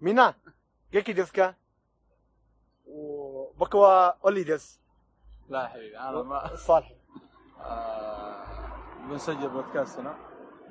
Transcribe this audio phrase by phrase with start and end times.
[0.00, 0.34] みんな、
[0.92, 1.54] 元気ですか
[3.58, 4.80] 僕はオリです。
[5.48, 6.92] لا يا حبيبي انا ما صالح
[7.60, 8.44] آه
[9.08, 10.14] بنسجل بودكاستنا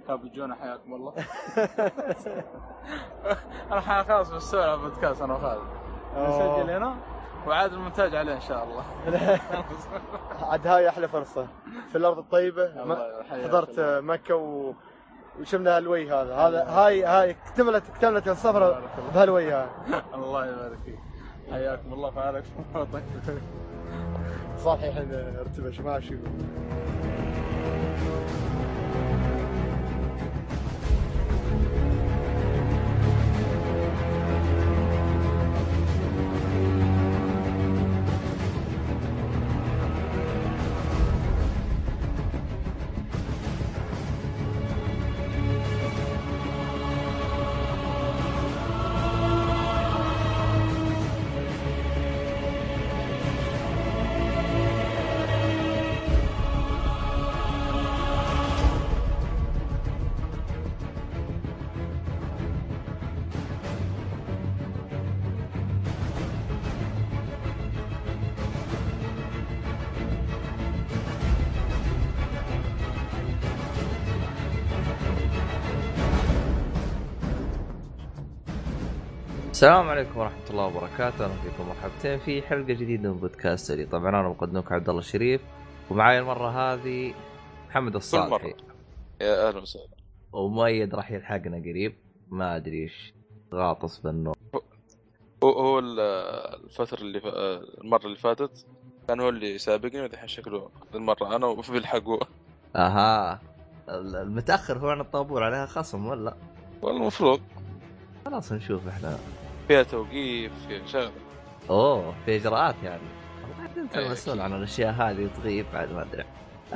[0.08, 1.14] كابجونا حياكم الله
[3.72, 5.64] انا حيا خلاص بسوي على بودكاست انا وخالد
[6.18, 6.96] نسجل هنا
[7.48, 8.84] وعاد المونتاج عليه ان شاء الله
[10.52, 11.48] عاد هاي احلى فرصه
[11.92, 14.02] في الارض الطيبه الله ما- يحييك حضرت الله.
[14.02, 14.74] مكه و...
[15.41, 16.35] وشمنا الوي هذا.
[16.35, 18.83] هذا هاي هاي اكتملت اكتملت السفرة
[19.15, 19.67] بهالوي هاي.
[20.15, 20.99] الله يبارك فيك.
[21.51, 22.45] حياكم الله فعلك
[24.65, 26.15] صالح الحين ارتبش ماشي.
[79.59, 84.29] السلام عليكم ورحمة الله وبركاته، أهلا فيكم مرحبتين في حلقة جديدة من بودكاستري، طبعا أنا
[84.29, 85.41] مقدمك عبد الله الشريف
[85.91, 87.15] ومعاي المرة هذه
[87.69, 88.55] محمد الصالحي.
[89.21, 89.89] يا أهلا وسهلا.
[90.33, 91.95] ومؤيد راح يلحقنا قريب.
[92.29, 93.15] ما أدري إيش
[93.55, 94.35] غاطس بالنوم
[95.45, 96.01] هو هو ال-
[96.65, 97.27] الفترة اللي ف...
[97.85, 98.67] المرة اللي فاتت
[99.09, 102.19] كان هو اللي سابقني ودحين شكله المرة أنا وبيلحقوا
[102.77, 103.41] أها.
[103.89, 106.35] المتأخر هو عن الطابور عليها خصم ولا؟
[106.83, 107.41] والله المفروض
[108.25, 109.19] خلاص نشوف إحنا.
[109.69, 111.13] فيها توقيف فيها شغله
[111.71, 113.03] أوه في إجراءات يعني.
[113.43, 116.25] والله انت المسؤول عن الأشياء هذه وتغيب بعد ما أدري.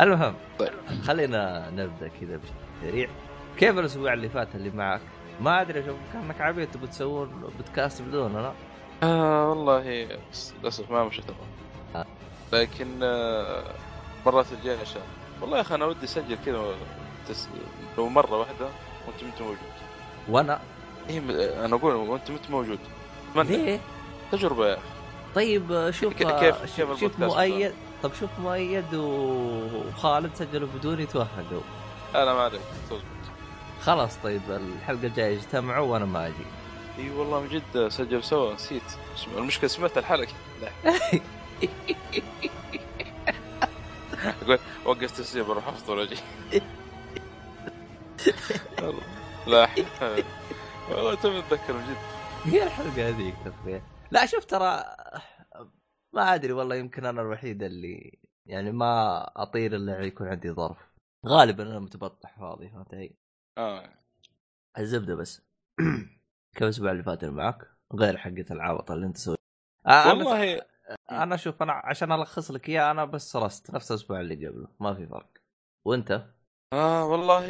[0.01, 0.73] المهم طيب.
[1.05, 3.09] خلينا نبدأ كذا بشكل سريع
[3.59, 5.01] كيف الأسبوع اللي فات اللي معك؟
[5.41, 8.53] ما أدري أشوف كانك عبيط تسوون بودكاست بدوننا
[9.03, 10.09] آه والله
[10.63, 11.11] للأسف ما تمام
[11.97, 12.07] آه.
[12.53, 13.65] لكن آه
[14.27, 15.41] مرات الجاية إن شاء الله.
[15.41, 16.75] والله يا أخي أنا ودي أسجل كذا
[17.29, 17.49] تس...
[17.99, 18.67] لو مرة واحدة
[19.07, 19.59] وانت أنت موجود.
[20.29, 20.61] وأنا؟
[21.11, 21.31] إيه م-
[21.65, 22.79] أنا أقول انت موجود.
[23.31, 23.57] أتمنى.
[23.57, 23.81] ليه؟
[24.33, 24.69] تجربة.
[24.69, 24.83] يا أخي
[25.35, 31.07] طيب شوف ك- كيف- شوف, كيف شوف البودكاست مؤيد طب شوف مؤيد وخالد سجلوا بدوني
[31.07, 31.61] توهقوا
[32.15, 32.61] أنا ما عليك
[32.91, 33.03] تزبط
[33.83, 36.35] خلاص طيب الحلقة الجاية اجتمعوا وأنا ما أجي.
[36.99, 38.55] إي والله من جد سجل سوا.
[38.55, 38.83] نسيت.
[39.37, 40.33] المشكلة سمعت الحلقة.
[44.43, 46.17] أقول وقف تسجيل بروح أفطر وأجي.
[49.47, 49.69] لا.
[50.95, 51.97] والله تبي اتذكر من جد.
[52.53, 54.85] هي الحلقة هذيك تقريبا لا شوف ترى
[56.15, 60.79] ما أدري والله يمكن أنا الوحيد اللي يعني ما أطير إلا يكون عندي ظرف.
[61.27, 63.17] غالبا أنا متبطح فاضي فهمت علي؟
[63.59, 63.91] آه.
[64.79, 65.43] الزبدة بس.
[66.55, 67.59] كيف الأسبوع اللي فات معك؟
[67.95, 69.39] غير حقة العبط اللي أنت سويت
[69.87, 70.61] آه أنا- والله
[71.11, 73.71] أنا أشوف أنا عشان ألخص لك إياه أنا بس رست.
[73.71, 74.69] نفس الأسبوع اللي قبله.
[74.81, 75.31] ما في فرق.
[75.87, 76.27] وأنت؟
[76.73, 77.47] آه والله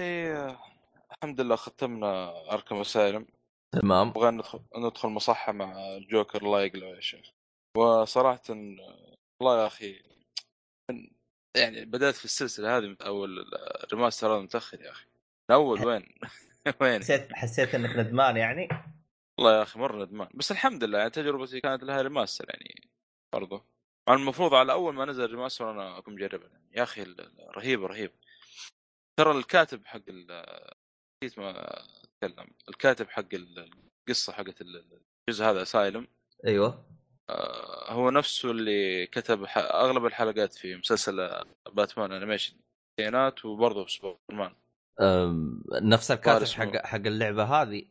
[1.22, 3.26] الحمد لله ختمنا أركم اسايلم
[3.72, 4.08] تمام.
[4.08, 7.30] نبغى ندخل ندخل مصحة مع الجوكر الله يقلعه يا شيخ.
[7.76, 10.02] وصراحة والله يا أخي
[10.90, 11.10] من
[11.56, 13.52] يعني بدأت في السلسلة هذه من أول
[13.84, 15.06] الريماستر هذا متأخر يا أخي.
[15.50, 16.14] من أول وين؟
[16.80, 18.68] وين؟ حسيت حسيت إنك ندمان يعني؟
[19.38, 20.28] والله يا أخي مرة ندمان.
[20.34, 22.88] بس الحمد لله يعني تجربتي كانت لها remaster يعني
[23.34, 23.64] برضو.
[24.08, 26.70] مع المفروض على أول ما نزل ال remaster أنا أكون مجربها يعني.
[26.72, 27.14] يا أخي
[27.56, 28.12] رهيب رهيب.
[29.18, 30.02] ترى الكاتب حق
[31.22, 32.46] نسيت ما أتكلم.
[32.68, 33.70] الكاتب حق ال-
[34.08, 36.08] القصة حقت ال- الجزء هذا Asylum
[36.46, 36.84] أيوه.
[37.30, 42.56] آه، هو نفسه اللي كتب أغلب الحلقات في مسلسل باتمان animation
[42.90, 44.54] التسعينات وبرضه سوبرمان
[45.82, 46.46] نفس الكاتب.
[46.46, 47.84] حق حق اللعبة هذه؟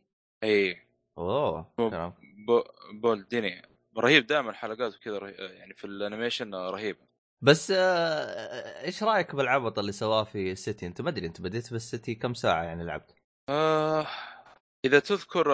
[0.44, 0.86] اي
[1.18, 2.14] أوه كلام.
[2.46, 3.62] بول ديني
[3.98, 5.32] رهيب دائما حلقاته كذا رهي...
[5.32, 6.98] يعني في ال animation رهيبه
[7.42, 11.72] بس آه، إيش رأيك بالعبط اللي سواه في ال City أنت ما أدري أنت بديت
[11.72, 13.14] بال City كم ساعة يعني لعبت؟
[13.52, 14.06] آه
[14.84, 15.44] إذا تذكر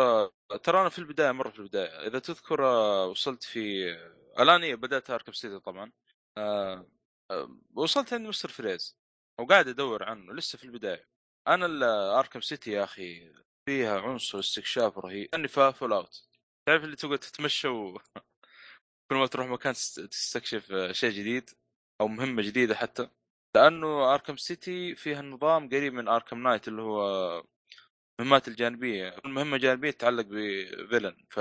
[0.64, 2.60] ترى أنا في البداية مرة في البداية إذا تذكر
[3.10, 3.92] وصلت في
[4.40, 5.92] الآن إيه، بدأت Arkham City طبعا.
[6.38, 6.86] آه
[7.30, 8.96] آه، وصلت عند مستر فريز
[9.40, 11.08] وقاعد أدور عنه لسه في البداية.
[11.48, 11.66] أنا
[12.18, 13.32] Arkham City يا أخي
[13.68, 15.28] فيها عنصر استكشاف رهيب.
[15.34, 16.28] اني Fallout.
[16.68, 17.98] تعرف اللي تقعد تتمشى و
[19.10, 21.50] كل ما تروح مكان تست- تستكشف شيء جديد
[22.00, 23.08] أو مهمة جديدة حتى.
[23.56, 27.44] لأنه Arkham City فيها النظام قريب من Arkham Knight اللي هو
[28.20, 31.40] المهمات الجانبية كل مهمة جانبية تتعلق ب villain ف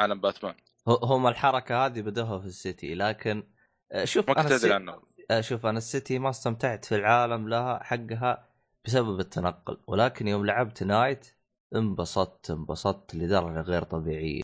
[0.00, 0.54] عالم باتمان
[0.88, 3.52] هم الحركة هذه بدوها في ال City لكن
[3.92, 4.72] آه، شوف ما كنت أدري.
[4.72, 8.48] عنه آه، شوف أنا ال City ما استمتعت في العالم لها حقها
[8.84, 11.36] بسبب التنقل ولكن يوم لعبت Knight
[11.74, 14.42] انبسطت انبسطت لدرجة غير طبيعية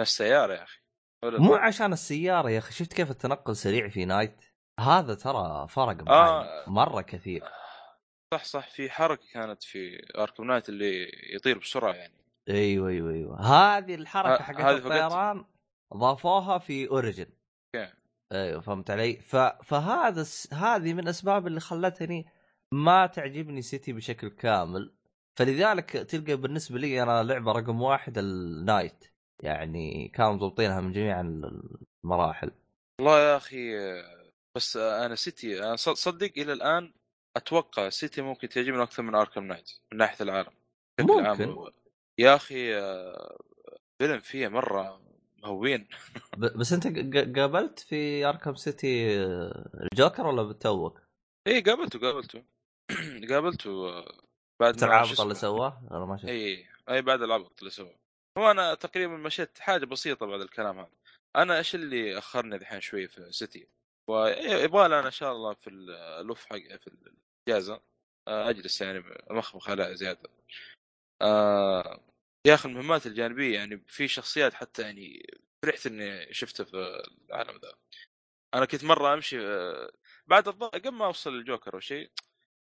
[0.00, 0.80] السيارة يا أخي
[1.24, 4.44] مو؟ عشان السيارة يا أخي شفت كيف التنقل سريع في Knight
[4.80, 6.64] هذا ترى فرق معي آه.
[6.66, 7.42] مرة كثير
[8.32, 12.14] صح صح في حركة كانت في Arkham Knight اللي يطير بسرعة يعني.
[12.48, 13.40] أيوه أيوه أيوه.
[13.40, 14.60] هذه الحركة ه- حقت.
[14.60, 15.44] الطيران
[15.96, 17.26] ضافوها في Origins
[17.76, 17.92] okay.
[18.32, 19.36] أيوه فهمت علي؟ ف...
[19.36, 20.54] فهذا الس...
[20.54, 22.26] هذه من الأسباب اللي خلتني
[22.74, 24.94] ما تعجبني City بشكل كامل.
[25.38, 29.04] فلذلك تلقى بالنسبة لي أنا لعبة رقم واحد ال Knight
[29.42, 31.20] يعني كانوا مضبطينها من جميع
[32.04, 32.50] المراحل.
[33.00, 33.72] والله يا أخي
[34.56, 36.92] بس أنا City أنا صدق إلى الآن
[37.36, 40.52] أتوقع City ممكن تعجبني أكثر من Arkham Knight من ناحية العالم
[40.98, 41.42] بشكل عام.
[41.42, 41.72] ممكن.
[42.18, 43.38] يا أخي آه،
[43.98, 45.00] فيلم فيه مرة
[45.42, 45.88] مهوين.
[46.58, 46.86] بس أنت
[47.38, 51.00] قابلت في أركم سيتي آه، الجوكر ولا بتوك؟
[51.46, 52.42] اي قابلته قابلته
[53.30, 54.22] قابلته آه،
[54.60, 55.34] بعد شو اللي.
[55.34, 57.94] سواه؟ أنا ما شفت اي اي بعد العبط اللي سواه
[58.38, 60.90] هو أنا تقريبا مشيت حاجة بسيطة بعد الكلام هذا
[61.36, 63.68] أنا إيش اللي أخرني الحين شوي في سيتي
[64.10, 65.70] ويبغى أنا إن شاء الله في
[66.20, 66.90] الوف حق في
[67.48, 67.80] الاجازه
[68.28, 68.98] آه، أجلس يعني
[69.30, 70.30] امخمخ عليها زيادة.
[71.22, 72.00] آه
[72.46, 75.26] يا أخي المهمات الجانبية يعني في شخصيات حتى يعني
[75.62, 77.74] فرحت إني شفتها في العالم ذا.
[78.54, 79.92] أنا كنت مرة أمشي آه،
[80.26, 82.10] بعد الظاهر قبل ما أوصل للجوكر أو شيء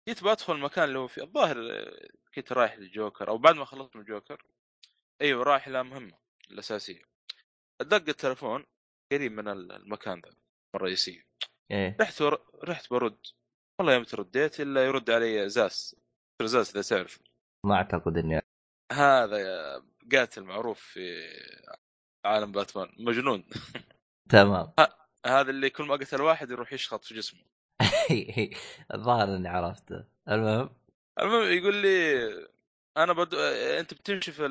[0.08, 1.22] جيت بدخل المكان اللي هو فيه.
[1.22, 4.44] الظاهر آه، كنت رايح للجوكر أو بعد ما خلصت من الجوكر
[5.20, 6.18] أيوه رايح إلى مهمة
[6.50, 7.02] الأساسية.
[7.80, 8.66] دق التلفون
[9.12, 10.34] قريب من المكان ذا
[10.74, 11.26] الرئيسيه
[11.70, 11.96] إيه.
[12.00, 12.46] رحت ور...
[12.64, 13.26] رحت برد
[13.80, 15.96] والله يوم رديت إلا يرد علي زاس.
[16.42, 17.18] زاس إذا تعرف.
[17.66, 18.40] ما أعتقد إني
[18.92, 19.82] هذا
[20.12, 21.22] قاتل معروف في
[22.24, 22.88] عالم باتمان.
[22.98, 23.44] مجنون.
[24.28, 24.72] تمام.
[25.26, 27.40] هذا اللي كل ما قتل واحد يروح يشخط في جسمه.
[28.94, 30.04] الظاهر إني عرفته.
[30.28, 30.70] المهم؟
[31.20, 32.28] المهم يقول لي
[32.96, 33.38] أنا بدو...
[33.80, 34.46] أنت بتمشي في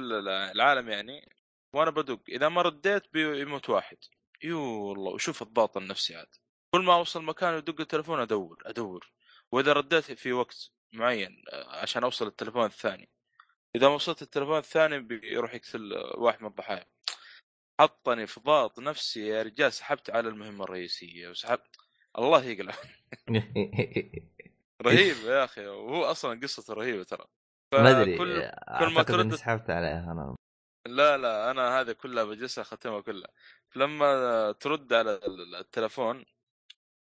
[0.56, 1.30] العالم يعني
[1.75, 2.20] وأنا بدق.
[2.30, 3.98] إذا ما رديت بيموت واحد.
[4.44, 6.36] يو والله وشوف الضغط النفسي عاد.
[6.75, 9.19] كل ما أوصل مكان يدق التلفون أدور أدور.
[9.54, 13.10] وإذا رديت في وقت معين آه، عشان أوصل التلفون الثاني.
[13.75, 16.86] إذا ما وصلت التلفون الثاني بيروح يقتل واحد من الضحايا.
[17.81, 21.75] حطني في ضغط نفسي يا رجال سحبت على المهمة الرئيسية وسحبت
[22.18, 22.75] الله يقلع.
[24.86, 27.25] رهيب يا أخي وهو أصلا قصته رهيبة ترى.
[27.74, 30.36] ما أدري كل- أعتقد ما ترد- سحبت عليها أنا.
[30.88, 33.30] لا لا أنا هذه كلها بجلسها أختمها كلها.
[33.75, 36.25] لما ترد على ال- التلفون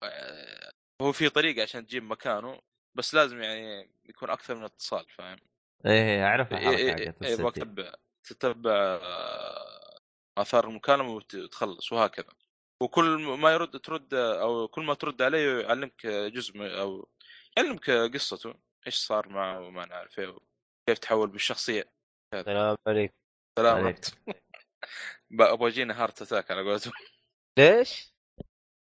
[0.04, 0.67] آه،
[1.02, 2.62] هو في طريقة عشان تجيب مكانه
[2.96, 5.38] بس لازم يعني يكون أكثر من اتصال فاهم؟
[5.86, 8.72] إيه اعرف إيه الحركه إيه حقت إيه يبغاك السيتي تتبع تتبع
[9.02, 10.00] آه،
[10.38, 12.30] آثار المكالمة وت- وتخلص وهكذا.
[12.82, 17.10] وكل ما يرد ترد أو كل ما ترد عليه يعلمك جزء أو
[17.58, 18.54] يعلمك قصته
[18.88, 20.38] إيش صار معه وما نعرف إيه
[20.90, 21.92] كيف تحول بالشخصية
[22.34, 23.14] السلام عليكم
[23.60, 23.76] سلام.
[23.86, 24.00] عليك.
[25.30, 26.94] ب- أبغى يجيني heart attack على قولتهم.
[27.60, 28.14] ليش؟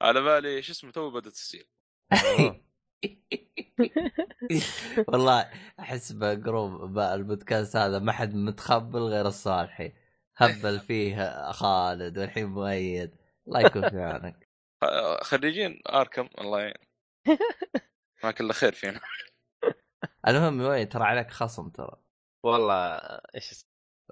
[0.02, 1.68] على بالي شو اسمه تو بدأت تصير
[5.08, 9.94] والله أحس ب group البودكاست هذا ما حد متخبل غير الصالحي.
[10.38, 13.16] هبل فيه خالد والحين مؤيد.
[13.48, 14.50] الله يكون في عونك.
[14.84, 16.74] خ- خريجين آركم الله يعين.
[18.24, 19.00] ما كله خير فينا.
[20.28, 21.96] المهم مؤيد ترى عليك خصم ترى.
[22.44, 22.96] والله
[23.36, 23.70] إيش اسمه؟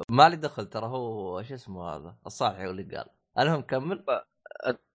[0.10, 3.10] ما لي دخل ترى هو شو اسمه هذا؟ الصالحي هو اللي قال.
[3.40, 4.06] المهم كمل.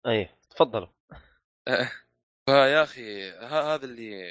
[0.06, 0.88] إيه تفضلوا
[2.46, 4.30] فيا أخي هذا اللي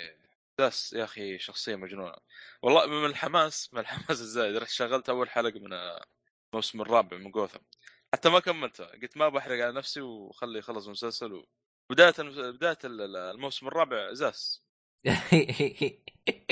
[0.60, 2.16] داس يا أخي شخصية مجنونة.
[2.62, 4.56] والله من الحماس من الحماس الزايد.
[4.58, 5.74] رحت شغلت أول حلقة من
[6.54, 7.60] الموسم الرابع من جوثم.
[8.13, 8.88] حتى ما كملتها.
[8.88, 11.44] قلت ما بحرق على نفسي وخلي يخلص المسلسل.
[11.92, 12.13] بداية
[12.51, 14.63] بداية ال- الموسم الرابع زاس.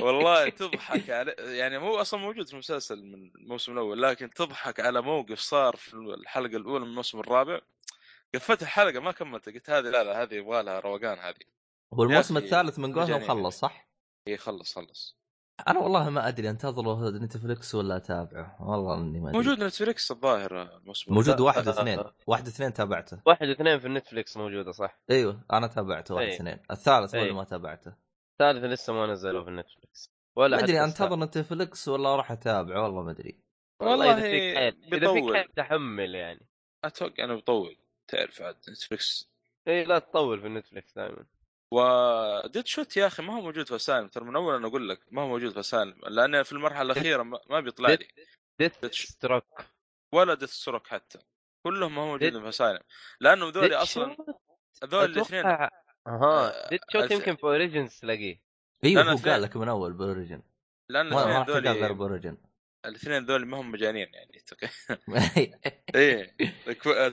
[0.02, 5.02] والله تضحك على يعني هو أصلا موجود في المسلسل من الموسم الأول لكن تضحك على
[5.02, 7.62] موقف صار في الحلقة الأولى من الموسم الرابع.
[8.36, 11.46] قفلت الحلقة ما كملتها قلت هذه لا لا هذه يبغى لها روقان هذه.
[11.94, 13.28] هو الموسم أخي، الثالث من جوثم.
[13.28, 13.90] خلص صح؟
[14.28, 15.18] اي خلص خلص.
[15.68, 18.58] أنا والله ما أدري انتظره نتفلكس ولا أتابعه.
[18.62, 19.38] والله إني ما أدري.
[19.38, 22.14] موجود نتفليكس الظاهر الموسم موجود واحد آه، واثنين آه.
[22.28, 23.22] واحد واثنين تابعته.
[23.26, 26.36] واحد واثنين في النتفليكس موجودة صح؟ أيوه أنا تابعته واحد أي.
[26.36, 26.60] اثنين.
[26.72, 27.28] الثالث هو أي.
[27.28, 27.94] اللي ما تابعته.
[28.32, 33.04] الثالث لسه ما نزلوه في النتفليكس ولا ما أدري انتظر نتفلكس ولا أروح أتابعه والله
[33.04, 33.40] ما أدري.
[33.82, 36.48] والله والله إذا فيك حيل إذا فيك حيل تحمل يعني.
[36.84, 37.78] أتوقع إنه بيطول.
[38.08, 39.30] تعرف عاد نتفلكس
[39.68, 41.26] اي لا تطول في النتفليكس دائما
[41.72, 45.00] و Deadshot يا أخي ما هو موجود في Asylum ترى من أول أنا أقول لك
[45.12, 48.08] ما هو موجود في Asylum لأن في المرحلة الأخيرة ما ما بيطلع لي.
[48.60, 49.66] Deathstroke.
[50.14, 51.20] ولا Deathstroke حتى.
[51.64, 52.80] كلهم ما هو موجودين في Asylum
[53.20, 54.18] لأنه ذولي أصلا
[54.84, 55.46] هذول الاثنين.
[55.46, 55.70] أها
[56.08, 58.42] آه، Deadshot يمكن في Origins تلاقيه.
[58.84, 59.18] أيوه أنا هو.
[59.18, 60.42] قال لك من أول ب Origin
[60.90, 62.38] لأن ما راح غير ذولي ب Origin
[62.88, 64.42] الاثنين ذولي ما هم مجانين يعني
[65.96, 66.36] إيه.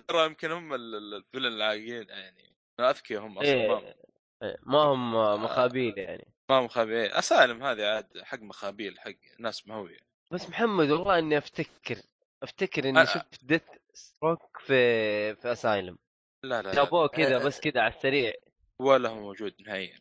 [0.08, 2.54] ترى يمكن هم ال- ال- ال villain العاقلين يعني.
[2.80, 3.96] اذكياء هم أصلا ما إيه.
[4.42, 5.12] إيه، ما هم
[5.44, 6.28] مخابيل يعني.
[6.50, 9.98] ما هم مخابيل Asylum هذه عاد حق مخابيل حق ناس مهويه
[10.30, 11.96] بس محمد والله إني أفتكر
[12.42, 15.98] أفتكر إني شفت Deathstroke في في Asylum
[16.44, 16.74] لا لا, لا.
[16.74, 18.32] جابوه كذا بس كذا على السريع.
[18.78, 20.00] ولا هو موجود نهائيا.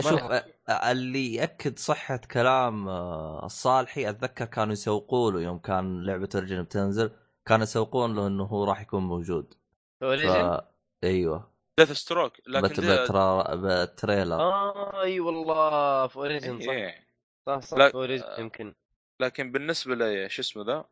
[0.00, 0.44] شوف مرة.
[0.68, 6.62] آه، اللي يأكد صحة كلام آه، الصالحي أتذكر كانوا يسوقوا له يوم كان لعبة Origin
[6.62, 7.10] بتنزل.
[7.46, 9.54] كانوا يسوقون له إنه هو راح يكون موجود.
[10.00, 10.04] ف...
[10.04, 10.60] Origin
[11.04, 11.50] أيوه.
[11.80, 12.80] Deathstroke لكن بت...
[12.80, 13.54] دي- بترا...
[13.54, 16.68] بال trailer آه آي والله في Origin صح.
[16.70, 17.06] إيه.
[17.46, 18.40] صح صح لا- في Origin آه.
[18.40, 18.74] يمكن.
[19.20, 20.84] لكن بالنسبة لي شو اسمه ذا؟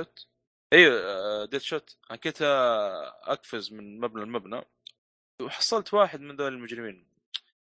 [0.00, 0.26] شوت
[0.72, 4.62] أيوه Deadshot أنا كنت آه، أقفز من مبنى لمبنى.
[5.42, 7.06] وحصلت واحد من ذول المجرمين.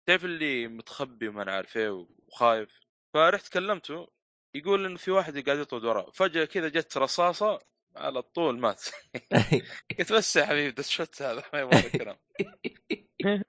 [0.07, 2.79] تعرف اللي متخبي وما أنا عارف إيه وخايف؟
[3.13, 4.07] فرحت كلمته
[4.55, 6.11] يقول انه في واحد قاعد يطرد وراه.
[6.11, 7.59] فجأة كذا جت رصاصة
[7.95, 8.83] على طول مات.
[9.99, 12.17] قلت بس يا حبيبي Deadshot هذا؟ ما يبغى كلام.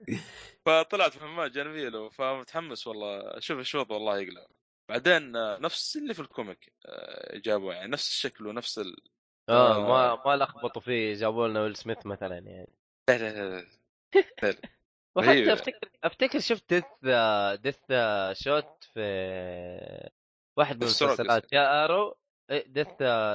[0.65, 3.37] فطلعت مهمات جانبيه له فمتحمس والله.
[3.37, 4.47] أشوف الشوط والله يقلع.
[4.89, 8.95] بعدين نفس اللي في ال comic آه، جابوه يعني نفس الشكل ونفس ال...
[9.49, 9.87] آه آه.
[9.87, 12.73] ما ما لخبطوا فيه جابوا لنا ويل سميث مثلا يعني.
[13.09, 13.65] لا لا لا
[14.43, 14.78] لا.
[15.19, 15.53] وحتى أيوة.
[15.53, 16.83] أفتكر أفتكر شفت ديث
[17.61, 17.79] ديث
[18.43, 20.09] شوت في
[20.57, 22.17] واحد من المسلسلات يا أرو
[22.51, 22.87] إيه، ديث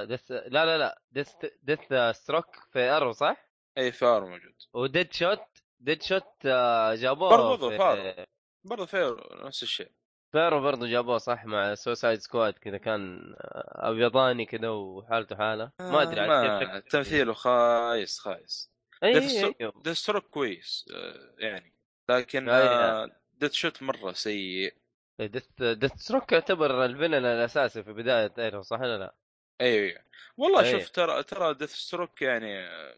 [0.09, 5.41] ديث لا لا لا ديث ديث ستروك في أرو صح؟ أي فار موجود وديد شوت
[5.81, 8.27] ديد شوت آه، جابوه برضو في فارو.
[8.65, 9.91] برضه فير نفس الشيء
[10.33, 16.03] فيرو برضه جابوه صح مع سوسايد سكواد كذا كان آه، أبيضاني كذا وحالته حالة ما
[16.03, 16.79] أدري شكله.
[16.79, 18.71] تمثيله خايس خايس
[19.05, 21.74] اي ديث اي ستروك ديث ستروك كويس آه، يعني
[22.11, 22.49] لكن.
[22.49, 24.75] آه، Deadshot مرة سيء
[25.21, 29.15] Death Deathstroke يعتبر ال villain الأساسي في بداية Arrow صح ولا لا؟
[29.61, 30.05] أيوه أيوة.
[30.37, 30.71] والله أي.
[30.71, 32.97] شوف ترى ترى Deathstroke يعني آه،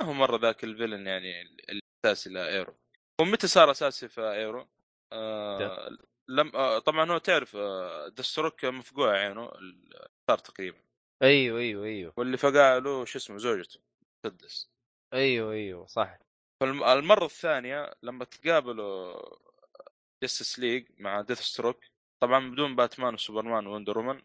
[0.00, 1.42] ما هو مرة ذاك ال villain يعني
[2.04, 2.74] الأساسي ل Arrow
[3.20, 4.68] ومتى صار أساسي في Arrow؟
[5.12, 5.88] آه
[6.28, 10.78] لم آه طبعا هو تعرف آه Deathstroke مفقوع عينه ال- صار تقريبا
[11.22, 13.80] أيوه أيوه أيوه واللي فقع له شو اسمه زوجته
[14.26, 14.70] مسدس
[15.14, 16.18] أيوه أيوه صح
[16.60, 19.22] فالمره الثانية لما تقابلوا
[20.22, 21.84] Justice League مع Deathstroke
[22.20, 24.22] طبعا بدون باتمان وسوبرمان و Woman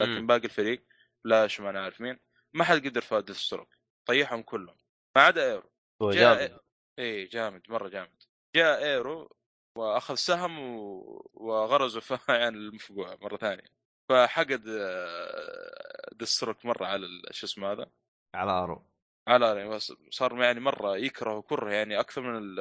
[0.00, 0.26] لكن.
[0.26, 0.84] باقي الفريق
[1.24, 2.18] فلاش ما نعرف مين
[2.54, 3.68] ما حد قدر فوق Deathstroke
[4.06, 4.76] طيحهم كلهم.
[5.16, 5.70] ما عدا Arrow
[6.02, 6.60] هو جاء جامد.
[6.98, 8.22] اي جامد مرة جامد.
[8.56, 9.36] جاء Arrow
[9.78, 11.30] وأخذ سهم و...
[11.34, 13.82] وغرزه في عين المفقوع مرة ثانية.
[14.08, 17.90] فحقد آه، Deathstroke مرة على شو اسمه هذا؟
[18.34, 18.91] على Arrow
[19.28, 22.56] على يعني بس صار يعني مرة يكره كره يعني أكثر من ال-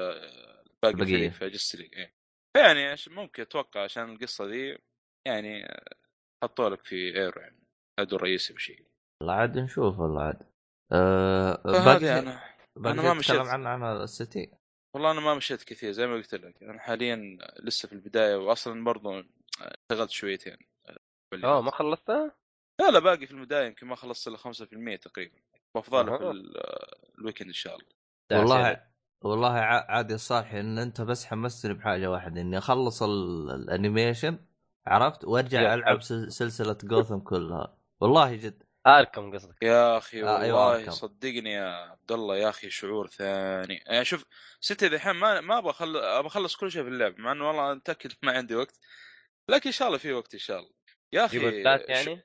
[0.84, 1.16] باقي البقية.
[1.28, 2.14] الفريق في Justice League إيه.
[2.58, 4.78] فيعني عش- ممكن أتوقع عشان القصة دي
[5.28, 5.96] يعني آه،
[6.44, 7.64] حطوا لك في Arrow يعني
[8.00, 8.86] عدو رئيسي بشيء
[9.22, 10.40] والله عاد نشوف والله عاد
[10.92, 12.42] أه باقي أنا
[12.76, 13.36] باقي أنا شيء ما مشيت.
[13.40, 14.52] عنه عن ال City
[14.96, 18.84] والله أنا ما مشيت كثير زي ما قلت لك أنا حاليا لسه في البداية واصلا
[18.84, 19.24] برضو
[19.62, 20.58] اشتغلت شويتين
[21.44, 22.36] آه ما خلصتها؟
[22.82, 25.38] لا لا باقي في البداية يمكن ما خلصت إلا 5% تقريبا
[25.80, 26.32] في أها.
[26.32, 26.58] ال-
[27.20, 27.86] ال weekend إن شاء الله.
[28.42, 28.84] والله
[29.22, 34.40] والله ع- عادي صالح إن أنت بس حمستني بحاجة واحدة إني أخلص ال- ال animation
[34.88, 37.78] عرفت؟ وأرجع ألعب سلسلة جوثم كلها.
[38.00, 38.64] والله جد.
[38.88, 39.56] Arkham قصدك.
[39.64, 40.90] يا أخي آه، أيوة، والله.
[40.90, 43.84] صدقني يا عبد الله يا أخي شعور ثاني.
[43.86, 44.26] يعني شوف
[44.60, 45.98] ستة ذحين ما ما أبغى أخل...
[45.98, 48.80] أبغى أخلص كل شيء في اللعب مع إنه والله متأكد ما عندي وقت.
[49.50, 50.72] لكن إن شاء الله في وقت إن شاء الله.
[51.14, 52.24] يا أخي يعني؟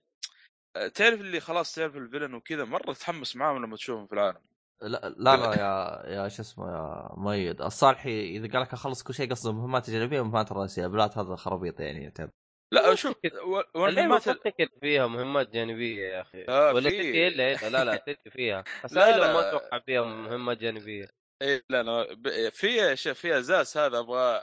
[0.95, 4.41] تعرف اللي خلاص تعرف الفيلن وكذا مرة تحمس معاهم لما تشوفهم في العالم.
[4.83, 7.63] لا لا, لا يا يا شو اسمه يا مؤيد.
[7.63, 10.87] الصالحي إذا قال لك أخلص كل شيء قصده مهمات جانبية ومهمات رئيسية.
[10.87, 12.31] بلات هذا خرابيط يعني يعتبر
[12.73, 16.45] لا شوف و- اللعبة والمهمات ما افتكر فيها مهمات جانبية يا أخي.
[16.49, 17.69] آه، ولا إلا إلا.
[17.69, 18.65] لا لا تلك فيها.
[18.81, 18.87] لا.
[18.87, 21.09] اسايلم ما أتوقع فيها مهمات جانبية.
[21.43, 24.41] إيه لا لا ب- في شيء في ازاز هذا أبغى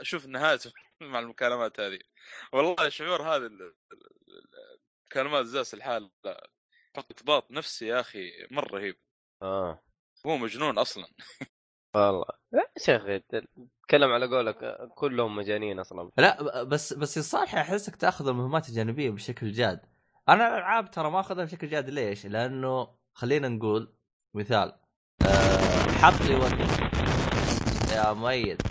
[0.00, 1.98] أشوف نهايته مع المكالمات هذه.
[2.52, 3.50] والله شعور هذا
[5.16, 6.48] المكالمات زاس الحال لا
[6.94, 8.96] يحطك ضغط نفسي يا أخي مرة رهيب.
[9.42, 9.82] آه.
[10.26, 11.06] هو مجنون أصلا.
[11.94, 12.24] والله.
[12.52, 16.10] لا يا شيخ تتكلم على قولك كلهم مجانين أصلا.
[16.18, 19.80] لا بس بس الصالحي احسك تأخذ المهمات الجانبية بشكل جاد.
[20.28, 23.94] أنا الألعاب ترى ما أخذها بشكل جاد ليش؟ لأنه خلينا نقول
[24.34, 24.78] مثال
[25.22, 26.52] أه حط لي وقت.
[27.92, 28.62] يا مؤيد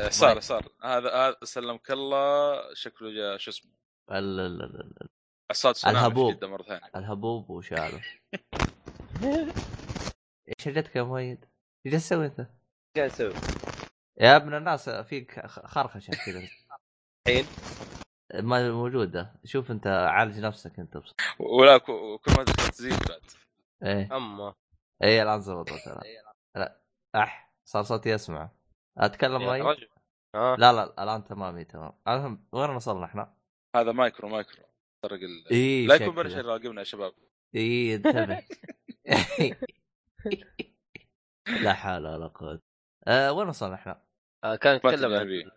[0.00, 0.68] إيه، صار صار.
[0.82, 2.74] هذا هذا سلمك الله.
[2.74, 5.08] شكله شو اسمه؟ ال- ال- ال-
[5.52, 6.44] ال- سونامي الهبوب.
[6.44, 6.90] مرة ثانية.
[6.96, 8.02] الهبوب وشاله
[10.48, 11.44] إيش جتك يا مؤيد؟
[11.86, 12.46] إيش تسوي أنت؟
[12.96, 13.32] قاعد أسوي.
[14.20, 16.42] يا ابن الناس فيك خرخشة كذا.
[17.28, 17.46] الحين
[18.34, 19.34] ما موجودة.
[19.44, 23.20] شوف أنت عالج نفسك أنت بس ولا ك- وكل ما دخلت تزيد بعد.
[23.82, 24.16] إيه.
[24.16, 24.54] أما.
[25.02, 26.00] إيه الآن زبطت الآن.
[26.56, 26.80] لا
[27.14, 28.50] أح صار صوتي اسمع
[28.98, 29.88] أتكلم يا مؤيد؟ رجل.
[30.34, 31.92] ها لا لا الآن تمامي تمام.
[32.08, 33.34] المهم وين وصلنا إحنا؟
[33.76, 34.64] هذا مايكرو مايكرو.
[35.04, 35.48] طرق ال...
[35.50, 36.22] إيه لا يكون شكله.
[36.22, 37.14] بنشر راقبنا يا شباب.
[37.54, 38.46] إيه انتبه.
[41.64, 42.60] لا حول ولا قوة.
[43.08, 44.04] أه وين وصلنا إحنا؟
[44.44, 45.50] آه، كان مهمات يتكلم عن.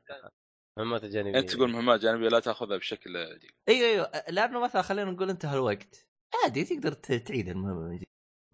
[0.79, 1.39] مهمات الجانبية.
[1.39, 5.55] أنت تقول مهمات جانبية لا تأخذها بشكل دي أيوه أيوه لأنه مثلا خلينا نقول انتهى
[5.55, 6.07] الوقت.
[6.43, 8.00] عادي تقدر تعيد المهمة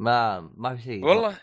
[0.01, 1.41] ما ما في شيء والله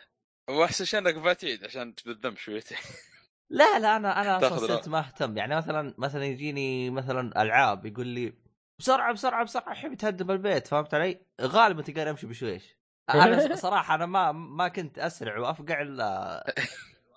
[0.51, 2.79] وأحسن شيء إنك ما تعيد عشان بالذنب شويتين.
[3.51, 4.59] لا لا أنا أنا أصلا.
[4.59, 8.33] صرت ما أهتم يعني مثلا مثلا يجيني مثلا ألعاب يقول لي
[8.79, 12.79] بسرعة بسرعة بسرعة احب تهدم البيت فهمت علي؟ غالبا تلقاني أمشي بشويش
[13.11, 16.45] أنا صراحة أنا ما ما كنت أسرع وأفقع إلا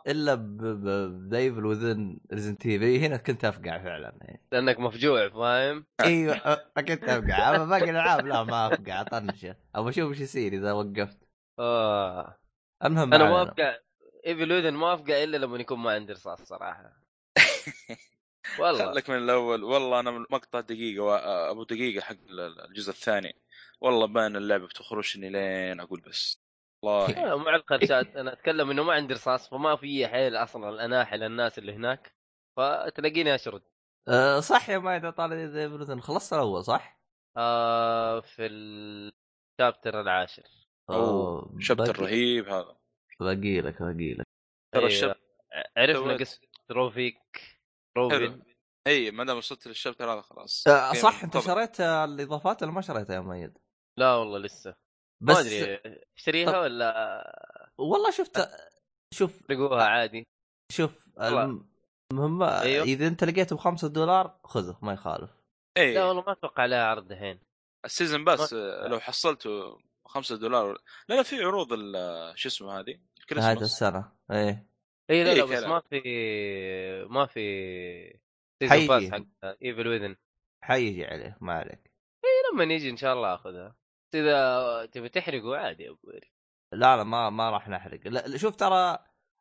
[0.08, 4.42] إلا ب The Evil Within Resident Evil هنا كنت أفقع فعلا يعني.
[4.52, 6.36] لأنك مفجوع فاهم أيوه
[6.88, 11.20] كنت أفقع أما باقي الألعاب لا ما أفقع أطنشه أبغى أشوف إيش يصير إذا وقفت
[11.60, 12.40] آه.
[12.86, 13.44] المهم أنا ما.
[13.44, 13.78] أفقع
[14.26, 16.94] ايفل وذن ما افقع إلا لما يكون ما عندي رصاص صراحة.
[18.60, 18.92] والله.
[18.92, 19.64] خلك من الأول.
[19.64, 21.16] والله أنا من مقطع دقيقة و-
[21.52, 22.16] أبو دقيقة حق
[22.70, 23.36] الجزء الثاني.
[23.82, 26.42] والله بان اللعبة بتخرشني لين أقول بس.
[26.84, 27.32] والله.
[27.34, 31.60] آه، مع الخرشات أنا أتكلم إنه ما عندي رصاص فما في حيل أصلا اناحل الناس
[31.60, 32.16] اللي هناك.
[32.58, 33.62] فتلاقيني أشرد.
[34.08, 37.00] أه صح يا ما إذا طال ديفل خلصت الأول صح؟
[37.38, 40.44] آه في ال chapter العاشر.
[40.90, 42.81] أوه chapter رهيب هذا.
[43.24, 44.26] باقي لك باقي لك
[44.74, 44.88] ترى أيوة.
[44.88, 45.16] الشاب
[45.78, 46.18] عرفنا.
[46.18, 46.40] قصة
[46.72, 47.20] Ruvik
[47.98, 48.42] Ruben حلو
[48.88, 51.46] إي ما دام وصلت لل chapter هذا خلاص أه جيم صح أنت طبع.
[51.46, 53.58] شريت آه، الإضافات ولا ما شريتها يا مؤيد؟
[54.00, 54.76] لا والله لسه
[55.24, 55.80] بس ما أدري
[56.18, 58.50] اشتريها طب- ولا والله شفت
[59.14, 60.28] شوف تلقوها عادي
[60.72, 61.44] شوف والله.
[61.44, 61.70] الم-
[62.12, 62.84] المهمة أيوه.
[62.86, 65.30] إذا أنت لقيته بخمسة دولار خذه ما يخالف
[65.78, 67.40] لا اي والله ما أتوقع عليها عرض دحين
[67.86, 70.78] ال season بس ما- آه، لو حصلته 5 دولار
[71.10, 73.00] لا لا في عروض ال- شو اسمه هذه
[73.34, 74.12] نهاية الكريسماس السنة.
[74.32, 74.68] إيه.
[75.10, 75.64] اي لا إيه لا بس.
[75.64, 76.02] ما في
[77.10, 78.20] ما في
[78.62, 78.82] حيجي.
[78.82, 79.26] season pass حق
[79.64, 80.16] Evil Within
[80.64, 81.92] حيجي عليه ما عليك.
[82.54, 83.76] لما يجي إن شاء الله آخذها.
[84.14, 86.12] إذا تبي تحرقه عادي يا أبو.
[86.74, 88.08] لا لا ما ما راح نحرق.
[88.08, 89.00] لا شوف ترى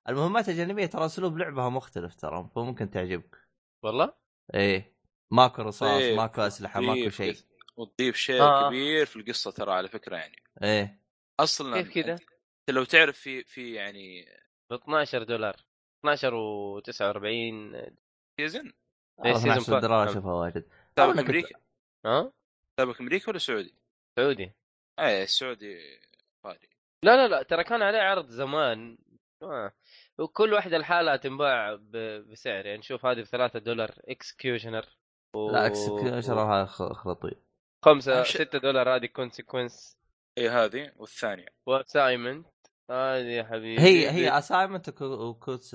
[0.09, 3.37] المهمات الجانبية ترى أسلوب لعبها مختلف ترى فممكن تعجبك.
[3.83, 4.13] والله؟
[4.55, 4.97] إيه.
[5.33, 7.37] ماكو رصاص طيب، ماكو أسلحة ماكو شيء.
[7.77, 8.69] وتضيف شيء آه.
[8.69, 10.37] كبير في القصة ترى على فكرة يعني.
[10.63, 11.01] إيه.
[11.41, 12.19] أصلا كيف كذا؟
[12.71, 14.25] لو تعرف في في يعني
[14.71, 15.57] ب 12 دولار
[16.05, 17.91] 12 و49
[18.41, 18.73] season
[19.25, 19.81] إيه، 12 season pass.
[19.83, 21.59] دولار اشوفها واجد سابق أمريكا؟
[22.07, 22.33] ها
[22.81, 23.75] سابق أمريكا ولا سعودي؟
[24.19, 24.53] سعودي.
[25.01, 26.01] إيه السعودي
[26.47, 26.69] غالي
[27.05, 28.99] لا لا لا ترى كان عليه عرض زمان.
[29.43, 29.73] آه.
[30.19, 32.67] وكل واحدة لحالها تنباع ب- بسعر.
[32.67, 34.87] يعني شوف هذه ب 3 دولار اكسكيوشنر
[35.37, 35.51] و...
[35.51, 37.37] لا اكسكيوشن هذا خ- خرطي
[37.85, 39.99] خمسة أمشي- 6 دولار هذه كونسيكونس
[40.39, 41.47] اي هذه والثانية.
[41.67, 42.47] واسايمنت
[42.91, 45.75] هذه يا حبيبي هي هي اسايمنت وكوتس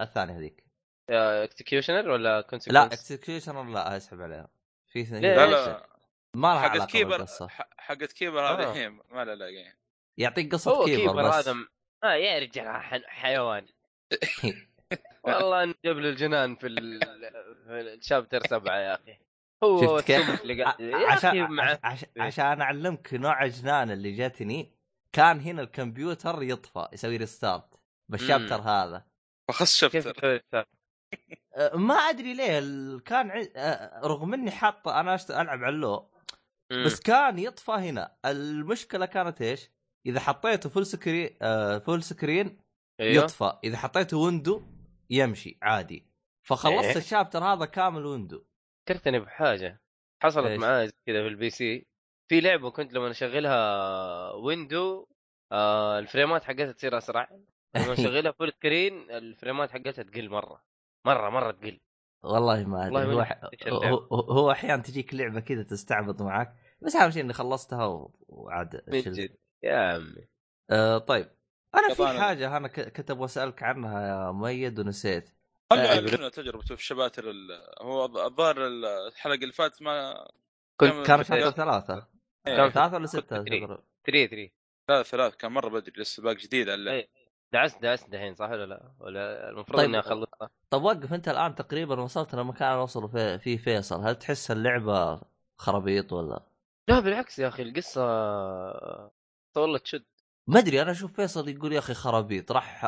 [0.00, 0.64] الثانية هذيك
[1.10, 4.48] اكسكيوشنر ولا لا كونسيكونس؟ اكسكيوشن لا اسحب عليها
[4.88, 5.86] في اثنين؟ لا؟ لا
[6.36, 7.26] ما لها حقت علاقة كيبر
[7.78, 9.78] حقت كيبر هذه هي ما لها لاقيه
[10.18, 11.68] يعطيك قصة هو Keeper, Keeper بس هذا م-
[12.04, 13.66] آه يا رجال ح- حيوان
[15.24, 17.00] والله انجب له الجنان في, ال...
[17.66, 19.18] في ال chapter سبعة يا أخي
[19.64, 20.30] هو شفت كيف؟
[20.94, 24.81] عشان عشان, عشان أعلمك نوع جنان اللي جاتني
[25.12, 27.74] كان هنا الكمبيوتر يطفى يسوي restart
[28.10, 29.06] بال chapter هذا.
[29.48, 30.42] فخص chapter؟
[31.56, 35.68] أه، ما أدري ليه ال- كان ع- أه، رغم إني حاط أنا أشت- ألعب على
[35.74, 36.10] ال low.
[36.86, 38.16] بس كان يطفى هنا.
[38.24, 39.70] المشكلة كانت إيش؟
[40.06, 42.58] إذا حطيته full screen آه full screen
[43.00, 43.58] يطفى.
[43.64, 44.62] إذا حطيته window
[45.10, 46.06] يمشي عادي.
[46.46, 48.44] فخلصت إيه؟ ال chapter هذا كامل window
[48.88, 49.82] فكرتني بحاجة.
[50.22, 51.86] حصلت؟ معاي زي كذا في ال PC.
[52.32, 55.06] في لعبة كنت لما اشغلها window
[55.52, 57.28] آه الفريمات حقتها تصير أسرع.
[57.76, 60.62] لما اشغلها full screen الفريمات حقتها تقل مرة.
[61.04, 61.80] مرة مرة تقل.
[62.22, 63.70] والله ما أدري.
[63.72, 63.78] هو.
[64.12, 69.00] هو, هو أحيانا تجيك لعبة كذا تستعبط معك بس أهم شيء إني خلصتها وعاد من.
[69.00, 69.36] جد.
[69.62, 70.26] يا عمي.
[70.70, 71.30] آه طيب.
[71.74, 72.06] أنا في.
[72.06, 75.30] حاجة أنا ك- كنت أبغى أسألك عنها يا مؤيد ونسيت.
[75.72, 78.66] خلوا آه، تجربته في شباتر ال- هو الظاهر
[79.08, 80.14] الحلقة اللي فاتت ما
[80.76, 81.68] كنت كان كم- شابتر
[82.46, 83.06] إيه، كان ثلاثة ولا.
[83.06, 84.50] شابتر؟ 3 3
[84.88, 86.96] ثلاث ثلاث كان مرة بدري لسه باقي جديد على اللعبة.
[86.98, 87.08] إيه.
[87.52, 89.88] دعست دعست دحين صح ولا لا؟ ولا المفروض طيب.
[89.88, 94.50] إني أخلصها طب وقف أنت الآن تقريبا وصلت لمكان وصلوا فيه في فيصل هل تحس
[94.50, 95.20] اللعبة
[95.58, 96.42] خرابيط ولا
[96.88, 98.02] لا بالعكس يا أخي القصة
[99.56, 100.04] والله تشد
[100.46, 102.80] ما أدري أنا أشوف فيصل يقول يا أخي خرابيط راح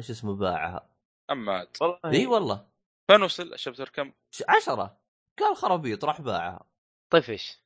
[0.00, 0.88] شو اسمه باعها
[1.30, 2.66] أما والله إي والله
[3.10, 4.12] فين وصل الشابتر كم؟
[4.48, 5.00] عشرة
[5.38, 6.66] قال خرابيط راح باعها
[7.10, 7.62] طفش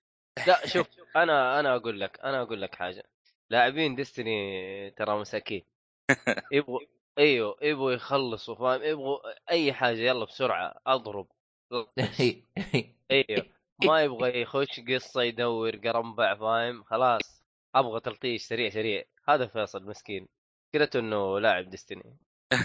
[0.46, 3.04] لا شوف أنا أنا أقول لك أنا أقول لك حاجة.
[3.50, 5.64] لاعبين ديستني ترى مساكين.
[6.52, 6.80] يبغوا
[7.18, 9.18] أيوه يبغوا يخلصوا فاهم؟ يبغوا
[9.50, 11.28] أي حاجة يلا بسرعة أضرب.
[13.10, 13.46] أيوه
[13.84, 17.42] ما يبغى يخش قصة يدور قرنبع فاهم؟ خلاص
[17.74, 19.04] أبغى تلطيش سريع سريع.
[19.28, 20.28] هذا فيصل مسكين.
[20.74, 22.16] كرهته إنه لاعب ديستني.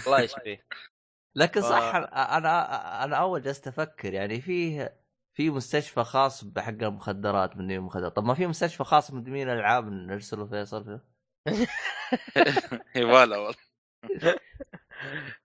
[0.06, 0.66] الله يشفيه.
[1.34, 5.01] لكن صح أنا أنا أول جلست أفكر يعني فيه
[5.34, 9.88] في مستشفى خاص بحق المخدرات من المخدرات طب ما في مستشفى خاص من مدمنين الألعاب
[9.92, 11.00] نرسله فيصل فيه
[13.12, 13.54] ولا والله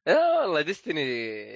[0.08, 1.02] لا والله ديستني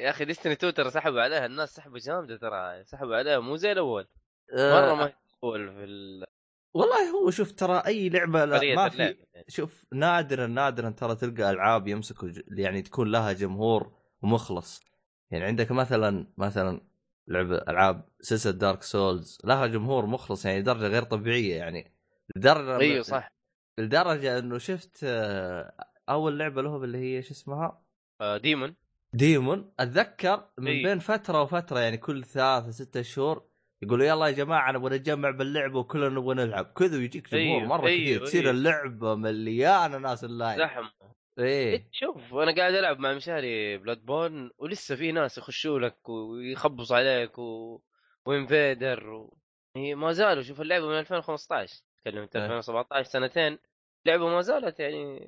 [0.02, 3.72] يا أخي ديستني 2 ترى سحبوا عليها الناس سحبوا جامدة ترى سحبوا عليها مو زي
[3.72, 4.08] الأول.
[4.54, 5.14] مرة ما هي
[5.44, 6.26] الأول في ال-
[6.74, 9.18] والله هو شوف ترى أي لعبة لا ما في.
[9.48, 14.82] شوف نادرا نادرا ترى تلقى ألعاب يمسكوا يعني تكون لها جمهور ومخلص
[15.32, 16.82] يعني عندك مثلا مثلا
[17.28, 21.94] لعبه ألعاب سلسله دارك سولز لها جمهور مخلص يعني درجة غير طبيعية يعني.
[22.36, 23.32] لدرجة أيوه صح.
[23.80, 25.74] لدرجة إنه شفت آه،
[26.10, 27.82] أول لعبة لهم اللي هي شو اسمها؟
[28.22, 28.76] آه، Demon
[29.14, 30.84] Demon أتذكر من إيه.
[30.84, 33.44] بين فترة وفترة يعني كل ثلاث ستة شهور
[33.82, 36.66] يقولوا يلا يا جماعة نبغى نتجمع باللعبة وكلنا نبغى نلعب.
[36.66, 38.52] كذا ويجيك جمهور أيوه، مرة أيوه، كثير تصير أيوه.
[38.52, 40.92] اللعبة مليانة ناس اللاين زحمة.
[41.40, 46.98] إيه إيه، شوف أنا قاعد ألعب مع مشاري Bloodborne ولسه في ناس يخشوا لك ويخبصوا
[46.98, 47.82] عليك و...
[48.26, 49.38] وإنفيدر و...
[49.76, 52.44] هي ما زالوا شوف اللعبة من 2015 تكلم انت إيه.
[52.44, 53.60] 2017 سنتين
[54.06, 55.20] لعبة ما زالت يعني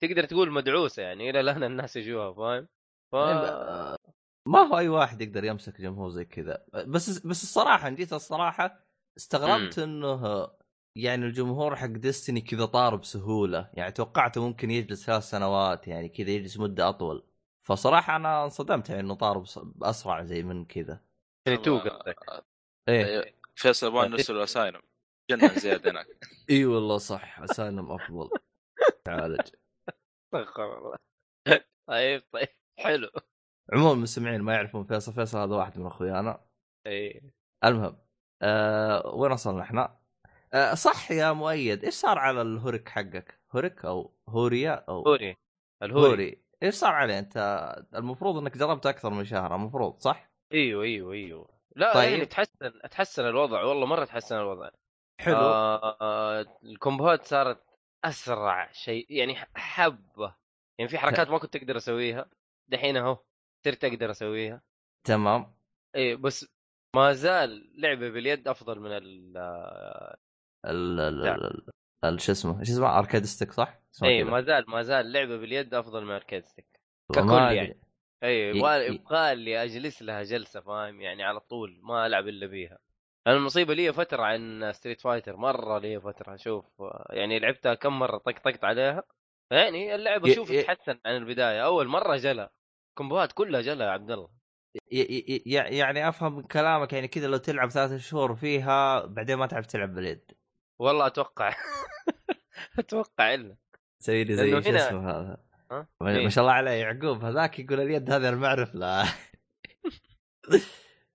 [0.00, 2.68] تقدر تقول مدعوسة يعني إلى الآن الناس يجوها فاهم؟
[3.12, 3.14] ف...
[3.14, 3.96] آه،
[4.46, 8.84] ما هو أي واحد يقدر يمسك جمهور زي كذا بس بس الصراحة جيت الصراحة
[9.16, 10.48] استغربت إنه
[10.96, 13.70] يعني الجمهور حق ديستني كذا طار بسهولة.
[13.74, 17.26] يعني توقعته ممكن يجلس ثلاث سنوات يعني كذا يجلس مدة أطول.
[17.66, 21.00] فصراحة أنا انصدمت يعني إنه طار بأسرع زي من كذا.
[21.46, 22.44] يعني تو قصدك.
[22.88, 23.34] إيه.
[23.56, 24.82] فيصل يبغى نرسل اسايلم
[25.30, 26.06] جنة زيادة هناك.
[26.50, 28.30] إي والله صح اسالم أفضل.
[29.04, 29.50] تعالج.
[30.24, 30.96] استغفر الله.
[31.88, 32.48] طيب طيب.
[32.78, 33.10] حلو.
[33.72, 36.44] عموما المستمعين ما يعرفون فيصل فيصل هذا واحد من أخويانا.
[36.86, 37.22] اي
[37.64, 37.98] المهم
[38.42, 40.01] أه وين وصلنا إحنا؟
[40.54, 41.84] أه صح يا مؤيد.
[41.84, 45.36] إيش صار على الهورك حقك؟ هورك أو هوريا أو هوري.
[45.82, 46.08] الهوري.
[46.08, 46.42] هوري.
[46.62, 47.36] إيش صار عليه؟ أنت
[47.94, 51.48] المفروض إنك جربت أكثر من شهر المفروض صح؟ أيوه أيوه أيوه.
[51.76, 52.12] لا طيب.
[52.12, 53.62] يعني تحسن تحسن الوضع.
[53.62, 54.70] والله مرة تحسن الوضع.
[55.20, 55.36] حلو.
[55.36, 57.64] آه آه الكومبوات صارت
[58.04, 60.34] أسرع شيء يعني حبة.
[60.78, 62.30] يعني في حركات ما كنت أقدر أسويها.
[62.68, 63.18] دحين أهو
[63.64, 64.62] صرت أقدر أسويها.
[65.06, 65.54] تمام.
[65.96, 66.46] اي بس
[66.96, 68.92] ما زال لعبة باليد أفضل من
[70.66, 71.00] ال
[72.04, 74.24] ال شو اسمه؟ إيش اسمه؟ arcade stick صح؟ اي.
[74.24, 76.66] ما زال ما زال لعبة باليد أفضل من arcade stick
[77.12, 77.30] ككل.
[77.32, 77.80] يعني.
[78.22, 82.28] اي ي- يبغى ي- يبغى لي أجلس لها جلسة فاهم؟ يعني على طول ما ألعب
[82.28, 82.78] إلا بيها.
[83.26, 86.64] أنا المصيبة لي فترة عن Street Fighter مرة لي فترة شوف.
[87.10, 89.02] يعني لعبتها كم مرة طقطقت عليها.
[89.50, 91.64] يعني اللعبة ي- شوف ي- تتحسن عن البداية.
[91.64, 92.52] أول مرة جلا.
[92.98, 94.28] كومبوات كلها جلا يا عبد الله.
[94.92, 99.94] يعني أفهم من كلامك يعني كذا لو تلعب ثلاث شهور فيها بعدين ما تعرف تلعب
[99.94, 100.32] باليد.
[100.82, 101.56] والله أتوقع
[102.78, 103.56] أتوقع الا
[104.00, 105.36] تسوي لي زي شو اسمه هذا؟
[105.70, 106.24] ما إيه.
[106.24, 109.02] ما شاء الله عليه يعقوب هذاك يقول اليد هذا المعرف لا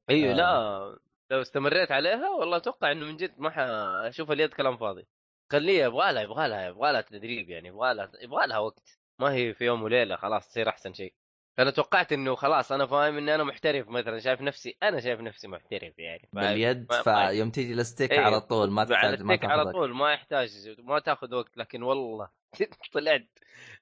[0.09, 0.35] أيوه آه.
[0.35, 0.99] لا
[1.31, 5.07] لو استمريت عليها والله أتوقع إنه من جد ما حأشوف اليد كلام فاضي
[5.51, 9.33] خليها يبغى لها يبغى لها يبغى لها تدريب يعني يبغى لها يبغى لها وقت ما
[9.33, 11.13] هي في يوم وليلة خلاص تصير أحسن شيء
[11.59, 15.47] أنا توقعت إنه خلاص أنا فاهم إني أنا محترف مثلا شايف نفسي أنا شايف نفسي
[15.47, 18.19] محترف يعني؟ باليد فيوم تيجي ال stick إيه.
[18.19, 22.29] على طول ما تحتاج ما على طول ما يحتاج ما تاخذ وقت لكن والله
[22.93, 23.27] طلعت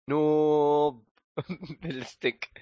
[0.10, 1.03] noob
[1.81, 2.62] بال stick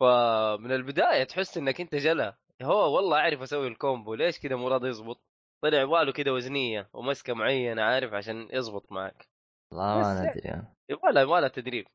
[0.00, 4.68] فمن البداية تحس إنك أنت جلا هو والله أعرف أسوي ال combo ليش كذا مو
[4.68, 5.22] راضي يزبط
[5.64, 9.28] طلع يبغى كذا وزنية ومسكه معينة عارف عشان يزبط معك
[9.72, 10.06] والله بس
[10.46, 10.72] ما.
[10.90, 11.86] يبغى له يبغى له تدريب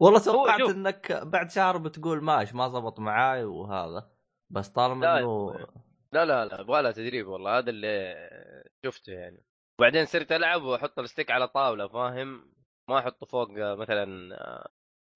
[0.00, 0.60] والله توقعت.
[0.60, 4.10] إنك بعد شهر بتقول ماش ما زبط معاي وهذا.
[4.50, 5.52] بس طالما إنه
[6.12, 8.14] لا لا لا يبغى له تدريب والله هذا اللي
[8.86, 9.42] شفته يعني.
[9.78, 12.52] وبعدين صرت ألعب واحط الستيك على طاولة فاهم؟
[12.90, 14.68] ما أحطه فوق مثلا آه،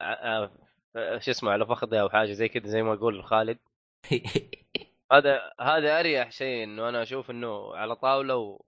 [0.02, 0.50] آه،
[0.96, 3.58] آه، شو اسمه على فخذي أو حاجة زي كذا زي ما يقول خالد
[5.12, 8.60] هذا هذا أريح شيء إنه أنا أشوف إنه على طاولة و...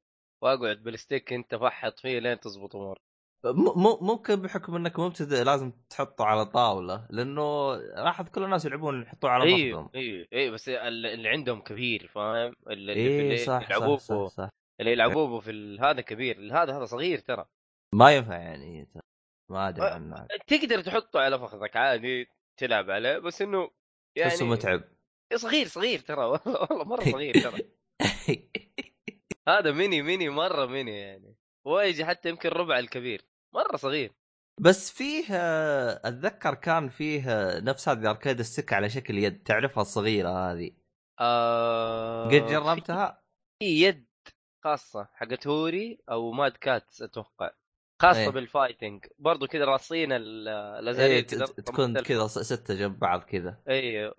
[0.42, 3.09] وأقعد بالستيك أنت فحط فيه لين تزبط امور م- م-
[4.00, 9.44] ممكن بحكم إنك مبتدئ لازم تحطه على طاولة لأنه لاحظ كل الناس يلعبون يحطوه على
[9.44, 13.70] أيوه مخهم أيوه أيوه بس ال- اللي عندهم كبير فاهم؟ اللي اللي إيه في صح
[13.70, 14.26] يلعبوه صح, صح.
[14.36, 14.48] صح
[14.80, 17.46] اللي يلعبوه في هذا كبير هذا هذا صغير ترى.
[17.94, 18.88] ما ينفع يعني
[19.50, 20.26] ما أدري عنه.
[20.46, 23.70] تقدر تحطه على فخذك عادي تلعب عليه بس إنه
[24.16, 24.82] يعني تحسه متعب
[25.34, 27.58] صغير صغير ترى والله والله مرة صغير ترى.
[29.48, 31.36] هذا mini mini مرة ميني يعني.
[31.66, 33.29] ويجي حتى يمكن ربع الكبير.
[33.54, 34.12] مرة صغير
[34.60, 39.82] بس فيه آه، أتذكر كان فيه آه، نفس هذه arcade stick على شكل يد تعرفها
[39.82, 40.70] الصغيرة هذه
[41.20, 43.22] آه قد جربتها؟
[43.62, 44.06] في يد
[44.64, 47.50] خاصة حقت Hori أو Mad Catz أتوقع
[48.02, 48.28] خاصة إيه.
[48.28, 50.48] بال fighting برضو كذا راصين ال-
[51.00, 52.00] إيه تكون.
[52.00, 54.12] كذا ستة جنب بعض كذا اي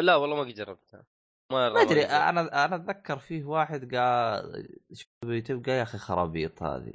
[0.00, 1.04] لا والله ما قد جربتها
[1.52, 2.04] ما أدري.
[2.04, 6.92] أنا أنا أتذكر فيه واحد قال شو تبقى يا أخي خرابيط هذه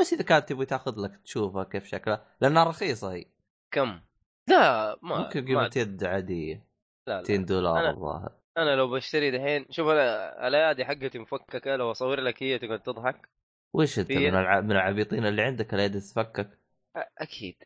[0.00, 3.24] بس إذا كانت تبغى تأخذ لك تشوفها كيف شكلها لأنها رخيصة هي
[3.70, 4.00] كم؟
[4.48, 6.66] لا ما ممكن ما قيمة يد عادية
[7.06, 7.46] لا 200 لا.
[7.46, 12.42] دولار أنا- الظاهر أنا لو بشتري دحين شوف أنا الايادي حقتي مفككة لو أصور لك
[12.42, 13.28] هي تقعد تضحك
[13.72, 14.34] وش أنت من.
[14.34, 14.60] الع...
[14.60, 16.58] من العبيطين اللي عندك اليد تتفكك
[16.98, 17.56] أ- أكيد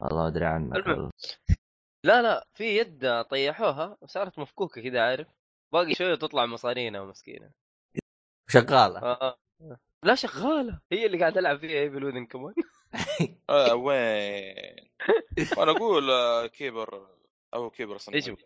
[0.00, 0.90] والله ما أدري عنك المهم.
[0.96, 1.10] والله.
[2.04, 5.26] لا لا في يد طيحوها وصارت مفكوكة كذا عارف
[5.72, 7.50] باقي شوية تطلع مصارينا ومسكينة
[8.48, 9.38] شغالة آه.
[10.06, 10.80] لا شغالة.
[10.92, 12.54] هي اللي قاعد العب فيها ايفل وذن كمان.
[13.50, 14.90] آه وين؟
[15.58, 17.08] وأنا أقول آه، كيبر
[17.54, 18.14] أو كيبر صنع.
[18.14, 18.36] إيش هو؟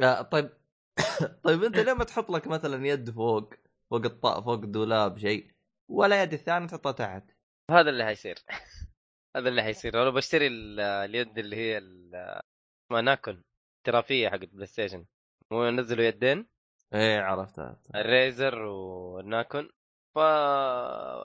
[0.00, 0.50] آه، طيب.
[1.44, 3.54] طيب أنت ليه ما تحط لك مثلا يد فوق
[3.90, 4.26] فوق الط...
[4.26, 5.50] فوق الدولاب شيء
[5.88, 7.24] ولا يد الثانية تحطها تحت؟
[7.70, 8.34] هذا اللي حيصير.
[9.36, 10.02] هذا اللي حيصير.
[10.02, 12.40] أنا بشتري ال- اليد اللي هي ال-
[12.86, 13.42] اسمها Nacon
[13.78, 15.04] احترافية حقت PlayStation.
[15.50, 16.46] مو نزلوا يدين؟
[16.94, 19.70] إيه عرفتها ال Razer وال Nacon
[20.14, 20.18] ف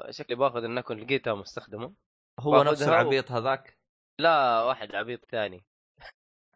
[0.10, 1.94] شكلي باخذ الناكون لقيتها مستخدمة.
[2.40, 3.78] هو نفس و- العبيط هذاك؟
[4.20, 5.66] لا واحد عبيط ثاني.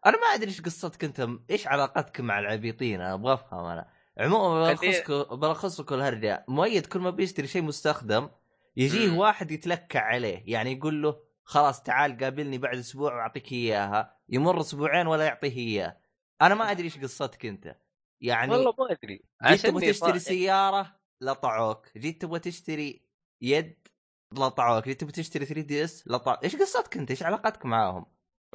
[0.06, 1.28] أنا ما أدري إيش قصتك أنت.
[1.50, 3.90] إيش علاقتك مع العبيطين؟ أنا أبغى أفهم أنا.
[4.18, 6.46] عموما بلخصكم بلخص لكم الهرجة.
[6.48, 8.30] مؤيد كل ما بيشتري شيء مستخدم
[8.78, 9.18] يجيه.
[9.18, 10.44] واحد يتلكع عليه.
[10.46, 14.18] يعني يقول له خلاص تعال قابلني بعد أسبوع وأعطيك إياها.
[14.30, 15.98] يمر أسبوعين ولا يعطيه إياه.
[16.42, 17.76] أنا ما أدري إيش قصتك أنت.
[18.22, 19.24] يعني والله ما أدري.
[19.48, 21.98] جيت تبغى تشتري سيارة؟ لطعوك.
[21.98, 23.02] جيت تبغى تشتري
[23.42, 23.88] يد
[24.34, 24.86] لطعوك.
[24.86, 28.06] جيت تبغى تشتري 3 دي اس لطعوك إيش قصتك أنت؟ إيش علاقتك معاهم؟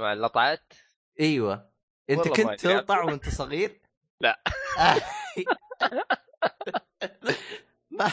[0.00, 0.72] مع اللطعات
[1.20, 1.70] أيوه.
[2.10, 2.60] أنت كنت.
[2.60, 3.80] تلطع وأنت صغير؟
[4.22, 4.42] لا.
[7.90, 8.12] ما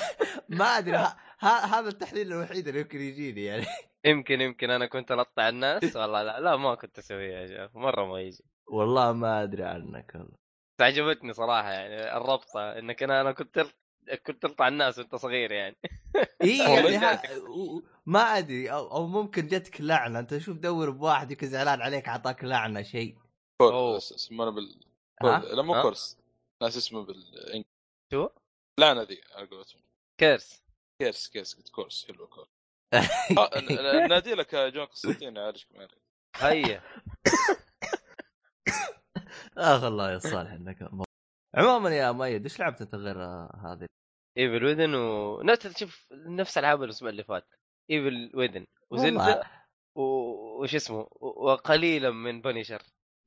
[0.50, 1.08] ما أدري.
[1.40, 3.66] هذا التحليل الوحيد اللي يمكن يجيني يعني.
[4.06, 4.70] يمكن يمكن.
[4.72, 5.96] أنا كنت ألطع الناس.
[5.96, 7.76] والله لا لا ما كنت أسويها يا شيخ.
[7.76, 8.44] مرة ما يجي.
[8.68, 10.38] والله ما أدري عنك والله.
[10.82, 12.18] عجبتني صراحة يعني.
[12.18, 12.80] الربطة.
[12.80, 13.68] إنك أنا أنا كنت
[14.26, 15.76] كنت تلطع الناس وانت صغير يعني
[16.44, 16.98] اي يعني.
[16.98, 17.22] ها-
[18.06, 22.44] ما أدري أو, أو ممكن جتك لعنة أنت شوف دور بواحد يمكن زعلان عليك أعطاك
[22.44, 23.18] لعنة شيء
[23.62, 23.72] أوه.
[23.72, 24.80] curse اسمه بال؟
[25.24, 26.18] لا مو؟ curse
[26.64, 27.64] ناس اسمه بالانجليزي
[28.14, 28.30] شو؟
[28.80, 29.82] لعنة ذي على قولتهم
[30.20, 30.64] curse
[31.02, 32.50] curse curse قلت curse حلو curse
[33.38, 35.98] آه، نادي لك John Constantine معك
[36.36, 36.82] هيا
[39.58, 40.90] اخ الله يا صالح إنك
[41.56, 43.86] عموما يا مؤيد إيش لعبت أنت غير هذه؟
[44.38, 47.48] Evil Within و نفس تشوف نفس ألعاب الأسبوع اللي فات.
[47.92, 49.44] Evil Within و Zelda
[49.96, 52.82] وش اسمه؟ وقليلا من بنشر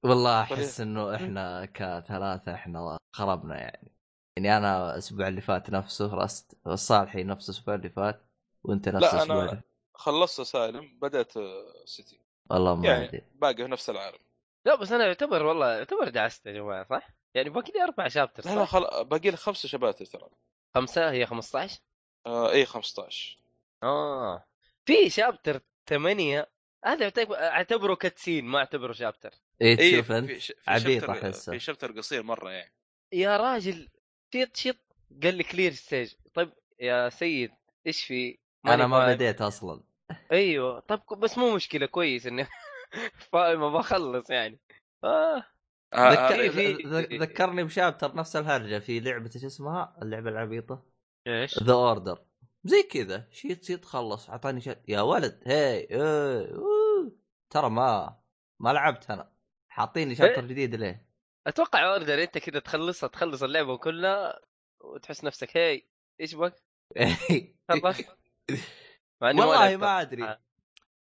[0.04, 3.92] والله أحس إنه إحنا كثلاثة إحنا خربنا يعني.
[4.36, 8.26] يعني أنا الأسبوع اللي فات نفسه Rust صالحي نفس الأسبوع اللي فات
[8.64, 9.62] وأنت نفس لا، أنا- الأسبوع اللي
[9.94, 13.22] خلصت سالم بدأت آه، سيتي والله ما يعني أدري.
[13.34, 14.18] باقي في نفس العالم.
[14.66, 18.44] لا بس أنا يعتبر والله يعتبر دعست يا جماعة صح؟ يعني باقي لي أربع شابتر
[18.50, 19.04] لا لا صح؟ خل...
[19.04, 20.28] باقي لي خمسة شباتر ترى.
[20.74, 21.80] خمسة؟ هي 15
[22.26, 23.38] آه اي 15
[23.82, 24.44] آه.
[24.86, 26.50] في شابتر ثمانية
[26.84, 29.30] هذا يعتبر- أعتبره كاتسين ما أعتبره شابتر.
[29.60, 30.30] إيه اي تشوف أنت.
[30.68, 31.52] عبيط شابتر أحسه.
[31.52, 32.72] في شابتر قصير مرة يعني.
[33.12, 33.88] يا راجل
[34.32, 34.76] شيط شيط
[35.22, 37.50] قال لي كلير ستيج طيب يا سيد
[37.86, 39.14] إيش في؟ أنا ما.
[39.14, 39.80] بديت أصلا.
[40.32, 40.80] أيوه.
[40.80, 42.46] طب بس مو مشكلة كويس إني
[43.32, 44.58] فاهم بخلص يعني.
[45.04, 45.44] آه آه،
[45.96, 46.46] ذكر...
[46.46, 50.86] آه، في- ذ- ذكرني بشابتر نفس الهرجة في لعبة إيش اسمها؟ اللعبة العبيطة
[51.26, 52.24] إيش؟ ذا اوردر
[52.64, 56.48] زي كذا شيت شيت خلص أعطاني شيء يا ولد هي إيه،.
[57.50, 58.18] ترى ما
[58.60, 59.32] ما لعبت أنا
[59.68, 61.08] حاطيني شابتر جديد ليه؟
[61.46, 64.40] أتوقع اوردر أنت كذا تخلصها تخلص اللعبة كلها
[64.80, 65.82] وتحس نفسك هي
[66.20, 66.54] إيش بك؟
[69.22, 69.76] والله.
[69.76, 70.38] ما أدري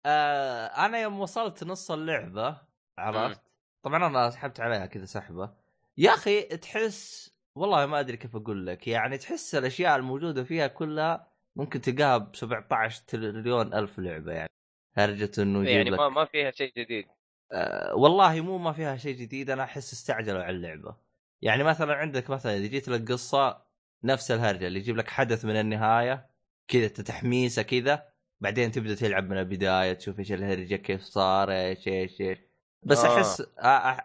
[0.05, 2.61] آه أنا يوم وصلت نص اللعبة
[2.97, 3.44] عرفت
[3.85, 5.53] طبعا أنا سحبت عليها كذا سحبة.
[5.97, 11.27] يا أخي تحس والله ما أدري كيف أقول لك يعني تحس الأشياء الموجودة فيها كلها
[11.55, 14.49] ممكن تلقاها ب 17 تريليون ألف لعبة يعني.
[14.95, 17.05] هرجة إنه يعني ما ما فيها شيء جديد.
[17.51, 20.95] آه والله مو ما فيها شيء جديد أنا أحس استعجلوا على اللعبة.
[21.41, 23.65] يعني مثلا عندك مثلا إذا جيت لك قصة
[24.03, 26.29] نفس الهرجة اللي يجيب لك حدث من النهاية
[26.67, 28.05] كذا تحميسه كذا
[28.41, 32.54] بعدين تبدأ تلعب من البداية تشوف إيش الهرجة كيف صار إيش إيش إيش.
[32.83, 33.17] بس آه.
[33.17, 33.41] أحس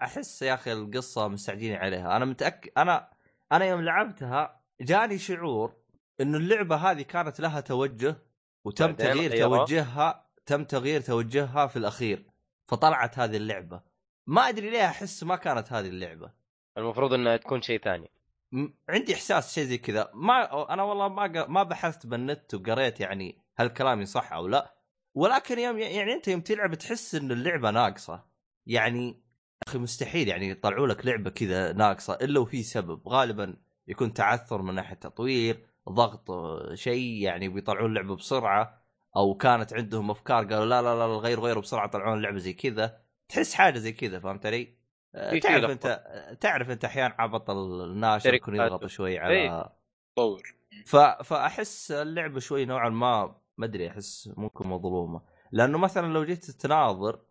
[0.02, 2.16] أحس يا أخي القصة مستعجلين عليها.
[2.16, 3.08] أنا متأكد أنا
[3.52, 5.74] أنا يوم لعبتها جاني شعور
[6.20, 8.16] إنه اللعبة هذه كانت لها توجه
[8.64, 12.26] وتم تغيير غيروها؟ توجهها تم تغيير توجهها في الأخير
[12.68, 13.80] فطلعت هذه اللعبة.
[14.26, 16.30] ما أدري ليه أحس ما كانت هذه اللعبة.
[16.78, 18.10] المفروض إنها تكون شيء ثاني.
[18.88, 20.10] عندي إحساس شيء زي كذا.
[20.14, 24.74] ما أنا والله ما ق- ما بحثت بالنت وقريت يعني هل كلامي صح أو لا.
[25.14, 28.29] ولكن يوم يعني أنت يوم تلعب تحس إن اللعبة ناقصة.
[28.66, 29.22] يعني
[29.68, 33.56] أخي مستحيل يعني يطلعوا لك لعبة كذا ناقصة إلا وفي سبب غالبا
[33.88, 38.80] يكون تعثر من ناحية تطوير ضغط آه، شيء يعني بيطلعون اللعبة بسرعة
[39.16, 43.00] أو كانت عندهم أفكار قالوا لا لا لا غير غيروا بسرعة طلعون اللعبة زي كذا
[43.28, 44.80] تحس حاجة زي كذا فهمت علي؟
[45.14, 45.70] آه، تعرف.
[45.70, 46.02] أنت
[46.40, 48.54] تعرف أنت أحيانا عبط الناشر يكون.
[48.54, 49.72] يضغط شوي على إيه.
[50.16, 50.42] طور
[50.86, 50.96] ف...
[50.96, 57.14] فأحس اللعبة شوي نوعا ما ما أدري أحس ممكن مظلومة لأنه مثلا لو جيت تناظر
[57.14, 57.29] آه،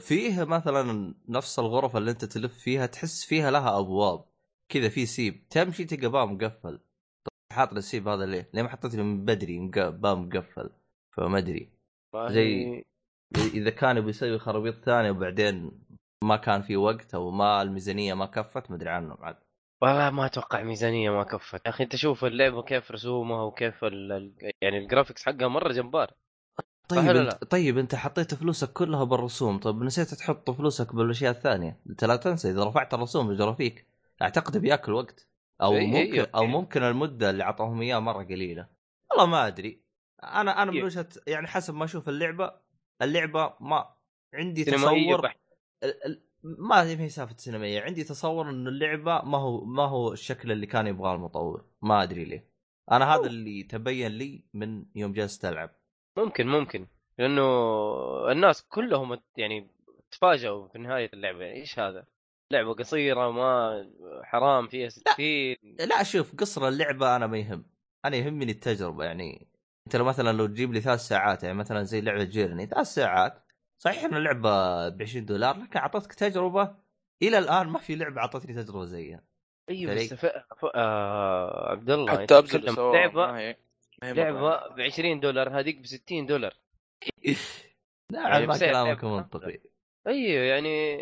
[0.00, 4.24] فيه مثلا نفس الغرف اللي أنت تلف فيها تحس فيها لها أبواب.
[4.68, 5.48] كذا في سيب.
[5.50, 6.78] تمشي تلقى باب مقفل.
[7.24, 10.70] طيب حاط السيب هذا ليه؟ ليه ما حطيت من بدري باب مقفل؟
[11.16, 11.70] فما أدري.
[12.28, 12.84] زي-
[13.54, 15.70] إذا كان يبي يسوي خرابيط ثانية وبعدين
[16.24, 19.36] ما كان في وقت أو ما الميزانية ما كفت ما أدري عنه بعد.
[19.82, 21.66] والله ما أتوقع ميزانيه ما كفت.
[21.66, 23.84] يا أخي أنت شوف اللعبة كيف رسومها وكيف.
[23.84, 24.32] ال-
[24.62, 26.10] يعني ال graphics حقها مرة جبار.
[26.88, 31.80] طيب انت طيب انت حطيت فلوسك كلها بالرسوم طيب نسيت تحط فلوسك بالأشياء الثانية.
[31.90, 33.86] انت لا تنسى إذا رفعت الرسوم بيجرى فيك؟
[34.22, 35.28] أعتقد بيأكل وقت.
[35.62, 36.52] أو إي، ممكن أو أوكي.
[36.52, 38.68] ممكن المدة اللي اعطوهم إياها مرة قليلة.
[39.10, 39.82] والله ما أدري.
[40.22, 40.82] أنا أنا من.
[40.82, 42.52] وجهة يعني حسب ما أشوف اللعبة
[43.02, 43.94] اللعبة ما
[44.34, 45.32] عندي تصور
[46.42, 47.80] ما هي سالفة سينمائية.
[47.80, 51.64] عندي تصور انه اللعبة ما هو ما هو الشكل اللي كان يبغاه المطور.
[51.82, 52.48] ما أدري ليه.
[52.90, 55.77] أنا هذا اللي تبين لي من يوم جلست ألعب.
[56.18, 56.86] ممكن ممكن.
[57.18, 57.42] لأنه
[58.32, 59.70] الناس كلهم يعني
[60.10, 61.44] تفاجئوا في نهاية اللعبة.
[61.44, 62.04] يعني إيش هذا؟
[62.52, 63.84] لعبة قصيرة ما
[64.22, 65.06] حرام فيها 60
[65.62, 67.64] لا شوف قصر اللعبة أنا ما يهم
[68.04, 69.04] أنا يهمني التجربة.
[69.04, 69.48] يعني
[69.86, 73.44] أنت لو مثلا لو تجيب لي ثلاث ساعات يعني مثلا زي لعبة جيرني ثلاث ساعات
[73.78, 76.74] صحيح إن اللعبة ب 20 دولار لكن أعطتك تجربة
[77.22, 79.22] إلى الآن ما في لعبة أعطتني تجربة زيها.
[79.70, 79.94] أيوه.
[79.94, 80.26] بس ف...
[80.26, 80.64] ف...
[80.74, 81.70] آه...
[81.70, 83.56] عبد الله حتى ابزل لعبة
[84.02, 86.54] لعبة ب 20 دولار هذيك ب 60 دولار
[88.12, 89.04] نعم يعني ما كلامك.
[89.04, 89.58] منطقي.
[90.06, 90.98] أيوه يعني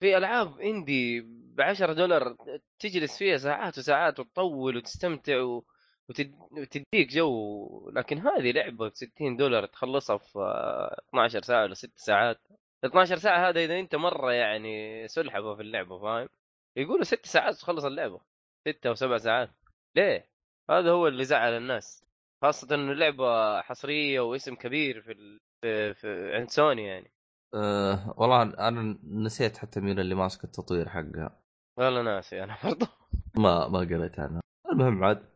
[0.00, 2.36] في ألعاب إندي ب 10 دولار
[2.78, 5.64] تجلس فيها ساعات وساعات وتطول وتستمتع و...
[6.08, 6.34] وتد...
[6.50, 7.90] وتديك جو.
[7.90, 12.40] لكن هذه لعبة ب 60 دولار تخلصها في آه، 12 ساعة ولا 6 ساعات.
[12.84, 16.28] 12 ساعة هذا إذا أنت مرة يعني سلحفة في اللعبة فاهم؟
[16.76, 18.20] يقولوا 6 ساعات تخلص اللعبة.
[18.68, 19.50] 6 أو 7 ساعات.
[19.96, 20.28] ليه؟
[20.70, 22.05] هذا هو اللي زعل الناس.
[22.42, 25.40] خاصة إنه لعبة حصرية واسم كبير في, ال...
[25.62, 25.94] في...
[25.94, 27.12] في عند سوني يعني.
[27.54, 31.42] أه والله أنا نسيت حتى مين اللي ماسك التطوير حقها.
[31.78, 32.88] والله ناسي أنا برضه
[33.36, 34.40] ما ما قريت عنها
[34.72, 35.26] المهم عاد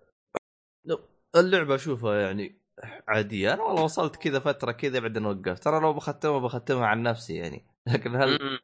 [1.37, 2.61] اللعبة أشوفها يعني
[3.09, 3.55] عادية.
[3.55, 5.65] أنا والله وصلت كذا فترة كذا بعدين وقفت.
[5.65, 7.67] ترى لو بختمها بختمها عن نفسي يعني.
[7.87, 8.61] لكن هل.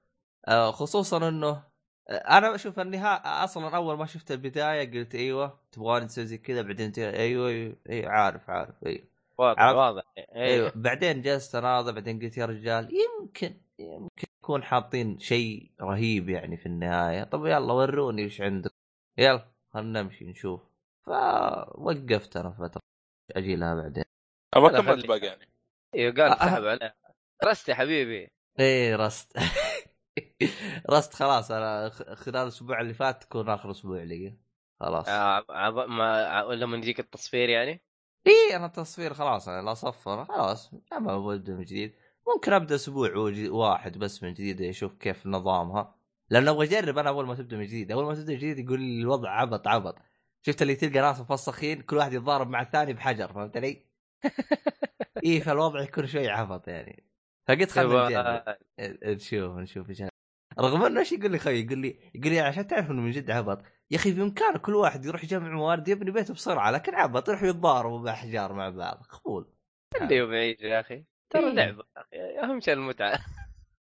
[0.48, 1.64] آه خصوصا إنه
[2.10, 6.92] أنا أشوف النهاية أصلا اول ما شفت البداية قلت إيوه تبغاني تسوي زي كذا بعدين
[6.98, 9.04] إيوه إيوه, أيوة عارف عارف إيوه.
[9.38, 10.02] واضح عرفت؟ واضح.
[10.18, 10.72] أيوه إيوه.
[10.74, 16.66] بعدين جلست أناظر بعدين قلت يا رجال يمكن يمكن يكون حاطين شيء رهيب يعني في
[16.66, 17.24] النهاية.
[17.24, 18.70] طب يلا وروني إيش عندك.
[19.18, 20.60] يلا خلنا نمشي نشوف.
[21.06, 22.82] فوقفت أنا فترة.
[23.36, 24.04] أجي لها بعدين.
[24.56, 25.48] ما أنا كملت باقي يعني.
[25.94, 26.36] إيوه قال أه.
[26.36, 26.96] سحب عليه
[27.44, 28.28] رست يا حبيبي.
[28.60, 29.38] إيه رست.
[30.90, 34.36] رست خلاص أنا خلال الأسبوع اللي فات تكون آخر أسبوع لي.
[34.80, 35.08] خلاص.
[35.08, 35.74] آه عب...
[35.74, 37.82] ما لما يجيك التصفير يعني؟
[38.26, 40.74] إيه أنا التصوير خلاص أنا لا صفر خلاص.
[41.00, 41.94] ما ببدا من جديد.
[42.34, 43.10] ممكن أبدأ أسبوع
[43.50, 45.94] واحد بس من جديد أشوف كيف نظامها.
[46.30, 47.92] لأنه أبغى أجرب أنا أول ما تبدأ من جديد.
[47.92, 49.94] أول ما تبدأ من جديد يقول لي الوضع عبط عبط.
[50.42, 53.86] شفت اللي تلقى ناس مفسخين كل واحد يتضارب مع الثاني بحجر فهمت علي؟
[55.24, 57.05] إيه فالوضع يكون شوي عبط يعني.
[57.48, 60.02] فقلت خلينا نجرب يبغى- نشوف نشوف إيش
[60.60, 63.30] رغم إنه إيش يقول لي خوي يقول لي يقول لي عشان تعرف إنه من جد
[63.30, 63.62] عبط.
[63.90, 67.98] يا أخي بامكانه كل واحد يروح يجمع موارد يبني بيته بسرعة لكن عبط يروحوا يتضاربوا
[68.00, 69.02] بأحجار مع بعض.
[69.02, 69.52] خفول
[70.02, 71.04] اللي يوم يعيش يا أخي.
[71.30, 71.52] ترى إيه.
[71.52, 71.84] لعبة.
[72.42, 73.18] أهم شيء المتعة.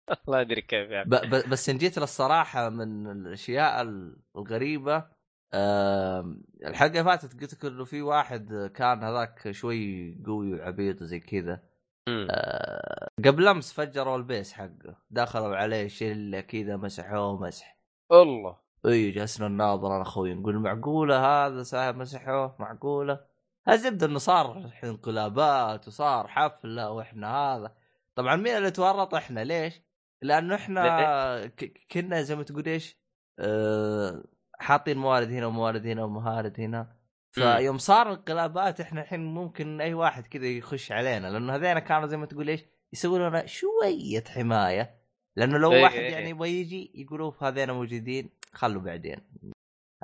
[0.27, 1.09] الله ادري كيف يعني.
[1.09, 5.05] ب- ب- بس إن جيت للصراحة من الأشياء ال- الغريبة
[5.53, 11.63] آم، الحلقة فاتت قلت لك إنه في واحد كان هذاك شوي قوي وعبيط وزي كذا.
[12.07, 14.95] آه، قبل أمس فجروا البيس حقه.
[15.09, 17.77] دخلوا عليه شلة كذا مسحوه مسح
[18.11, 18.57] الله.
[18.85, 23.25] إي جلسنا نناظر أنا أخوي نقول معقولة هذا صاحب مسحوه معقولة.
[23.69, 27.75] الزبده إنه صار انقلابات وصار حفلة وإحنا هذا.
[28.15, 29.81] طبعا مين اللي تورط إحنا؟ ليش؟
[30.21, 32.97] لأنه إحنا ك- كنا زي ما تقول إيش؟
[33.39, 34.23] أه
[34.59, 36.95] حاطين موارد هنا وموارد هنا وموارد هنا.
[37.33, 42.17] فيوم صار انقلابات إحنا الحين ممكن أي واحد كذا يخش علينا لأنه هذين كانوا زي
[42.17, 44.99] ما تقول إيش؟ يسوون لنا شوية حماية
[45.35, 46.11] لأنه لو إيه واحد إيه.
[46.11, 49.17] يعني يبغى يجي يقولوا هذين موجودين خلوا بعدين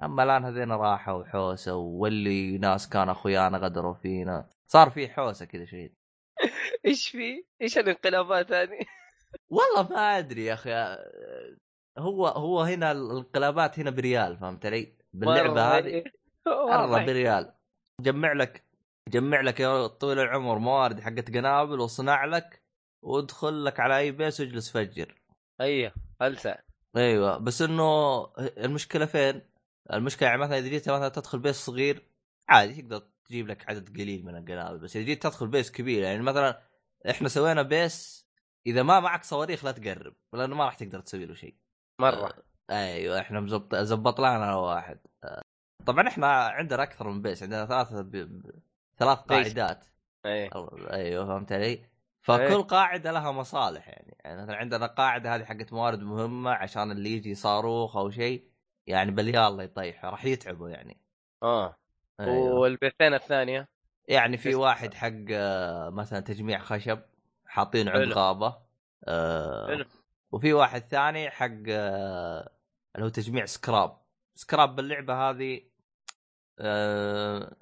[0.03, 5.65] أما الآن هذين راحوا وحوسة واللي ناس كان أخويانا غدروا فينا صار في حوسة كذا
[5.65, 5.91] شيء
[6.85, 8.79] إيش في؟ إيش الانقلابات هذه؟
[9.49, 10.71] والله ما أدري يا أخي
[11.97, 16.18] هو هو هنا الانقلابات هنا بريال فهمت علي؟ باللعبة هذه إيه.
[16.69, 17.05] والله.
[17.05, 17.53] بريال.
[18.01, 18.63] جمع لك
[19.09, 22.61] جمع لك يا طويل العمر موارد حقت قنابل واصنع لك
[23.01, 25.21] وادخل لك على أي base واجلس فجر.
[25.61, 26.55] أيوه هلسع
[26.97, 29.41] أيوه بس إنه المشكلة فين؟
[29.93, 32.03] المشكلة يعني مثلا إذا جيت مثلا تدخل base صغير
[32.49, 36.21] عادي تقدر تجيب لك عدد قليل من القنابل بس إذا جيت تدخل base كبير يعني
[36.21, 36.61] مثلا
[37.09, 38.27] إحنا سوينا base
[38.67, 41.55] إذا ما معك صواريخ لا تقرب لأنه ما راح تقدر تسوي له شيء.
[42.01, 42.33] مرة.
[42.69, 45.41] أيوه إحنا مزبط زبط لنا واحد آه،
[45.91, 48.11] طبعا إحنا عندنا أكثر من بيس عندنا ثلاثة ب...
[48.11, 48.51] ب...
[48.97, 49.17] ثلاث.
[49.19, 49.85] قاعدات
[50.25, 50.49] إيه
[50.91, 51.85] أيوه فهمت علي؟
[52.21, 52.55] فكل إيه.
[52.55, 57.35] قاعدة لها مصالح يعني يعني مثلا عندنا قاعدة هذه حقت موارد مهمة عشان اللي يجي
[57.35, 58.49] صاروخ أو شيء
[58.87, 61.01] يعني باليا الله يطيحه راح يتعبوا يعني
[61.43, 61.75] آه
[62.19, 62.53] أيوه.
[62.53, 63.69] والبيتين الثانية
[64.07, 66.99] يعني في واحد حق آه، مثلا تجميع خشب
[67.45, 68.13] حاطينه عند.
[68.13, 68.57] غابة
[69.07, 69.85] آه،.
[70.31, 72.49] وفي واحد ثاني حق آه،
[72.95, 73.97] اللي هو تجميع scrap
[74.35, 75.61] scrap باللعبة هذه
[76.59, 77.55] آه،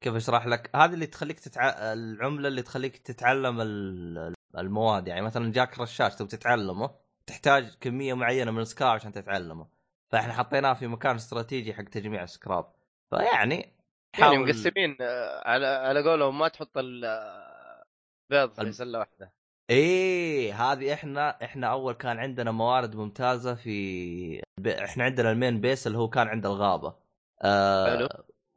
[0.00, 1.68] كيف أشرح لك هذه اللي تخليك تتع...
[1.92, 6.90] العملة اللي تخليك تتعلم ال- المواد يعني مثلا جاك رشاش تبي تتعلمه
[7.26, 9.66] تحتاج كمية معينة من السكراب عشان تتعلمه
[10.10, 12.72] فإحنا حطيناه في مكان استراتيجي حق تجميع سكراب
[13.10, 13.74] فيعني يعني
[14.16, 19.32] حاول- مقسمين آه، على على قولهم ما تحط البيض في الم- سلة واحدة
[19.70, 24.42] إيه هذه إحنا إحنا أول كان عندنا موارد ممتازة في.
[24.66, 26.94] إحنا عندنا ال main base اللي هو كان عند الغابة
[27.42, 28.08] آه حلو.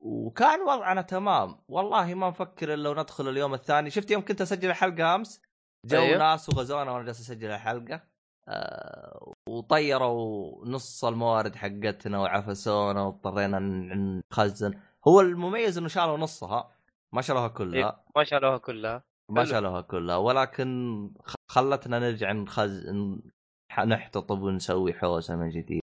[0.05, 1.55] وكان وضعنا تمام.
[1.67, 3.89] والله ما نفكر إلا لو ندخل اليوم الثاني.
[3.89, 5.41] شفت يوم كنت أسجل الحلقة أمس؟
[5.85, 6.17] جو أيوه.
[6.17, 8.01] ناس وغزونا وأنا جالس أسجل الحلقة.
[8.47, 13.59] آه وطيروا نص الموارد حقتنا وعفسونا واضطرينا
[14.31, 14.79] نخزن.
[15.07, 16.71] هو المميز إنه شالوا نصها.
[17.13, 17.89] ما شالوها كلها.
[17.89, 19.03] إيه، ما شالوها كلها.
[19.31, 19.45] ما.
[19.45, 20.15] شالوها كلها.
[20.17, 21.09] ولكن
[21.51, 23.21] خلتنا نرجع نخز ن-
[23.71, 25.81] ح- نحتطب ونسوي حوسة من جديد.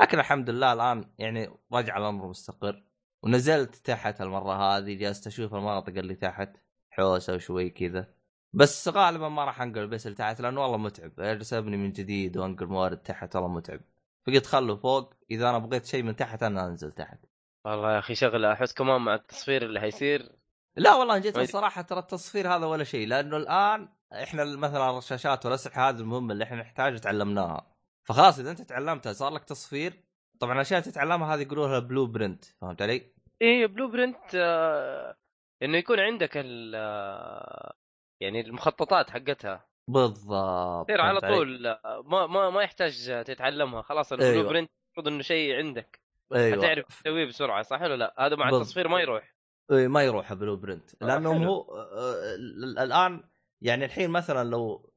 [0.00, 2.82] لكن الحمد لله الآن يعني رجع الأمر مستقر.
[3.22, 6.56] ونزلت تحت المره هذه جالس أشوف المناطق اللي تحت
[6.90, 8.14] حوسة وشوي كذا.
[8.52, 11.20] بس غالبا ما راح أنقل بس اللي تحت لأنه والله متعب.
[11.20, 13.80] اجلس ابني من جديد وأنقل موارد تحت والله متعب.
[14.26, 17.18] فقلت خله فوق إذا أنا بغيت شيء من تحت أنا أنزل تحت.
[17.64, 20.32] والله يا أخي شغلة أحس كمان مع التصفير اللي حيصير.
[20.76, 25.88] لا والله جيت الصراحه ترى التصفير هذا ولا شيء لأنه الآن إحنا مثلا الرشاشات والأسلحة
[25.88, 27.66] هذه المهمة اللي إحنا نحتاجها تعلمناها.
[28.04, 30.09] فخلاص إذا أنت تعلمتها صار لك تصفير
[30.40, 33.12] طبعا الاشياء اللي تتعلمها هذه يقولوا لها blueprint فهمت علي؟
[33.42, 35.16] إيه blueprint آه
[35.62, 37.74] إنه يكون عندك ال آه،
[38.20, 44.15] يعني المخططات حقتها بالضبط تصير على؟ طول آه، ما ما ما يحتاج تتعلمها خلاص ال
[44.15, 44.48] blue أيوة.
[44.48, 46.00] print المفروض إنه شيء عندك
[46.34, 48.60] أيوه حتعرف تسويه بسرعة صح ولا لا؟ هذا مع بالضبط.
[48.60, 49.34] التصفير ما يروح
[49.72, 51.30] إيه، ما يروح blueprint حلو.
[51.32, 53.24] هو آه، ال- الآن
[53.62, 54.92] يعني الحين مثلا لو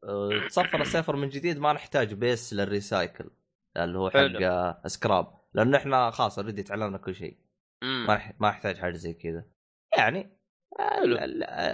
[0.49, 3.30] تصفر ال server من جديد ما نحتاج base لل recycle
[3.78, 4.39] اللي هو حق حلو.
[4.47, 7.38] آه، سكراب لأنه إحنا خلاص already تعلمنا كل شيء.
[7.84, 9.45] ما ما احتاج حاجة زي كذا.
[9.97, 10.38] يعني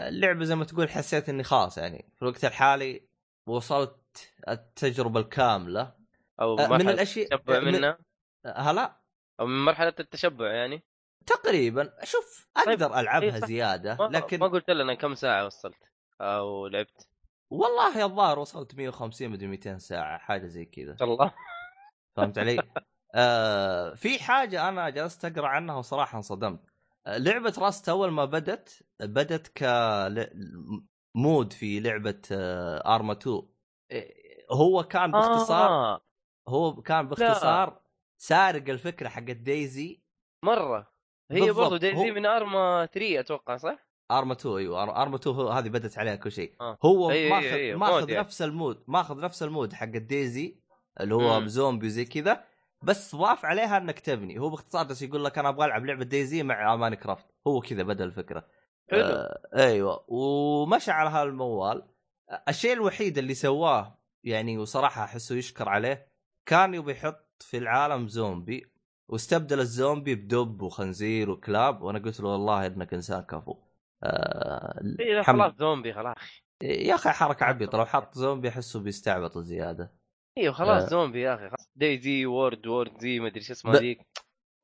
[0.07, 3.07] اللعبة زي ما تقول حسيت إني خلاص يعني في الوقت الحالي
[3.47, 5.95] وصلت التجربة الكاملة.
[6.41, 7.97] أو آه، من الأشياء التشبع من- منها.
[8.45, 9.01] هلا
[9.39, 10.83] أو من مرحلة التشبع يعني.
[11.25, 11.93] تقريبا.
[12.03, 13.47] شوف أقدر ألعبها إيه صح.
[13.47, 15.75] زيادة لكن ما قلت لنا كم ساعة وصلت
[16.21, 17.07] أو لعبت.
[17.51, 20.95] والله الظاهر وصلت 150 مدري 200 ساعة حاجة زي كذا.
[21.01, 21.33] الله.
[22.21, 22.59] فهمت علي؟
[23.15, 26.59] آه في حاجة أنا جلست أقرأ عنها وصراحة انصدمت
[27.07, 29.63] آه، لعبة راست أول ما بدت بدت ك
[31.15, 33.41] mod في لعبة آه أرما 2
[33.91, 34.13] إيه،
[34.51, 36.01] هو كان باختصار آه
[36.49, 37.81] هو كان باختصار
[38.21, 40.03] سارق الفكرة حقت DayZ
[40.45, 40.91] مرة
[41.31, 41.51] هي.
[41.51, 45.69] برضو DayZ هو- من أرما 3 أتوقع صح؟ أرما 2 أيوه أرما 2 هو هذه
[45.69, 46.77] بدت عليها كل شيء آه.
[46.83, 48.19] هو ماخذ ماخذ يعني.
[48.19, 50.59] نفس المود ماخذ نفس المود حق ال DayZ
[50.99, 51.45] اللي هو مم.
[51.45, 52.43] بزومبي وزي كذا
[52.81, 54.39] بس ضاف عليها إنك تبني.
[54.39, 58.03] هو باختصار بس يقول لك أنا أبغى ألعب لعبة DayZ مع Minecraft هو كذا بدأ
[58.03, 58.45] الفكرة.
[58.91, 59.01] حلو.
[59.01, 60.05] آه أيوه.
[60.07, 61.87] ومشى على هذا الموال
[62.49, 66.07] الشيء الوحيد اللي سواه يعني وصراحة أحسه يشكر عليه
[66.45, 68.71] كان يبي يحط في العالم زومبي
[69.07, 73.57] واستبدل الزومبي بدب وخنزير وكلاب وأنا قلت له والله إنك إنسان كفو.
[74.03, 76.15] آه إيه خلاص زومبي خلاص.
[76.61, 77.77] يا أخي حركة عبيطة.
[77.77, 79.98] لو حط زومبي أحسه بيستعبط زيادة.
[80.39, 80.87] إيوه خلاص آه.
[80.87, 81.69] زومبي يا أخي خلاص.
[81.75, 83.95] DayZ وورد وورد زي ما أدري شو اسمه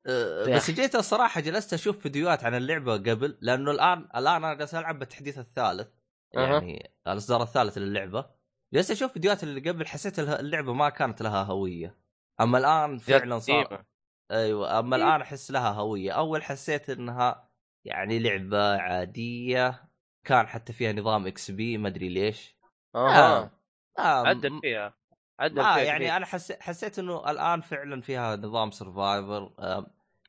[0.08, 4.54] أه، يا بس جيت الصراحة جلست أشوف فيديوهات عن اللعبة قبل لأنه الآن الآن أنا
[4.54, 5.88] جالس ألعب بالتحديث الثالث.
[6.34, 8.30] يعني الإصدار الثالث للعبة.
[8.74, 11.98] جلست أشوف فيديوهات اللي قبل حسيت اللعبة ما كانت لها هوية.
[12.40, 13.84] أما الآن فعلا صار.
[14.30, 15.02] أيوه أما إيه.
[15.02, 16.12] الآن أحس لها هوية.
[16.12, 17.48] أول حسيت إنها
[17.84, 19.88] يعني لعبة عادية
[20.24, 22.56] كان حتى فيها نظام XP ما أدري ليش.
[22.94, 23.50] أها.
[23.98, 24.94] آه عدل فيها.
[25.40, 26.16] عدل فيها يعني.
[26.16, 29.52] أنا حسيت حسيت إنه الآن فعلا فيها نظام survival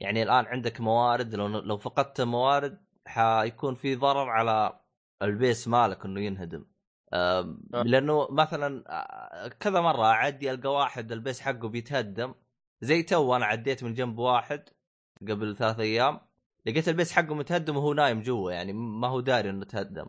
[0.01, 4.79] يعني الآن عندك موارد لو لو فقدت موارد حيكون في ضرر على
[5.21, 6.65] ال base مالك إنه ينهدم
[7.13, 7.57] آه.
[7.73, 12.33] لأنه مثلا آه، كذا مرة أعدي ألقى واحد ال base حقه بيتهدم
[12.81, 14.69] زي تو أنا عديت من جنب واحد
[15.21, 16.19] قبل ثلاث أيام
[16.65, 20.07] لقيت ال base حقه متهدم وهو نايم جوا يعني ما هو داري إنه تهدم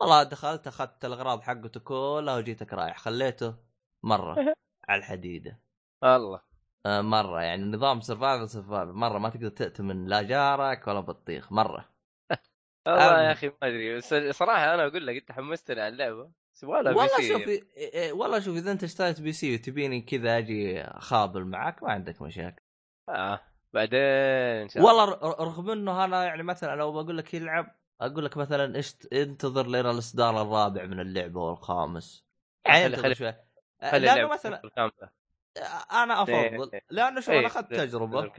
[0.00, 3.54] والله دخلت أخذت الأغراض حقته كلها وجيتك رايح خليته
[4.02, 4.36] مرة
[4.88, 5.58] على الحديدة.
[6.04, 6.40] الله.
[6.86, 11.52] آه، مرة يعني نظام survival survival مرة ما تقدر تأتمن لا جارك ولا بطيخ.
[11.52, 11.88] مرة.
[12.86, 13.22] والله.
[13.22, 13.96] يا أخي ما أدري.
[13.96, 16.30] بس صراحة أنا أقول لك أنت حمستني على اللعبة.
[16.62, 17.28] لها والله PC.
[17.28, 22.62] شوف والله شوف إذا أنت اشتريت PC وتبيني كذا أجي اخابل معك ما عندك مشاكل.
[23.08, 23.40] آه.
[23.72, 24.94] بعدين إن شاء الله.
[24.94, 29.12] والله ر- رغم إنه أنا يعني مثلا لو بقول لك يلعب أقول لك مثلا اشت...
[29.12, 32.24] انتظر لين الإصدار الرابع من اللعبة والخامس.
[32.66, 33.44] يعني خلي- شوي خلي
[33.82, 35.08] لأنه اللعبة مثلا الكامله
[35.92, 36.80] أنا أفضل إيه.
[36.90, 38.32] لأنه شوف إيه، أنا أخذت تجربة.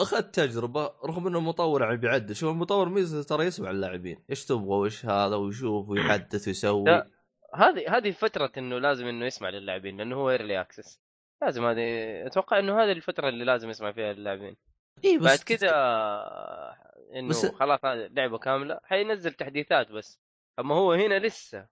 [0.00, 4.24] أخذت تجربة رغم إنه المطور يعني بيعدل شوف المطور ميزة ترى يسمع اللاعبين.
[4.30, 7.02] إيش تبغى؟ وإيش هذا؟ ويشوف ويحدث ويسوي.
[7.54, 11.00] هذه هذه فترة إنه لازم إنه يسمع للاعبين لأنه هو early access
[11.42, 11.82] لازم هذه
[12.26, 14.56] أتوقع إنه هذه الفترة اللي لازم يسمع فيها للاعبين
[15.04, 15.70] إي بس بعد كذا
[17.14, 18.80] إنه بس- خلاص لعبة كاملة.
[18.84, 20.20] حينزل تحديثات بس.
[20.58, 21.66] أما هو هنا لسه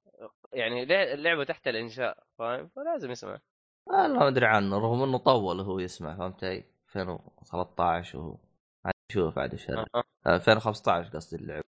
[0.53, 3.39] يعني لع- اللعبة تحت الإنشاء فاهم؟ فلازم يسمع.
[3.87, 6.65] والله ما أدري عنه رغم إنه طول هو يسمع فهمت علي
[6.97, 8.37] 2013 وهو
[8.85, 9.87] عاد نشوف عاد إيش هذا.
[9.95, 10.05] أه.
[10.27, 11.63] 2015 قصدي اللعبة.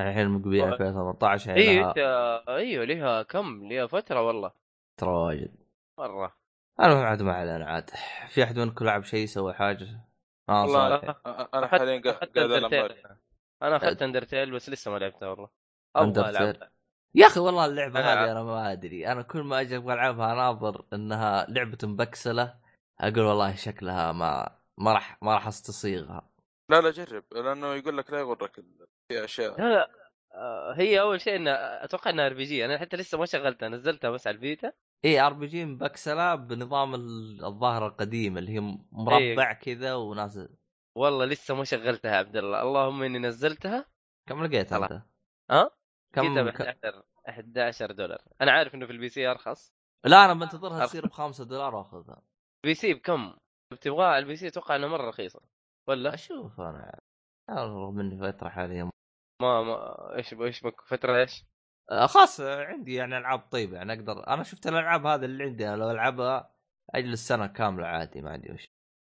[0.00, 0.74] الحين مقبلين والله.
[0.76, 1.98] 2018 أيوه يعني انت
[2.48, 4.52] إيوه لها كم؟ لها فترة والله.
[5.00, 5.54] ترى واجد.
[5.98, 6.36] مرة.
[6.80, 7.90] المهم عاد ما علينا عاد.
[8.28, 9.86] في أحد منكم لعب شيء سوى حاجة؟
[10.48, 10.94] آه والله
[11.54, 12.92] أنا حاليا قاعد.
[13.62, 15.48] أنا أخذت Undertale بس لسه ما لعبتها والله.
[16.02, 16.54] أبغى
[17.14, 19.12] يا أخي والله اللعبة أنا- هذه أنا ما أدري.
[19.12, 22.54] أنا كل ما أجي أبغى ألعبها اناظر إنها لعبة مبكسلة.
[23.00, 26.30] أقول والله شكلها ما ما راح ما راح أستصيغها.
[26.70, 27.24] لا لا جرب.
[27.32, 28.54] لأنه يقول لك لا يغرك
[29.08, 29.60] في أشياء.
[29.60, 29.90] لا لا.
[30.34, 33.68] آه، هي أول شيء إن أتوقع إنها RPG أنا حتى لسه ما شغلتها.
[33.68, 34.72] نزلتها بس على الفيتا
[35.04, 38.60] إي RPG مبكسلة بنظام ال- الظاهرة القديم اللي هي
[38.92, 40.48] مربع كذا ونازل.
[40.96, 42.62] والله لسه ما شغلتها يا عبد الله.
[42.62, 43.86] اللهم إني نزلتها.
[44.28, 44.90] كم لقيت خلاص.
[44.90, 45.02] أنت؟
[45.50, 45.70] ها؟
[46.16, 46.60] كم ك...
[46.60, 48.22] 11 11 دولار.
[48.40, 49.72] أنا عارف إنه في ال PC أرخص.
[50.04, 52.22] لا أنا بنتظرها تصير ب 5 دولار وأخذها.
[52.64, 53.36] ال PC بكم؟
[53.72, 55.40] بتبغاها على ال PC أتوقع انها مرة رخيصه
[55.88, 56.98] ولا؟ أشوف أنا
[57.50, 58.90] أنا رغم إني فترة حاليا
[59.42, 61.44] ما ما إيش إيش بك؟ فترة إيش؟
[61.90, 63.76] آه، خلاص آه، عندي يعني ألعاب طيبة.
[63.76, 66.54] يعني أقدر أنا شفت الألعاب هذه اللي عندي لو ألعبها
[66.94, 68.66] أجلس سنه كاملة عادي ما عندي وش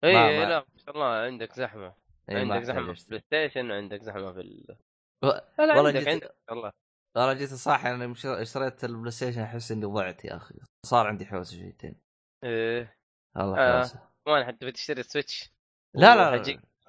[0.04, 1.94] إي ما- لا ما شاء الله عندك زحمة.
[2.28, 4.76] عندك زحمة في ال PlayStation وعندك زحمة في ال...
[5.22, 6.72] والله عندك جيت- عندك والله.
[7.16, 10.54] والله جيت صح أنا مش- اشتريت ال PlayStation أحس إني ضعت يا أخي.
[10.86, 12.00] صار عندي حوسة شويتين.
[12.44, 12.98] إيه.
[13.36, 13.78] والله آه.
[13.80, 14.08] حوسة.
[14.26, 15.50] كمان حتى بتشتري Switch
[15.94, 16.36] لا لا.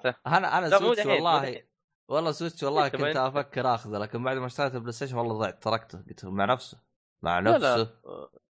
[0.04, 0.14] لا.
[0.26, 1.62] أنا أنا Switch والله.
[2.10, 5.98] والله سويتش والله كنت أفكر آخذه لكن بعد ما اشتريت البلاي ستيشن والله ضعت تركته.
[6.08, 6.78] قلت مع نفسه
[7.22, 7.88] مع نفسه لا.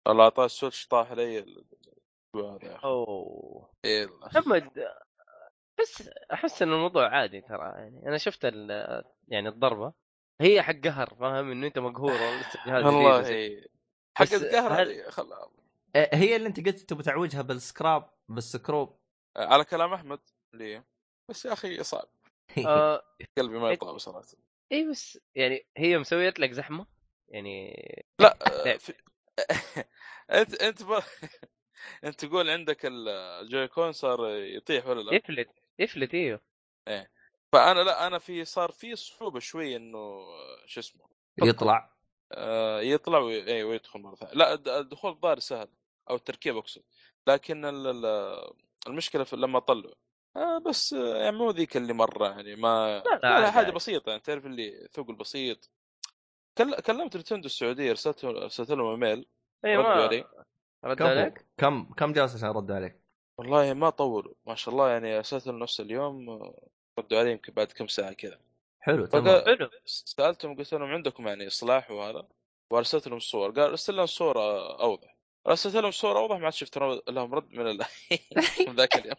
[0.07, 1.45] والله اعطاه السويتش طاح علي
[2.85, 3.71] أوه.
[3.85, 4.07] إيه.
[4.07, 4.71] محمد
[5.81, 8.09] بس أحس إن الموضوع عادي ترى يعني.
[8.09, 9.93] أنا شفت ال- يعني الضربة.
[10.41, 13.67] هي حق قهر فاهم؟ إنه أنت مقهور والله وزي- إيه.
[14.15, 15.33] حق القهر هل- هذه خل...
[15.97, 18.99] إيه، هي اللي أنت قلت تبغى تعوجها بالسكراب بالسكروب؟
[19.37, 20.21] على كلام أحمد
[20.55, 20.83] لي.
[21.29, 22.09] بس يا أخي صعب.
[22.67, 23.03] آه
[23.39, 24.27] قلبي ما يطلع صراحة
[24.73, 26.87] إي بس يعني هي مسويت لك زحمة؟
[27.29, 27.75] يعني
[28.19, 28.39] لا.
[28.43, 28.95] آه، في...
[30.31, 31.03] أنت أنت ب...
[32.05, 36.41] أنت تقول عندك الجويكون صار يطيح ولا لا؟ يفلت يفلت إيوه.
[37.53, 40.25] فأنا لا أنا في صار في صعوبة شوي إنه
[40.67, 41.03] شو اسمه
[41.43, 41.93] يطلع؟
[42.33, 43.35] آه، يطلع وي...
[43.35, 44.33] إيه، ويدخل مرة ثانية.
[44.35, 45.69] لا الد- الدخول الظاهر سهل
[46.11, 46.83] أو التركيب أقصد.
[47.27, 47.87] لكن ال...
[47.87, 48.53] ال-
[48.87, 49.93] المشكلة في لما أطلع.
[50.37, 53.73] آه بس يعني مو ذيك اللي مرة يعني ما لا، لا، لا حاجة عادي.
[53.77, 55.71] بسيطة يعني تعرف اللي ثقل بسيط.
[56.59, 56.75] كل...
[56.75, 59.27] كلمت نتندو السعودية ارسلت ارسلت لهم إيميل
[59.65, 60.25] اي ردوا إيه، ما علي.
[60.85, 63.03] رد كم عليك؟ كم كم جلسه عشان رد عليك؟
[63.39, 66.41] والله ما طولوا ما شاء الله يعني ارسلت لهم نفس اليوم
[66.99, 68.39] ردوا علي يمكن بعد كم ساعة كذا.
[68.81, 69.45] حلو تمام.
[69.45, 69.71] حلو.
[69.87, 72.29] سألتهم قلت لهم عندكم يعني إصلاح وهذا؟
[72.71, 75.17] وأرسلت لهم الصور قال أرسل لهم صورة أوضح.
[75.49, 76.79] أرسلت لهم صورة أوضح ما عاد شفت
[77.09, 77.85] لهم رد من ال...
[78.69, 79.17] من ذاك اليوم.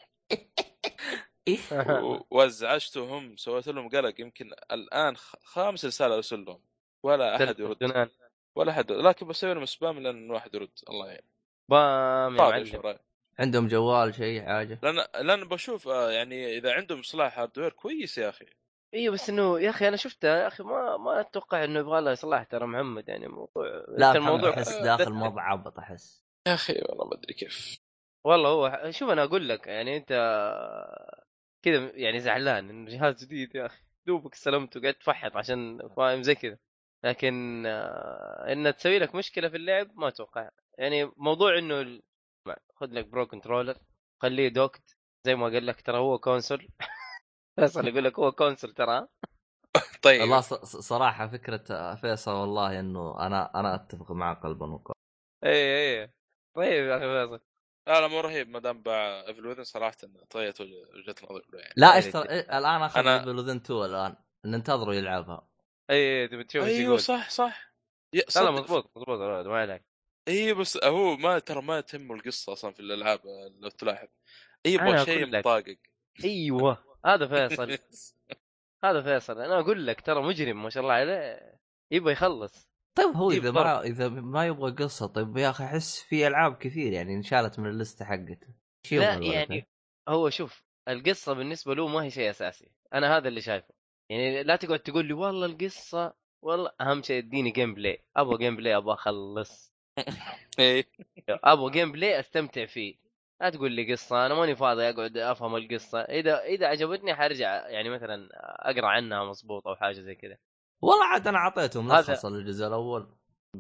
[2.32, 4.22] وازعجتهم سويت لهم قلق.
[4.22, 6.62] يمكن الآن خ- خامس رسالة أرسل لهم.
[7.04, 8.10] ولا أحد يرد.
[8.56, 10.70] ولا أحد لكن بسوي لهم spam لأن واحد يرد.
[10.90, 11.22] الله يعين.
[11.70, 13.04] spam يا معلم.
[13.40, 14.80] عندهم جوال شيء حاجة.
[14.84, 18.46] لأن لأن بشوف آه، يعني إذا عندهم إصلاح hardware كويس يا أخي.
[18.94, 22.14] أيوه بس إنه يا أخي أنا شفتها يا أخي ما ما أتوقع إنه يبغى لها
[22.14, 26.26] إصلاح ترى محمد يعني موضوع لا الموضوع الموضوع أحس داخل موضوع عبط أحس.
[26.48, 27.78] يا أخي والله ما أدري كيف.
[28.26, 30.12] والله هو شوف أنا أقول لك يعني أنت
[31.64, 33.84] كذا يعني زعلان إنه جهاز جديد يا أخي.
[34.08, 36.58] دوبك استلمته قاعد تفحط عشان فاهم زي كذا.
[37.04, 40.50] لكن آه، إن تسوي لك مشكلة في اللعب ما أتوقع.
[40.78, 42.02] يعني موضوع إنه
[42.84, 43.78] خذ لك Pro Controller
[44.22, 46.68] خليه دوكت زي ما قال لك ترى هو console
[47.60, 49.08] فيصل يقول لك هو console ترى.
[50.04, 50.22] طيب.
[50.22, 54.94] والله صراحة فكرة فيصل والله إنه أنا أنا أتفق معه قلبا وقالبا
[55.44, 56.12] اي اي
[56.56, 57.44] طيب يا أخي فيصل.
[57.88, 59.98] لا لا مو رهيب ما دام باع Evil Within صراحة
[60.30, 61.74] طيت وجهة نظري يعني.
[61.78, 64.16] لا يعني إيش ترى إيه، الآن أخذ أنا- Evil Within 2 الآن.
[64.46, 65.48] ننتظره يلعبها.
[65.90, 67.74] اي اي تبي تشوف أيوه صح صح.
[68.36, 69.93] لا مضبوط مضبوط ما عليك.
[70.28, 73.20] إي بس هو ما ترى ما تهمه القصة أصلا في الألعاب
[73.60, 74.08] لو تلاحظ.
[74.66, 75.26] أنا يبغى شيء.
[75.26, 75.78] مطاقق
[76.24, 77.78] أيوه هذا فيصل.
[78.86, 79.42] هذا فيصل.
[79.42, 81.60] أنا أقول لك ترى مجرم ما شاء الله عليه
[81.92, 82.70] يبغى يخلص.
[82.96, 83.52] طيب هو إذا.
[83.52, 87.70] ما إذا ما يبغى قصة طيب يا أخي أحس في ألعاب كثير يعني انشالت من
[87.70, 88.48] اللسته حقته.
[88.92, 89.68] لا يعني
[90.10, 92.72] هو شوف القصة بالنسبة له ما هي شيء أساسي.
[92.94, 93.74] أنا هذا اللي شايفه.
[94.10, 98.94] يعني لا تقعد تقول لي والله القصة والله أهم شيء اديني gameplay أبغى gameplay أبغى
[98.94, 99.73] أخلص.
[99.73, 99.73] اي
[101.30, 102.96] أبغى gameplay أستمتع فيه.
[103.42, 106.00] لا تقول لي قصة أنا ماني فاضي أقعد أفهم القصة.
[106.02, 108.30] إذا إذا عجبتني حرجع يعني مثلا
[108.70, 110.38] أقرأ عنها مضبوط أو حاجة زي كذا.
[110.82, 113.08] والله عاد أنا اعطيته هذا- ملخص الجزء الأول.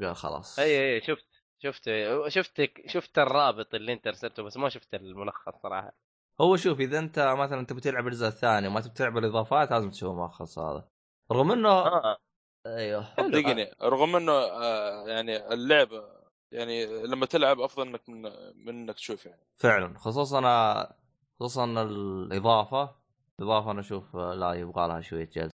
[0.02, 0.60] قال خلاص.
[0.60, 1.26] اي اي شفت
[1.64, 1.90] شفت
[2.28, 5.94] شفت شفت الرابط اللي أنت ارسلته بس ما شفت الملخص صراحة.
[6.42, 10.12] هو شوف إذا أنت مثلا تبي تلعب الجزء الثاني وما تبي تلعب الإضافات لازم تشوف
[10.12, 10.88] الملخص هذا.
[11.32, 12.18] رغم إنه آه.
[12.66, 16.23] أيوه صدقني رغم إنه آه، يعني اللعبه
[16.54, 18.22] يعني لما تلعب أفضل إنك من,
[18.66, 19.48] من إنك تشوف يعني.
[19.58, 19.98] فعلا.
[19.98, 20.96] خصوصا
[21.40, 22.96] خصوصا الإضافة.
[23.40, 25.52] الإضافة أنا أشوف لا يبغى لها شوية جلد.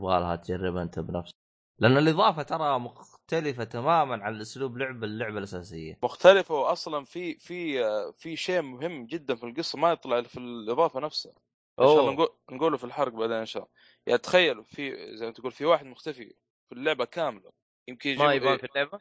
[0.00, 1.34] يبغى لها تجربها أنت بنفسك.
[1.78, 5.98] لأن الإضافة ترى مختلفة تماما عن أسلوب لعب اللعبة الأساسية.
[6.02, 7.82] مختلفة واصلا في في
[8.12, 11.34] في شيء مهم جدا في القصة ما يطلع في الإضافة نفسها.
[11.80, 13.74] إن شاء الله نقول نقوله في الحرق بعدين إن شاء الله.
[14.06, 16.34] يعني تخيل في زي ما تقول في واحد مختفي
[16.68, 17.52] في اللعبة كاملة.
[17.88, 18.98] يمكن يجيب ما يبان في اللعبة؟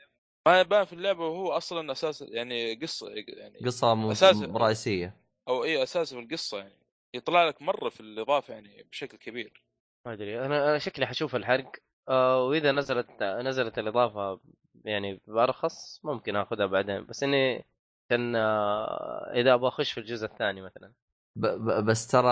[0.48, 4.14] ما يبان في اللعبة وهو أصلا أساس يعني قصة يعني قصة م...
[4.14, 5.16] أساس- رئيسية.
[5.48, 6.82] أو اي اساسي في القصة يعني.
[7.14, 9.64] يطلع لك مرة في الإضافة يعني بشكل كبير.
[10.08, 11.72] ما أدري أنا أنا شكلي حشوف الحرق.
[12.10, 14.40] آه وإذا نزلت نزلت الإضافة
[14.86, 17.06] يعني بأرخص ممكن آخذها بعدين.
[17.06, 17.66] بس إني
[18.12, 20.94] كان آه إذا أبغى أخش في الجزء الثاني مثلا.
[21.36, 21.46] ب...
[21.48, 21.86] ب...
[21.86, 22.32] بس ترى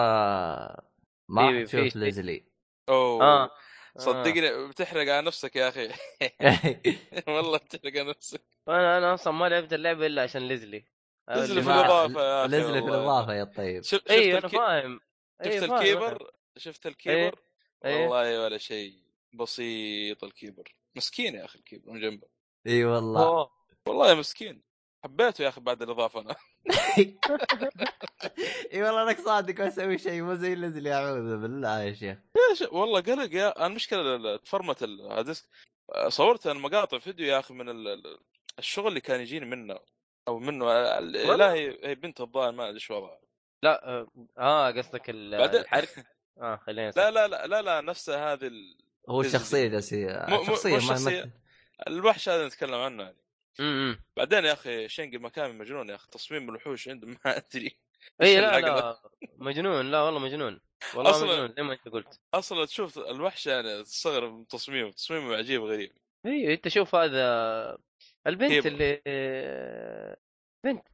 [1.29, 2.43] ما في- راح تشوف في- ليزلي.
[2.89, 3.23] أوه.
[3.23, 3.49] آه.
[3.97, 5.89] صدقني بتحرق على نفسك يا أخي.
[7.27, 8.41] والله بتحرق على نفسك.
[8.67, 10.85] أنا أنا أصلا ما لعبت اللعبة إلا عشان ليزلي.
[11.29, 12.87] ليزلي في الإضافة يا أخي ليزلي في.
[12.87, 14.47] الإضافة يا طيب شفت شفت, اي أنا.
[14.47, 14.99] فاهم.
[15.45, 15.79] إيه، شفت فاهم أنا.
[15.81, 17.39] الكيبر شفت الكيبر؟
[17.85, 18.03] إيه.
[18.07, 19.03] والله ولا شيء.
[19.33, 20.75] بسيط ال Keeper.
[20.95, 22.27] مسكين يا أخي ال Keeper من جنبه.
[22.67, 23.23] إي والله.
[23.25, 23.51] أوه.
[23.85, 24.68] والله مسكين.
[25.03, 26.35] حبيته يا أخي بعد الإضافة أنا.
[28.73, 32.17] إي والله انك صادق أسوي شيء مو زي ليزلي اعوذ بالله يا شيخ.
[32.49, 35.45] يا شيخ والله قلق يا المشكلة تفرمت ال disk
[36.07, 38.19] صورت المقاطع فيديو يا أخي من ال- ال-
[38.59, 39.79] الشغل اللي كان يجيني منه
[40.27, 40.65] أو منه
[41.35, 43.19] لا هي هي بنت الظاهر ما أدري إيش وضعها.
[43.63, 45.89] لا آه آه، قصدك الحرق
[46.41, 48.77] آه خلينا لا لا لا لا لا نفسها هذه ال...
[49.09, 49.21] هو.
[49.21, 49.67] الشخصيه
[50.29, 50.77] مو- شخصية
[51.23, 51.31] ما.
[51.87, 53.17] الوحش هذا نتكلم عنه يعني.
[53.59, 54.03] امم.
[54.17, 57.79] بعدين يا أخي شينجي ميكامي مجنون يا أخي تصميم الوحوش عنده ما أدري.
[58.21, 58.99] اي لا؟ لا
[59.37, 60.61] مجنون لا والله مجنون.
[60.95, 62.19] والله أصلاً- مجنون زي ما أنت قلت.
[62.33, 65.91] أصلا تشوف الوحش يعني تستغرب من تصميمه تصميمه عجيب غريب.
[66.25, 67.77] اي أنت شوف هذا
[68.27, 69.01] البنت كيف؟ اللي
[70.65, 70.87] بنت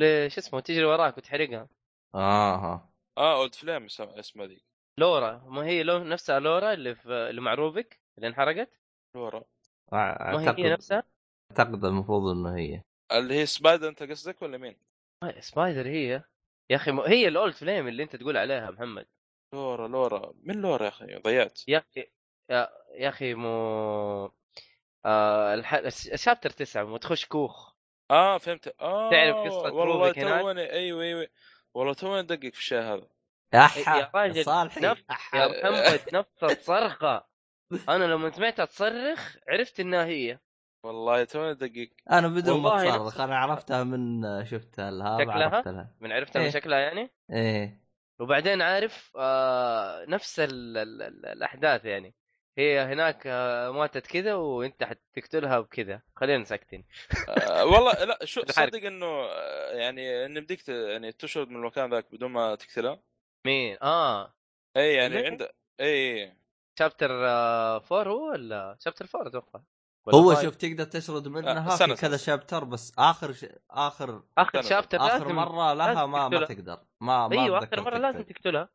[0.00, 1.68] اللي شو اسمه تجري وراك وتحرقها.
[2.14, 4.64] آه ها آه Old Flame اسمها ذيك
[5.00, 8.80] لورا ما هي لو نفسها لورا اللي في اللي مع روفيك اللي انحرقت؟
[9.14, 9.44] لورا.
[9.92, 11.02] ما هي اعتقد هي نفسها؟
[11.50, 12.82] أعتقد المفروض إنه هي.
[13.12, 14.76] اللي هي spider أنت قصدك ولا مين؟
[15.40, 16.22] spider هي.
[16.70, 19.06] يا أخي م- هي ال Old Flame اللي أنت تقول عليها محمد.
[19.54, 20.32] لورا لورا.
[20.42, 21.60] من لورا يا أخي؟ ضيعت.
[21.68, 22.06] يا أخي
[22.50, 23.48] يا, يا أخي مو
[25.06, 25.74] آه الح...
[25.74, 27.72] الش- ال chapter تسعة لما تخش كوخ.
[28.10, 28.74] آه فهمت.
[28.80, 31.28] آه تعرف قصة والله؟ توني أيوه أيوه
[31.74, 33.08] والله توني أدقق في الشيء هذا.
[33.54, 35.38] يا يا راجل، صالحي نفس- أحا.
[35.38, 37.26] يا محمد نفس الصرخة.
[37.88, 40.38] أنا لما سمعتها تصرخ عرفت إنها هي.
[40.86, 42.70] والله توني ادقق أنا بدون ما
[43.08, 46.52] تصرخ أنا عرفتها من شفتها لها شكلها؟ من عرفتها من إيه.
[46.52, 47.80] شكلها يعني؟ إيه.
[48.20, 52.14] وبعدين عارف آه نفس ال ال ال الأحداث يعني.
[52.58, 56.02] هي هناك آه ماتت كذا وأنت حتقتلها بكذا.
[56.16, 56.84] خلينا ساكتين.
[57.28, 58.70] آه والله لا شو الحرق.
[58.76, 63.00] صدق إنه آه، يعني ان بديك ت- يعني تشرد من المكان ذاك بدون ما تقتلها
[63.46, 64.34] مين؟ آه.
[64.76, 66.32] اي يعني؟ عنده اي
[66.78, 69.60] شابتر 4 هو ولا؟ شابتر 4 أتوقع.
[70.14, 72.16] هو؟ شوف تقدر تشرد آه، منها استنى، في كذا.
[72.16, 73.46] شابتر بس آخر ش...
[73.70, 74.62] آخر آخر.
[74.62, 76.44] شابتر آخر لازم مرة لها لازم ما ما.
[76.46, 78.34] تقدر ما ما أيوه آخر مرة لازم تقتل.
[78.34, 78.68] تقتلها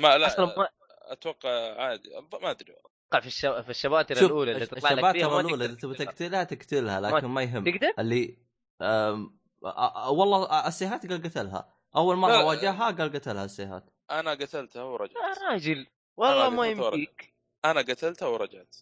[0.00, 0.68] ما لا ما
[1.12, 2.08] أتوقع عادي
[2.42, 2.74] ما أدري
[3.10, 3.62] تقع في الشو...
[3.62, 6.44] في الشباتر الأولى اللي تطلع لك فيها ما الأولى إذا تبي تقتلها.
[6.44, 8.38] تقتلها لكن ما يهم تقدر؟ اللي
[8.82, 9.38] أم...
[9.66, 12.42] أ- أ- والله السيهات قال قتلها أول مرة لا.
[12.44, 16.66] واجهها قال قتلها السيهات أنا قتلتها ورجعت يا راجل والله ما.
[16.66, 18.76] يمديك أنا قتلتها ورجعت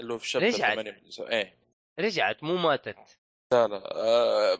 [0.00, 0.74] اللي هو في شابتر رجعت.
[0.74, 0.90] 8
[1.20, 1.28] من.
[1.28, 1.58] إيه.
[1.98, 2.96] رجعت مو ماتت.
[3.52, 4.58] لا لا آه،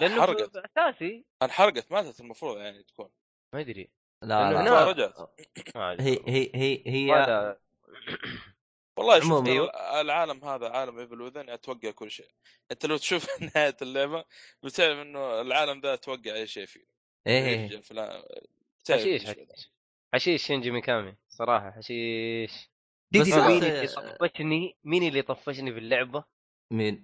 [0.00, 1.24] لأنه حرقت في- أساسي.
[1.42, 3.08] انحرقت ماتت المفروض يعني تكون.
[3.54, 3.90] ما أدري.
[4.22, 5.14] لا لأنه لا.
[5.74, 6.00] ما أعرف.
[6.00, 7.56] هي هي هي هي
[8.98, 12.30] والله شوف العالم هذا عالم Evil Within أتوقع كل شيء.
[12.72, 13.26] أنت لو تشوف
[13.56, 14.24] نهاية اللعبة
[14.62, 16.86] بتعرف إنه العالم ذا أتوقع أي شيء فيه.
[17.26, 19.22] إيه بتعرف حشيش.
[19.26, 19.70] حشيش.
[20.14, 22.70] حشيش شينجي ميكامي صراحة حشيش.
[23.14, 23.86] بس تدري مين آه، اللي
[24.18, 26.24] طفشني؟ مين اللي طفشني في اللعبة؟
[26.72, 26.94] مين؟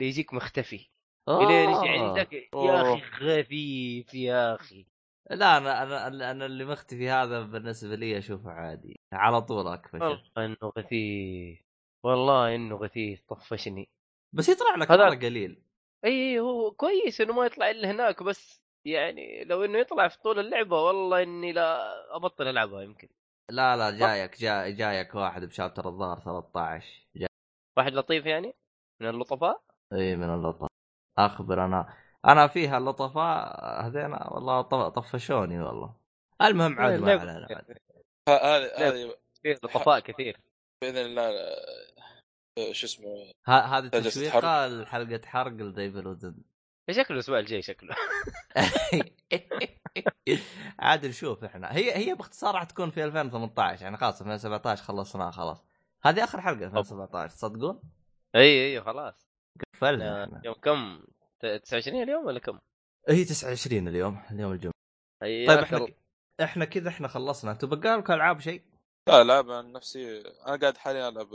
[0.00, 0.90] اللي يجيك مختفي.
[1.28, 1.44] آه.
[1.46, 2.82] الين يجي عندك يا.
[2.94, 4.86] أخي خفيف يا أخي.
[5.30, 9.00] لا أنا أنا أنا اللي مختفي هذا بالنسبة لي أشوفه عادي.
[9.12, 11.58] على طول اكفش والله إنه غثيث.
[12.04, 13.90] والله إنه غثيث طفشني.
[14.34, 15.62] بس يطلع لك هذا- قليل.
[16.04, 20.18] اي إي هو كويس إنه ما يطلع إلا هناك بس يعني لو إنه يطلع في
[20.18, 23.08] طول اللعبة والله إني لا أبطل ألعبها يمكن.
[23.50, 27.28] لا لا جايك جاي جايك واحد بشابتر الظهر 13 جاي
[27.78, 28.54] واحد لطيف يعني؟
[29.00, 30.66] من اللطفاء؟ إي من اللطف
[31.18, 31.94] أخبر أنا
[32.24, 35.94] أنا فيها اللطفاء هذين والله طف- طفشوني والله.
[36.42, 37.66] المهم عاد ما اللعبة- علينا
[38.28, 40.36] هذه هذه فيه لطفاء كثير.
[40.82, 41.22] بإذن الله
[42.58, 46.34] آه، شو اسمه ه- هذه تشويقه لحلقه حرق لديفل ودن
[46.92, 47.96] شكله الأسبوع الجاي شكله.
[50.78, 51.76] عاد نشوف إحنا.
[51.76, 55.64] هي هي باختصار راح تكون في 2018 يعني خلاص 2017 خلصناها خلاص.
[56.02, 57.80] هذه آخر حلقة 2017 تصدقون؟
[58.36, 59.26] أي أي خلاص.
[59.74, 60.42] قفلنا إحنا.
[60.44, 61.02] يوم كم؟
[61.62, 62.58] 29 اليوم ولا كم؟
[63.08, 64.72] هي 29 اليوم اليوم الجمعة.
[65.22, 65.86] طيب إحنا
[66.42, 67.50] إحنا كذا إحنا خلصنا.
[67.50, 68.62] أنتم بقى لكم العاب شيء؟
[69.08, 70.20] لا العاب عن نفسي.
[70.46, 71.28] أنا قاعد حاليا ألعب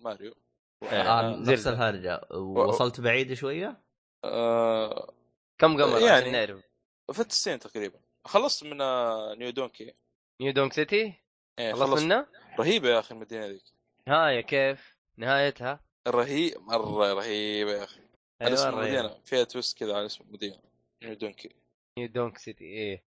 [0.00, 0.34] ماريو.
[0.82, 1.52] آه، آه زلدة.
[1.52, 2.20] نفس الهرجة.
[2.34, 3.85] وصلت بعيد شوية؟
[4.28, 5.14] آه
[5.58, 6.64] كم قمر يعني- عشان نعرف؟
[7.12, 8.00] في التسعين تقريبا.
[8.24, 9.94] خلصت من آه، New Donk
[10.42, 11.14] نيو دونك سيتي؟
[11.58, 12.26] إيه خلصت منه؟
[12.58, 13.62] رهيبة يا أخي المدينة ذيك.
[14.08, 18.00] نهايه كيف؟ نهايتها؟ رهيب مرة رهيبة يا أخي.
[18.42, 20.58] على اسم أيوة، المدينة فيها twist كذا على اسم المدينة
[21.02, 21.56] New Donk
[21.98, 23.04] New Donk City إيه.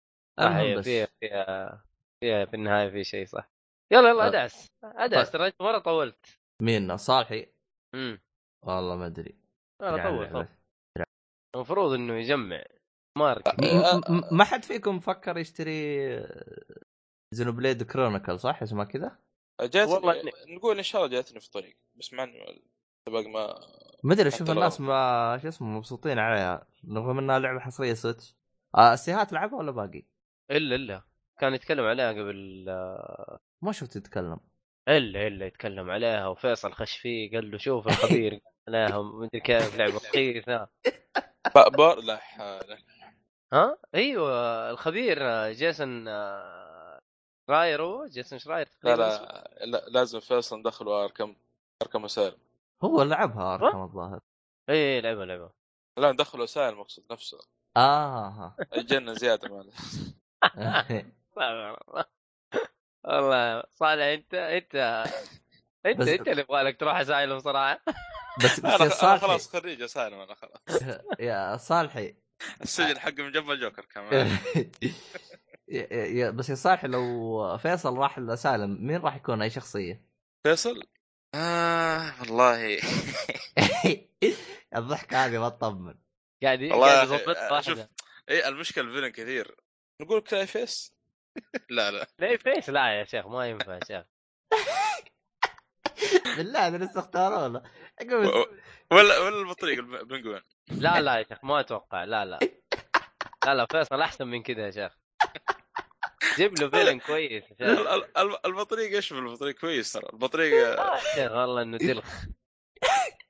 [0.76, 0.84] بس.
[0.84, 1.84] فيها فيها
[2.20, 3.50] فيها في النهاية في شيء صح.
[3.92, 4.28] يلا يلا أه.
[4.28, 4.66] أدعس.
[4.84, 6.26] أدعس ترى انت مرة طولت.
[6.62, 7.52] مين؟ صالحي؟
[7.94, 8.20] امم
[8.66, 9.38] والله ما أدري.
[9.80, 10.48] لا يعني طول طول.
[11.58, 12.62] المفروض إنه يجمع
[13.18, 16.08] مارك م- م- م- ما حد فيكم فكر يشتري
[17.34, 19.18] Xenoblade Chronicle صح؟ اسمها كذا؟
[19.62, 22.34] جات والله نقول إن شاء الله جاتني في الطريق بس مع انه
[23.06, 23.54] باقي ما
[24.04, 28.36] ما أدري أشوف الناس ما شو اسمه مبسوطين عليها رغم إنها لعبة حصرية Switch
[28.76, 30.02] آه السيهات لعبها ولا باقي؟
[30.50, 31.02] الا إلا.
[31.40, 34.40] كان يتكلم عليها قبل آه، ما شفت يتكلم.
[34.88, 38.40] الا إلا يتكلم عليها وفيصل خش فيه قال له شوف الخبير.
[38.68, 40.00] عليها مدري كيف لعبة
[41.54, 42.78] ب- بار لا حول.
[43.52, 45.18] ها؟ أيوه الخبير
[45.52, 46.08] جيسون
[47.50, 48.96] راير هو جيسون شراير لا.
[48.96, 51.36] لا, لا لازم فيصل ندخله أركم
[51.82, 52.38] أركم اسالم
[52.84, 54.20] هو لعبها أركم الظاهر.
[54.68, 55.50] اي إي، لعبه لعبه
[55.98, 57.38] لا ندخله اسالم مقصود نفسه.
[57.76, 58.54] آه.
[58.74, 59.72] الجنه زيادة ماله
[63.04, 64.74] والله صالح أنت أنت
[65.86, 67.80] أنت أنت اللي يبغى لك تروح اسايلم صراحة.
[68.44, 69.26] بس بس أنا يا أنا صالحي.
[69.26, 70.82] خلاص خريج Asylum أنا خلاص.
[71.20, 72.14] يا صالحي.
[72.62, 74.38] السجن حق من جنب الجوكر كمان.
[76.36, 80.04] بس يا صالحي لو فيصل راح ال Asylum مين راح يكون أي شخصية؟
[80.46, 80.82] فيصل؟
[81.34, 82.78] آه والله.
[84.76, 85.94] الضحكه هذه ما تطمن.
[86.42, 87.78] قاعد يضبط آه، شوف
[88.30, 89.56] إي المشكلة ال villain كثير.
[90.02, 90.94] نقول Clayface
[91.70, 92.06] لا لا.
[92.18, 94.04] لا فيس لا يا شيخ ما ينفع يا شيخ.
[96.36, 97.62] بالله أنا لسه اختاروه
[98.90, 100.40] ولا ولا البطريق البنجوين
[100.70, 102.04] لا لا يا شيخ ما أتوقع.
[102.04, 102.38] لا لا.
[103.46, 104.92] لا لا فيصل أحسن من كذا يا شيخ.
[106.36, 107.44] جيب له فيلن كويس
[108.46, 110.08] البطريق إيش البطريق كويس ترى.
[110.12, 112.24] البطريق يا شيخ والله إنه تلخ.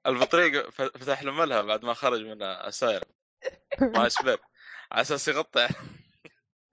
[0.07, 3.05] البطريق فتح له ملهى بعد ما خرج من اساير
[3.81, 4.39] ما إسباب.
[4.93, 5.69] على أساس يغطي.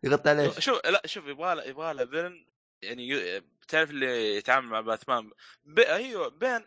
[0.04, 2.46] يغطي على إيش؟ شوف لا شوف يبغى له يبغى له فيلن
[2.82, 5.32] يعني بتعرف اللي يتعامل مع باتمان
[5.66, 5.80] ب...
[5.80, 6.62] أيوه بين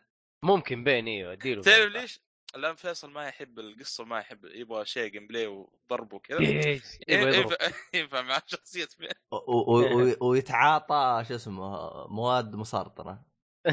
[0.44, 1.92] ممكن بين أيوه اديله تعرف.
[1.92, 2.20] ليش؟
[2.54, 6.38] لأن فيصل ما يحب القصة ما يحب يبغى شيء gameplay وضرب وكذا.
[6.38, 7.50] إيش يبغى يضرب.
[7.52, 7.56] ينفع
[7.94, 13.22] ينفع مع شخصية Bane و- و- و- ويتعاطى شو اسمه مواد مسرطنة.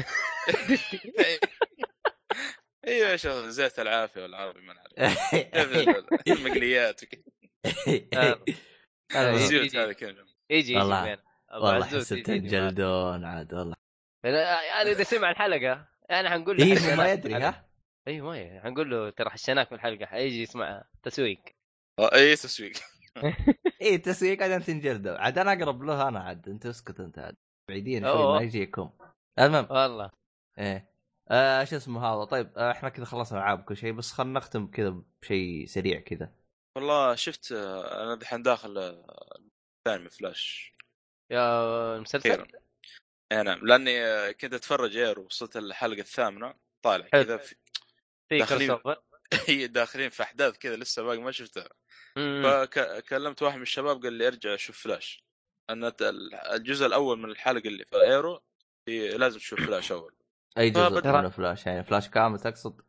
[2.86, 3.08] أيوه.
[3.10, 5.34] يا شيخ زيت العافية والعافيه ما نعرف.
[6.28, 7.22] المقليات وكذا.
[8.14, 8.44] آه.
[9.08, 9.70] كذا يجي
[10.50, 10.76] يجي
[11.52, 13.74] والله- يجي تنجلدون عاد والله.
[14.24, 17.34] يعني إذا سمع الحلقة يعني حنقول له إيه حشناك ما يدري.
[17.34, 17.66] ها؟
[18.08, 18.60] أيوه ما يدري.
[18.60, 20.06] حنقول له ترى حشناك في الحلقة.
[20.06, 21.40] حيجي يسمعها تسويق.
[21.98, 22.72] آه، اي تسويق.
[23.80, 25.18] إيه تسويق عاد تنجلدوا.
[25.18, 26.48] عاد أنا أقرب له أنا عاد.
[26.48, 27.34] انت اسكت انت عاد.
[27.70, 28.34] بعيدين شوي.
[28.34, 28.90] ما يجيكم.
[29.38, 29.66] المهم.
[29.70, 30.10] والله.
[30.58, 30.96] إيه.
[31.30, 34.66] آه شو اسمه هذا؟ طيب آه إحنا كذا خلصنا ألعاب كل شيء بس خلينا نختم
[34.66, 36.32] كذا بشيء سريع كذا.
[36.76, 39.38] والله شفت آه، أنا دحين داخل آه،
[39.88, 40.75] ثاني فلاش.
[41.30, 42.46] يا المسلسل
[43.32, 47.08] اي نعم لأني آه، كنت أتفرج Arrow وصلت الحلقة الثامنة طالع.
[47.08, 47.56] كذا في
[48.28, 48.70] في داخلين.
[48.70, 49.02] over
[49.66, 51.68] داخلين في أحداث كذا لسه باقي ما شفتها
[52.16, 52.66] مم.
[52.66, 55.24] فكلمت واحد من الشباب قال لي ارجع شوف فلاش
[55.70, 55.92] أن
[56.52, 58.42] الجزء الأول من الحلقة اللي في Arrow
[58.86, 60.14] في لازم تشوف فلاش أول
[60.58, 62.80] أي جزء فبدأ- من فلاش يعني فلاش كامل تقصد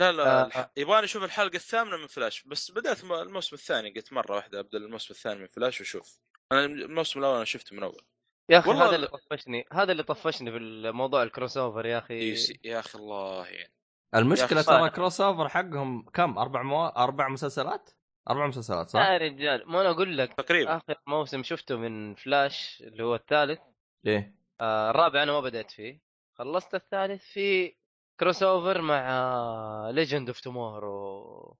[0.00, 0.46] لا لا آه.
[0.46, 4.78] الح- يبغاني أشوف الحلقة الثامنة من فلاش بس بدأت الموسم الثاني قلت مرة واحدة أبدأ
[4.78, 6.18] الموسم الثاني من فلاش وأشوف
[6.52, 8.02] أنا الموسم الأول أنا شفته من أول.
[8.50, 12.34] يا أخي والله هذا اللي طفشني هذا اللي طفشني في الموضوع ال crossover يا أخي.
[12.64, 13.72] يا أخي الله يعني.
[14.14, 14.90] المشكلة ترى.
[14.90, 16.86] crossover حقهم كم؟ أربع مو...
[16.86, 17.90] أربع مسلسلات؟
[18.30, 20.76] أربع مسلسلات صح؟ يا رجال ما أنا أقول لك تقريبا.
[20.76, 23.60] آخر موسم شفته من فلاش اللي هو الثالث.
[24.06, 24.34] إيه.
[24.60, 26.00] آه الرابع أنا ما بدأت فيه.
[26.38, 27.76] خلصت الثالث في
[28.20, 31.56] crossover مع Legends of Tomorrow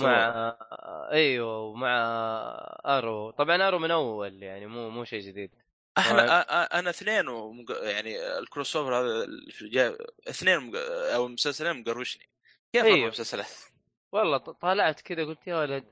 [0.00, 0.56] مع.
[1.12, 1.88] أيوه ومع
[2.86, 5.50] Arrow طبعا Arrow من أول يعني مو مو شيء جديد
[5.98, 6.40] أحنا
[6.78, 7.70] أنا اثنين ومق...
[7.70, 9.96] يعني ال crossover هذا في.
[10.28, 10.78] اثنين مق...
[11.14, 12.28] أو مسلسلين مقروشني
[12.72, 13.08] كيف أيوه.
[13.08, 13.50] مسلسلات
[14.12, 15.84] والله ط- طالعت كذا قلت يا ولد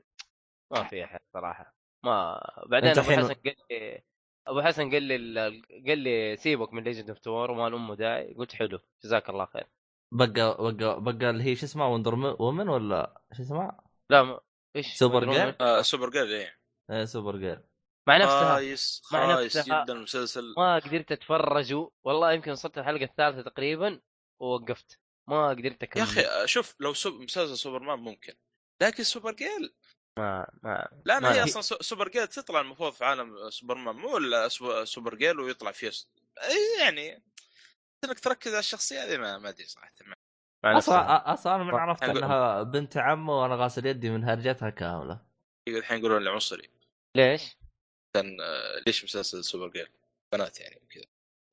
[0.70, 4.02] ما في أحد صراحة ما بعدين أبو حسن قال لي
[4.46, 8.34] أبو حسن قال لي ال- قال لي سيبك من Legends of Tomorrow ما أمه داعي
[8.34, 9.66] قلت حلو جزاك الله خير
[10.12, 14.40] بقى بقى بقى اللي هي شو اسمها Wonder Woman ولا شو اسمها؟ لا ما
[14.76, 16.58] إيش Supergirl؟ آه Supergirl إيه.
[16.90, 17.62] إيه Supergirl
[18.08, 19.84] مع نفسها خايس مع خايس نفسها.
[19.84, 20.54] جدا المسلسل.
[20.56, 21.74] ما قدرت اتفرج
[22.04, 24.00] والله يمكن وصلت الحلقة الثالثة تقريبا
[24.40, 25.00] ووقفت.
[25.28, 27.14] ما قدرت اكمل يا أخي شوف لو سوب...
[27.14, 28.34] مسلسل سوبرمان ممكن.
[28.82, 29.74] لكن Supergirl
[30.18, 31.44] ما ما لأن ما هي.
[31.44, 35.90] أصلا سو- Supergirl تطلع المفروض في عالم سوبرمان مو الا سو- Supergirl ويطلع فيه
[36.80, 37.22] يعني
[38.04, 40.14] انك تركز على الشخصية هذه ما ما أدري صراحة ما.
[40.78, 45.20] أصلا أصلا أنا من عرفت إنها بنت عمه وأنا غاسل يدي من هرجتها كاملة
[45.68, 46.70] الحين يقولون لي عنصري
[47.16, 47.56] ليش؟
[48.14, 49.88] كان آه، ليش مسلسل Supergirl
[50.32, 51.04] بنات يعني وكذا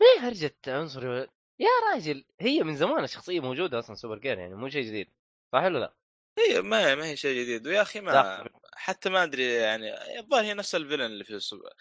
[0.02, 1.28] ما هي هرجة عنصري
[1.60, 5.10] يا راجل هي من زمان الشخصية موجودة أصلا Supergirl يعني مو شيء جديد
[5.54, 5.94] صح ولا لا؟
[6.40, 8.50] هي ما ما هي شيء جديد ويا أخي ما لا.
[8.74, 11.74] حتى ما أدري يعني الظاهر هي نفس الفيلن اللي في سوبر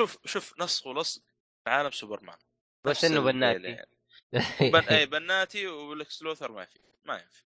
[0.00, 1.22] شوف شوف نسخ ولصق
[1.64, 2.38] في عالم سوبرمان
[2.84, 3.97] بس ال villain بناتي يعني.
[4.32, 4.78] بن...
[4.90, 7.42] اي بناتي و Lex Luthor ما في ما ينفع.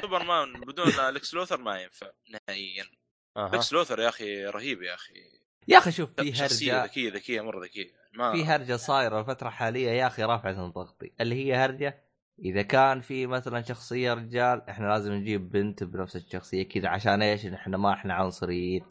[0.00, 2.84] سوبرمان بدون Lex Luthor ما ينفع نهائيا.
[3.36, 3.48] أها.
[3.48, 5.14] Lex Luthor يا أخي رهيب يا أخي.
[5.68, 6.84] يا أخي شوف في هرجة.
[6.84, 7.92] ذكية ذكية مرة ذكية.
[8.12, 12.02] ما في هرجة صايرة الفترة الحالية يا أخي رافعة ضغطي اللي هي هرجة
[12.44, 17.46] إذا كان في مثلا شخصية رجال إحنا لازم نجيب بنت بنفس الشخصية كذا عشان إيش؟
[17.46, 18.84] إحنا ما إحنا عنصريين.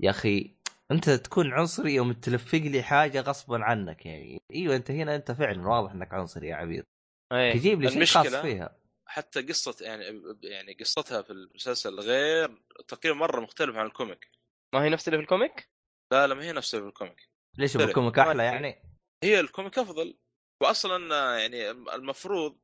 [0.00, 0.54] يا أخي
[0.92, 4.38] انت تكون عنصري يوم تلفق لي حاجة غصبا عنك يعني.
[4.54, 6.84] إيوه انت هنا انت فعلا واضح انك عنصري يا عبيد.
[7.32, 8.78] إيه تجيب لي شيء خاص فيها.
[9.08, 14.30] حتى قصة يعني يعني قصتها في المسلسل غير تقريبا مرة مختلف عن ال comic.
[14.74, 15.68] ما هي نفس اللي في ال comic؟
[16.12, 17.28] لا لا ما هي نفس ال comic.
[17.58, 17.76] ليش.
[17.76, 18.82] بال comic أحلى يعني؟
[19.24, 20.18] هي ال comic أفضل
[20.62, 22.58] واصلا يعني المفروض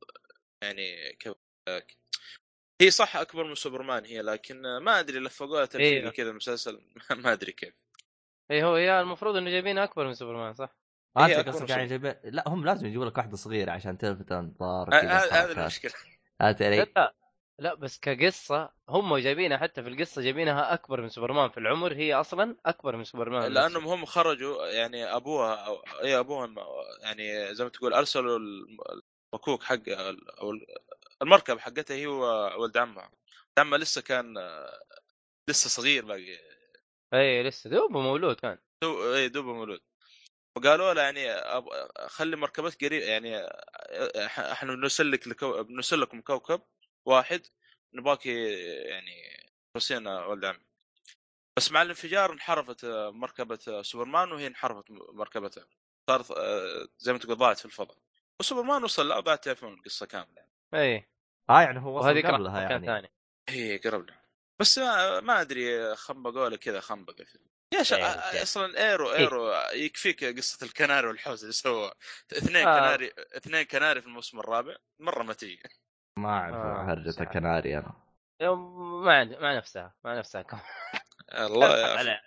[0.63, 1.33] يعني كيف
[2.81, 6.09] هي صح أكبر من سوبرمان هي لكن ما أدري لفقوها تلفيقه إيه.
[6.09, 6.81] كذا المسلسل.
[7.23, 7.73] ما أدري كيف.
[8.51, 10.75] اي هو هي المفروض إنه جايبينها أكبر من سوبرمان صح؟
[11.17, 11.87] انت أكبر قصدك يعني.
[11.87, 15.51] جايبين لا هم لازم يجيبوا لك واحدة صغيرة عشان تلفت انظار هذا.
[15.51, 15.91] المشكلة
[16.39, 17.11] فهمت علي؟
[17.59, 22.13] لا بس كقصة هم جايبينها حتى في القصة جايبينها أكبر من سوبرمان في العمر هي
[22.13, 26.49] أصلا أكبر من سوبرمان لأنهم هم خرجوا يعني أبوها أو اي ابوها
[27.01, 28.39] يعني زي ما تقول أرسلوا
[29.33, 30.53] مكوك حق أو
[31.21, 34.37] المركب حقتها هي وولد عمها ولد عمها لسه كان
[35.49, 36.37] لسه صغير باقي
[37.15, 38.57] اي لسه دوبه مولود كان.
[38.83, 39.81] دو اي دوبه مولود.
[40.57, 41.65] وقالوا له يعني أب...
[42.07, 43.37] خلي مركبتك قريب يعني
[44.51, 45.63] إحنا بنسلك لكو...
[45.63, 46.61] بنسلكم كوكب
[47.07, 47.41] واحد
[47.93, 50.65] نباك يعني توصينا ولد عمي.
[51.57, 55.67] بس مع الانفجار انحرفت مركبة آه، سوبرمان وهي انحرفت م- مركبتها
[56.09, 57.97] صارت آه، زي ما تقول ضاعت في الفضاء.
[58.39, 60.35] وسوبرمان وصل لا بعد تعرفون القصة كاملة.
[60.35, 60.51] يعني.
[60.73, 61.09] اي
[61.49, 62.85] آه يعني هو وصل قبلها مكان يعني.
[62.85, 63.11] ثاني.
[63.49, 64.24] هي قرب له.
[64.59, 67.25] بس ما, ما أدري خنبقوا له كذا خنبقة
[67.73, 67.95] يا شا...
[67.95, 68.43] رجال.
[68.43, 69.17] أصلا Arrow إيه.
[69.17, 71.93] Arrow يكفيك قصة الكناري والحوز اللي سووها
[72.31, 72.79] اثنين آه.
[72.79, 74.75] كناري اثنين كناري في الموسم الرابع.
[74.99, 75.59] مرة ما تجي
[76.19, 77.21] ما أعرف آه، هرجة صح.
[77.21, 77.93] الكناري أنا.
[78.41, 80.59] يوم- مع مع نفسها مع نفسها كم.
[81.33, 82.21] الله يا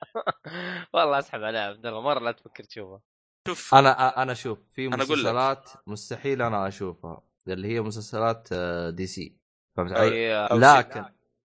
[0.92, 3.00] والله أسحب عليها عبد الله مرة لا تفكر تشوفها.
[3.48, 3.74] شوف.
[3.74, 4.88] أنا أنا شوف في.
[4.88, 9.36] مسلسلات مستحيل أنا أشوفها اللي هي مسلسلات آه، DC.
[9.76, 11.04] فهمت علي؟ أو لكن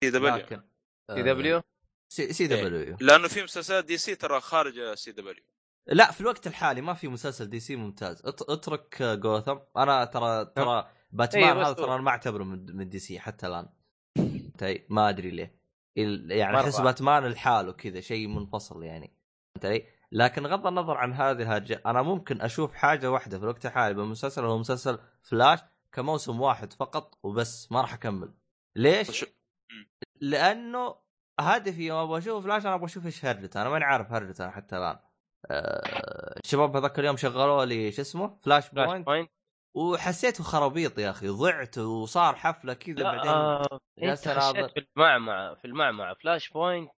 [0.03, 0.61] سي دبليو لكن
[1.09, 1.61] آه، سي دبليو
[2.09, 2.47] سي, سي.
[2.47, 5.43] دبليو لأنه في مسلسلات دي سي ترى خارج سي دبليو
[5.87, 8.25] لا في الوقت الحالي ما في مسلسل DC ممتاز.
[8.25, 12.75] ات- اترك آه، جوثم أنا ترى ترى باتمان بس هذا ترى أنا ما أعتبره من,
[12.75, 13.69] من DC حتى الآن.
[14.17, 15.55] فهمت ما أدري ليه.
[15.97, 16.59] ال- يعني.
[16.59, 19.13] أحس باتمان لحاله كذا شيء منفصل يعني.
[19.55, 23.65] فهمت علي؟ لكن غض النظر عن هذه الهرجة أنا ممكن أشوف حاجة واحدة في الوقت
[23.65, 25.59] الحالي بالمسلسل هو مسلسل فلاش
[25.91, 28.33] كموسم واحد فقط وبس ما راح أكمل.
[28.75, 29.25] ليش؟
[30.21, 30.95] لأنه
[31.39, 34.77] هدفي يوم أبغى أشوف فلاش أنا أبغى أشوف إيش هرجته أنا ماني عارف هرجته حتى
[34.77, 34.99] الآن.
[35.51, 39.05] أه الشباب هذاك اليوم شغلوا لي شو اسمه؟ Flash Flashpoint.
[39.05, 39.29] point.
[39.75, 45.55] وحسيته خرابيط يا أخي ضعت وصار حفلة كذا بعدين آه، أنت خشيت اناظر في المعمعة
[45.55, 46.13] في المعمعة.
[46.13, 46.91] Flashpoint.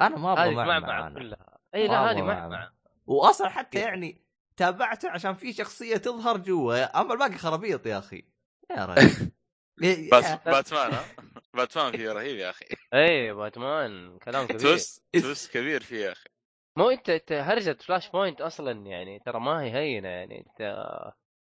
[0.00, 1.14] أنا ما أبغى معمعة.
[1.14, 1.58] كلها.
[1.74, 2.72] إي لا هذه معمعة.
[3.06, 4.26] واصلا حتى يعني
[4.56, 8.24] تابعته عشان في شخصية تظهر جوا أما الباقي خرابيط يا أخي.
[8.70, 9.30] يا رجل.
[10.10, 10.46] بات...
[10.46, 11.04] باتمان ها؟
[11.56, 12.64] باتمان فيه رهيب يا أخي.
[12.94, 14.60] اي باتمان كلام كبير.
[14.60, 16.28] توست توست كبير فيه يا أخي.
[16.76, 20.86] مو أنت أنت هرجة Flashpoint أصلا يعني ترى ما هي هينة يعني أنت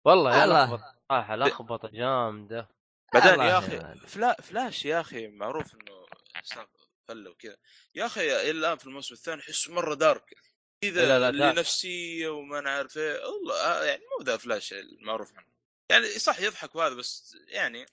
[0.05, 0.65] والله يا الله.
[0.65, 2.69] لخبط صراحة لخبطه جامدة.
[3.15, 3.95] بعدين يا أخي.
[4.09, 6.07] فلا فلاش يا أخي معروف إنه
[7.09, 7.57] فله وكذا.
[7.95, 10.31] يا أخي إلى الآن في الموسم الثاني أحسه مرة dark
[10.85, 11.59] لا، كذا لا، اللي dark.
[11.59, 13.21] نفسيه وما نعرف إيه.
[13.27, 15.47] والله آه، يعني مو ذا فلاش المعروف عنه.
[15.91, 17.87] يعني صح يضحك وهذا بس يعني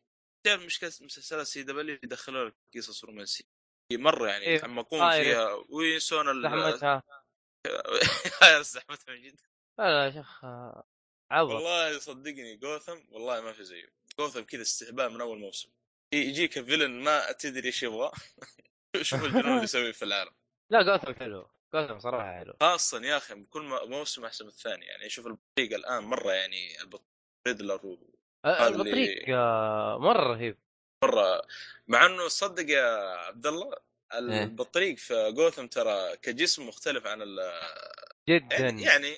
[0.49, 3.45] تعرف مشكلة مسلسلات CW يدخلوا لك قصص رومانسية؟
[3.93, 4.55] مرة يعني إيه.
[4.55, 5.65] يتعمقون آه، فيها.
[5.69, 7.03] وينسون ال زحمتها.
[8.61, 9.39] زحمتها من جد.
[9.79, 10.45] لا يا شيخ
[11.31, 13.89] عبط والله صدقني جوثم والله ما في زيه.
[14.19, 15.69] جوثم كذا استهبال من أول موسم.
[16.13, 18.11] يجيك فيلن ما تدري إيش يبغى.
[19.01, 20.31] شوف الجنون اللي يسويه في العالم.
[20.71, 21.49] لا جوثم حلو.
[21.73, 22.53] جوثم صراحة حلو.
[22.61, 24.85] خاصة يا أخي كل موسم أحسن من الثاني.
[24.85, 26.77] يعني شوف البطريق الآن مرة يعني
[27.47, 27.97] ريدلر
[28.45, 30.57] و- آه، البطريق آه، مرة رهيب.
[31.03, 31.41] مرة.
[31.87, 32.83] مع إنه صدق يا
[33.17, 33.73] عبد الله
[34.13, 34.43] إيه.
[34.43, 37.37] البطريق في جوثم ترى كجسم مختلف عن ال
[38.29, 38.55] جدا.
[38.57, 39.17] يعني, يعني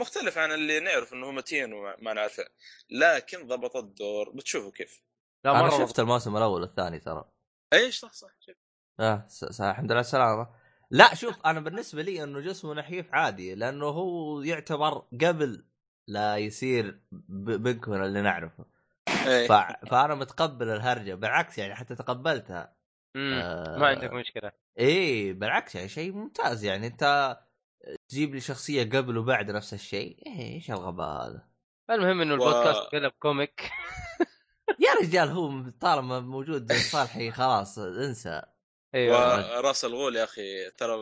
[0.00, 2.44] مختلف عن اللي نعرف إنه هو متين وما نعرفه
[2.90, 4.30] لكن ضبط الدور.
[4.30, 5.02] بتشوفوا كيف.
[5.44, 7.24] لا أنا مرة شفت الموسم الأول والثاني ترى.
[7.72, 8.56] إيش صح صح شوف.
[9.00, 9.26] آه
[9.60, 10.48] الحمد لله على السلامة.
[10.90, 15.64] لا شوف أنا بالنسبة لي إنه جسمه نحيف عادي لأنه هو يعتبر قبل
[16.08, 18.64] لا يصير ب- بنكون اللي نعرفه.
[19.24, 19.52] ف...
[19.90, 22.76] فأنا متقبل الهرجة بالعكس يعني حتى تقبلتها.
[23.16, 23.32] مم.
[23.42, 24.52] آه، ما عندك مشكلة.
[24.78, 26.86] إيه بالعكس يعني شيء ممتاز يعني.
[26.86, 27.36] أنت
[28.08, 31.48] تجيب لي شخصية قبل وبعد نفس الشيء إيه إيش الغباء هذا؟
[31.90, 33.60] المهم إنه البودكاست قلب كوميك.
[34.86, 38.42] يا رجال هو طالما موجود صالحي خلاص انسى.
[38.94, 39.58] أيوه.
[39.58, 40.96] وراس الغول يا أخي ترى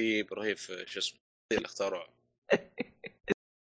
[0.00, 1.20] رهيب رهيب في شو اسمه
[1.52, 2.08] اللي اختاروه.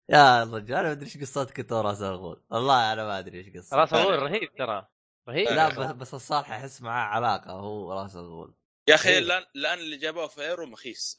[0.10, 3.74] يا رجال ما أدري إيش قصتك أنت وراس الغول والله أنا ما أدري إيش قصتك.
[3.74, 4.88] راس الغول رهيب ترى
[5.30, 5.48] رهيب.
[5.48, 8.56] لا بس, بس الصالح احس معاه علاقة هو راس الغول
[8.90, 9.18] يا أخي.
[9.18, 11.18] الآن الآن اللي جابوه في Arrow مخيس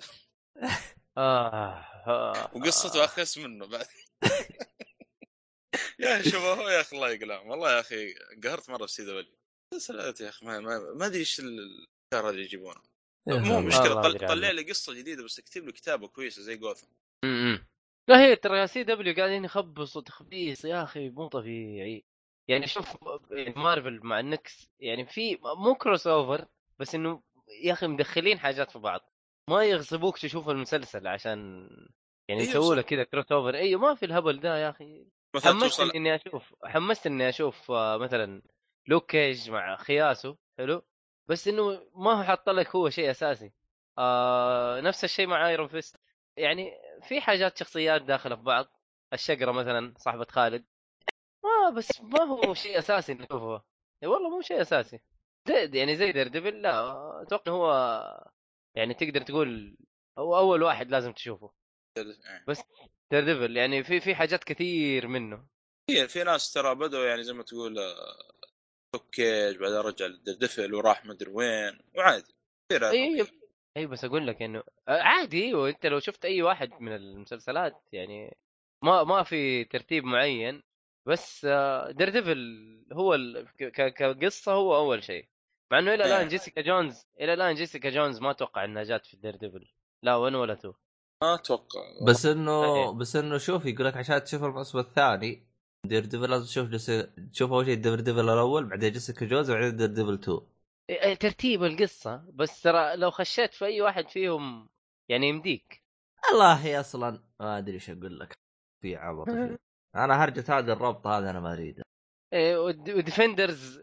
[1.19, 1.85] آه.
[2.07, 2.51] آه.
[2.55, 3.87] وقصته أخس منه بعد.
[6.01, 8.15] يا شباب يا أخي الله يقلعهم والله يا أخي
[8.45, 9.39] قهرت مرة في CW
[9.75, 12.83] مسلسلات يا أخي ما ما, ما أدري إيش الافكار اللي يجيبونها
[13.27, 14.51] مو مشكلة طلع.
[14.51, 16.87] لي قصة جديدة بس اكتب له كتابة كويسة زي جوثم.
[18.09, 22.05] لا هي ترى CW قاعدين يخبصوا تخبيص يا أخي مو طبيعي.
[22.49, 22.97] يعني شوف
[23.31, 26.47] يعني مارفل مع النتفلكس يعني في مو crossover
[26.79, 27.23] بس إنه
[27.65, 29.01] يا أخي مدخلين حاجات في بعض.
[29.51, 31.69] ما يغصبوك تشوف المسلسل عشان
[32.29, 32.75] يعني إيه يسووا.
[32.75, 35.07] لك كذا crossover أيوه ما في الهبل ده يا أخي.
[35.45, 38.43] حمست إني أشوف حمست إني أشوف آه، مثلا
[38.87, 40.83] Luke Cage مع خياسه حلو؟
[41.29, 43.53] بس إنه ما هو حاط لك هو شيء أساسي.
[43.99, 45.97] آه نفس الشيء مع Iron Fist
[46.37, 46.73] يعني
[47.03, 48.67] في حاجات شخصيات داخله في بعض.
[49.13, 50.65] الشقرة مثلا صاحبة خالد.
[51.45, 53.63] ما بس ما هو شيء أساسي نشوفه.
[54.05, 55.01] والله مو شيء أساسي.
[55.49, 57.23] زي يعني زي Daredevil لا.
[57.23, 58.29] أتوقع هو
[58.75, 59.77] يعني تقدر تقول
[60.19, 61.53] هو أول واحد لازم تشوفه.
[63.11, 65.47] Daredevil يعني في في حاجات كثير منه.
[65.91, 68.33] في في ناس ترى بدوا يعني زي ما تقول آه،
[68.95, 72.35] توكيج بعدين رجع لل Daredevil وراح مدري وين وعادي.
[72.73, 73.39] كثير
[73.77, 77.83] اي بس أقول لك إنه آه، عادي أيوه أنت لو شفت أي واحد من المسلسلات
[77.93, 78.37] يعني
[78.83, 80.63] ما ما في ترتيب معين
[81.07, 81.47] بس
[81.91, 82.39] Daredevil
[82.93, 83.47] هو ال...
[83.59, 85.29] ك- ك- كقصة هو أول شيء
[85.73, 86.29] مع إنه إلى الآن إيه.
[86.29, 89.69] Jessica Jones إلى الآن Jessica Jones ما أتوقع انها جات في Daredevil
[90.03, 90.75] لا 1 ولا 2
[91.23, 92.91] ما أتوقع بس إنه إيه.
[92.91, 95.47] بس إنه شوف يقول لك عشان تشوف الموسم الثاني
[95.87, 96.87] Daredevil لازم تشوف جس...
[97.33, 100.58] تشوف أول شيء Daredevil الأول بعدين Jessica Jones وبعدين Daredevil 2 إيه،
[101.21, 104.69] ترتيب القصة بس ترى لو خشيت في أي واحد فيهم
[105.11, 105.83] يعني يمديك.
[106.31, 108.39] والله أصلا ما أدري إيش أقول لك.
[108.83, 109.29] في عبط.
[109.95, 111.83] أنا هرجة هذا الربط هذا أنا ما أريده.
[112.33, 113.81] إيه، ود- و Defenders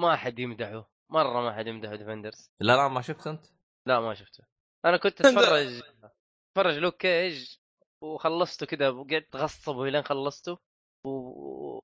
[0.00, 0.90] ما حد يمدحه.
[1.10, 2.50] مرة ما حد يمدحه Defenders.
[2.60, 3.46] لا لا ما شفت أنت؟
[3.86, 4.44] لا ما شفته.
[4.84, 5.82] أنا كنت أتفرج
[6.56, 7.56] أتفرج Luke Cage
[8.02, 10.58] وخلصته كذا وقعدت غصبه لين خلصته.
[11.04, 11.80] و-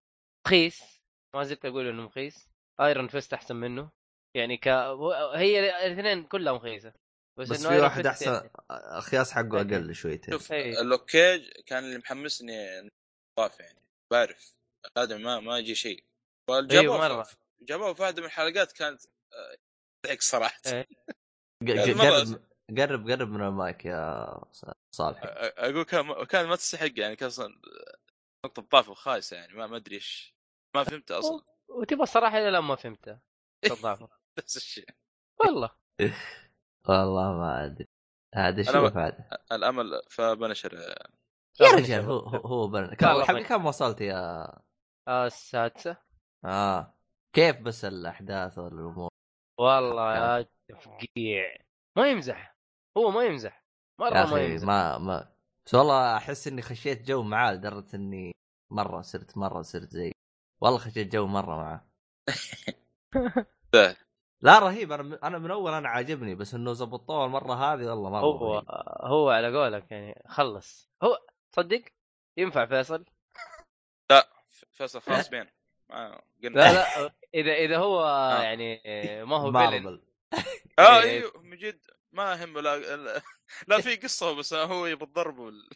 [0.46, 1.02] ورخيص
[1.34, 2.50] ما زلت أقول إنه مخيس.
[2.80, 3.90] Iron Fist أحسن منه.
[4.36, 4.68] يعني ك
[5.34, 6.92] هي الاثنين كلها مخيسه
[7.38, 8.50] بس, بس في واحد أحسن يعني-
[8.98, 10.80] الخياس حقه أقل شويتين شوف إيه.
[10.80, 12.88] ال Luke Cage كان اللي محمسني
[13.40, 14.54] ضاف يعني بعرف.
[14.98, 16.04] هذا ما ما يجي شيء.
[16.50, 17.22] أيوة، جابوه.
[17.22, 19.00] في- جابوه في واحدة من الحلقات كانت
[19.32, 19.56] آه،
[20.04, 20.60] تضحك صراحة.
[20.66, 20.86] إيه.
[21.94, 22.38] مرة-
[22.78, 24.26] قرب قرب قرب من المايك يا
[24.94, 25.20] صالح.
[25.24, 27.60] أقول كان كان ما تستحق يعني كان أصلا
[28.46, 30.34] نقطة ضعف خايسه يعني ما ما أدري إيش.
[30.76, 31.42] ما فهمت أصلا.
[31.68, 33.20] وتبغى الصراحة إلى الآن ما فهمتها
[33.80, 34.08] تضعفه.
[34.38, 34.88] نفس الشيء.
[35.40, 35.70] والله.
[36.88, 37.88] والله ما أدري.
[38.34, 39.28] هذا ب- هذا.
[39.52, 40.74] الأمل فبنشر.
[41.60, 42.94] يا رجال هو هو, هو بن...
[42.94, 44.44] كم كم وصلت يا؟
[45.08, 45.96] آه، السادسة.
[46.44, 46.94] آه.
[47.32, 49.10] كيف بس الأحداث والأمور؟
[49.60, 51.56] والله يا تفقيع.
[51.96, 52.56] ما يمزح.
[52.98, 53.64] هو ما يمزح.
[54.00, 54.66] مرة ما يمزح.
[54.66, 55.32] ما ما.
[55.66, 58.32] بس والله أحس إني خشيت جو معاه لدرجة إني
[58.72, 60.12] مرة صرت مرة صرت زي
[60.60, 61.86] والله خشيت جو مرة معاه.
[63.72, 63.96] ده.
[64.42, 68.20] لا رهيب أنا أنا من أول أنا عاجبني بس إنه زبطوه المرة هذه والله مره
[68.20, 68.64] هو رهيب.
[69.00, 70.90] هو على قولك يعني خلص.
[71.02, 71.18] هو
[71.52, 71.82] تصدق؟
[72.36, 73.04] ينفع فيصل؟
[74.72, 75.46] فيصل خلاص بين.
[76.42, 78.42] لا لا إذا إذا هو آه.
[78.42, 78.80] يعني
[79.24, 80.02] ما هو مارفل
[80.78, 81.00] آه.
[81.02, 81.80] إيوه من جد
[82.12, 83.22] ما يهمه لا لا-
[83.68, 85.68] لا في قصة بس هو يبغى الضرب وال...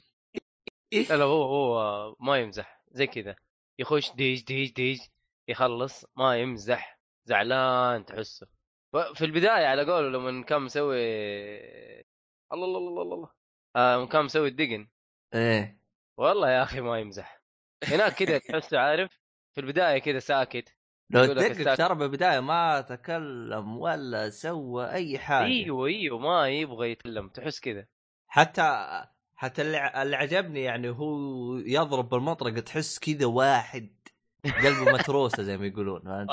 [0.93, 2.83] لا لا هو هو ما يمزح.
[2.91, 3.37] زي كذا.
[3.79, 5.01] يخش ديج ديج ديج
[5.49, 6.99] يخلص ما يمزح.
[7.25, 8.56] زعلان تحسه.
[9.15, 10.97] في البداية على قوله لما كان مسوي
[12.53, 13.31] الله الله الله الله, الله.
[13.77, 14.89] آه لما كان مسوي الدقن.
[15.35, 15.81] إيه.
[16.17, 17.43] والله يا أخي ما يمزح.
[17.85, 19.11] هناك كذا تحسه عارف؟
[19.55, 20.77] في البداية كذا ساكت.
[21.11, 25.47] لو تدقق ترى بالبداية ما تكلم ولا سوى أي حاجة.
[25.47, 27.87] أيوه أيوه ما يبغى يتكلم تحس كذا.
[28.29, 28.87] حتى
[29.37, 31.17] حتى اللي, عجبني يعني هو
[31.57, 33.97] يضرب بالمطرقة تحس كذا واحد
[34.45, 36.03] قلبه متروسة زي ما يقولون؟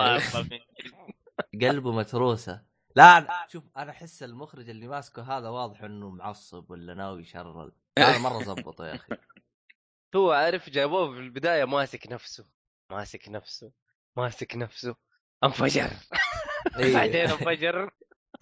[1.62, 2.62] قلبه متروسة.
[2.96, 8.18] لا شوف أنا أحس المخرج اللي ماسكه هذا واضح إنه معصب ولا ناوي يشرل هذا
[8.18, 9.18] مرة زبطه يا أخي.
[10.16, 12.46] هو عارف جابوه في البداية ماسك نفسه
[12.90, 13.72] ماسك نفسه
[14.18, 14.96] ماسك نفسه.
[15.44, 15.90] انفجر.
[16.80, 16.94] إيه.
[16.94, 17.92] بعدين انفجر.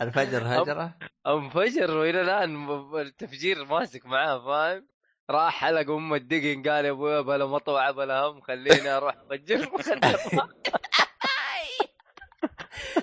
[0.02, 4.88] الفجر هجرة؟ انفجر وإلى الآن التفجير ماسك معاه فاهم؟
[5.30, 9.72] راح حلق أم الدقن قال يا ابويا بلا مطوعة بلا هم خليني أروح أفجر.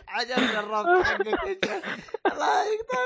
[0.09, 1.85] عجبني الربط حقك يا شيخ
[2.27, 2.99] الله يقطع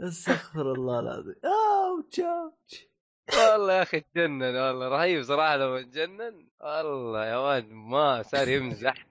[0.00, 1.34] استغفر الله العظيم.
[1.44, 2.88] اوتش اوتش
[3.38, 9.06] والله يا أخي تجنن والله رهيب صراحة لما تجنن والله يا ولد ما صار يمزح.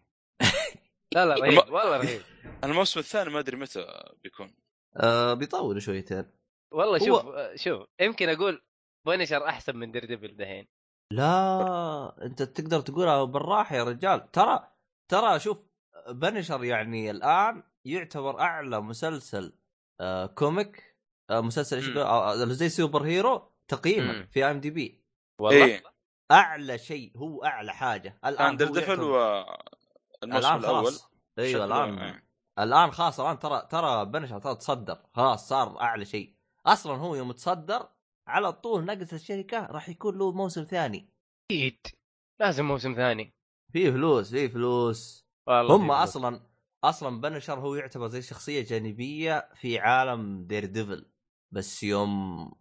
[1.12, 2.22] لا لا رهيب والله رهيب.
[2.64, 4.56] الموسم الثاني ما أدري متى بيكون.
[4.98, 6.26] آه بيطول شويتين.
[6.72, 8.62] والله هو- شوف شوف يمكن أقول
[9.06, 10.68] Punisher أحسن من Daredevil دحين.
[11.12, 14.32] لا انت تقدر تقولها بالراحة يا رجال.
[14.32, 14.68] ترى
[15.08, 15.58] ترى شوف
[16.10, 19.54] Punisher يعني الآن يعتبر أعلى مسلسل
[20.02, 20.96] آه comic
[21.30, 24.26] آه مسلسل إيش آه آه، زي superhero تقييما.
[24.26, 25.04] في IMDb
[25.40, 25.66] والله.
[25.66, 25.84] إيه.
[26.32, 28.20] أعلى شيء هو أعلى حاجة.
[28.26, 30.94] الآن Daredevil يعتبر- والموسم الآن الأول.
[31.40, 32.24] أيوه الآن إيه.
[32.60, 34.98] الآن خلاص الآن ترى ترى Punisher ترى تصدر.
[35.14, 36.36] خلاص صار أعلى شيء.
[36.66, 37.88] أصلا هو يوم تصدر
[38.28, 41.10] على طول نفس الشركة راح يكون له موسم ثاني.
[41.52, 41.88] أكيد.
[42.40, 43.34] لازم موسم ثاني.
[43.74, 45.26] فيه فلوس فيه فلوس.
[45.48, 46.00] والله هم في فلوس.
[46.16, 46.40] أصلا
[46.84, 51.12] أصلا Punisher هو يعتبر زي شخصية جانبية في عالم Daredevil
[51.52, 52.52] بس يوم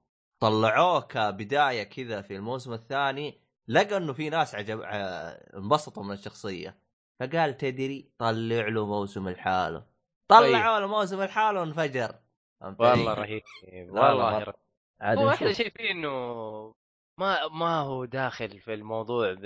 [0.43, 4.95] طلعوه كبداية كذا في الموسم الثاني لقى إنه في ناس عجب ع-
[5.57, 6.79] انبسطوا من الشخصية.
[7.21, 9.87] فقال تدري طلع له موسم لحاله
[10.31, 12.15] طلعوا له موسم لحاله وانفجر؟
[12.61, 13.43] والله رهيب.
[13.73, 14.55] والله رهيب.
[15.05, 15.55] عاد هو أحلى.
[15.55, 16.11] شيء فيه إنه
[17.21, 19.45] ما ما هو داخل في الموضوع ب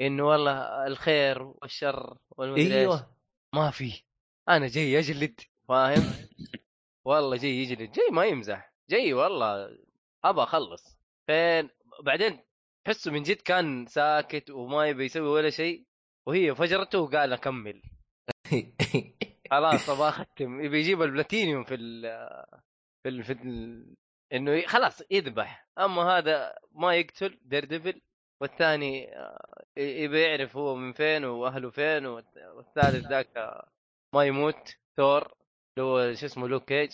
[0.00, 3.16] إنه والله الخير والشر والمدري إيش أيوه.
[3.54, 4.02] ما في.
[4.48, 6.02] أنا جاي أجلد فاهم؟
[7.04, 9.78] والله جاي يجلد جاي ما يمزح جاي والله
[10.24, 10.98] أبى أخلص.
[11.26, 11.70] فين؟
[12.02, 12.40] بعدين
[12.86, 15.84] تحسه من جد كان ساكت وما يبي يسوي ولا شيء
[16.26, 17.82] وهي فجرته وقال أكمل.
[19.50, 20.60] خلاص أبغى أختم.
[20.60, 22.02] يبي يجيب البلاتينيوم في ال
[23.02, 23.94] في ال في ال
[24.32, 25.68] إنه خلاص يذبح.
[25.78, 28.00] أما هذا ما يقتل Daredevil
[28.40, 33.68] والثاني آه، يبي يعرف هو من فين وأهله فين والثالث ذاك آه،
[34.14, 34.76] ما يموت.
[34.96, 36.90] ثور اللي هو شو اسمه Luke Cage.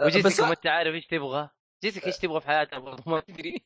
[0.00, 1.50] بس وجيسيكا ما أنت عارف إيش تبغى.
[1.82, 3.62] جيسيكا إيش تبغى في حياتها برضه؟ ما تدري.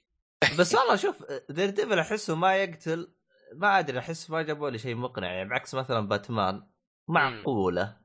[0.58, 3.14] بس والله شوف Daredevil أحسه ما يقتل.
[3.52, 5.32] ما أدري أحس ما جابوا لي شيء مقنع.
[5.32, 6.66] يعني بعكس مثلا باتمان
[7.08, 7.96] معقولة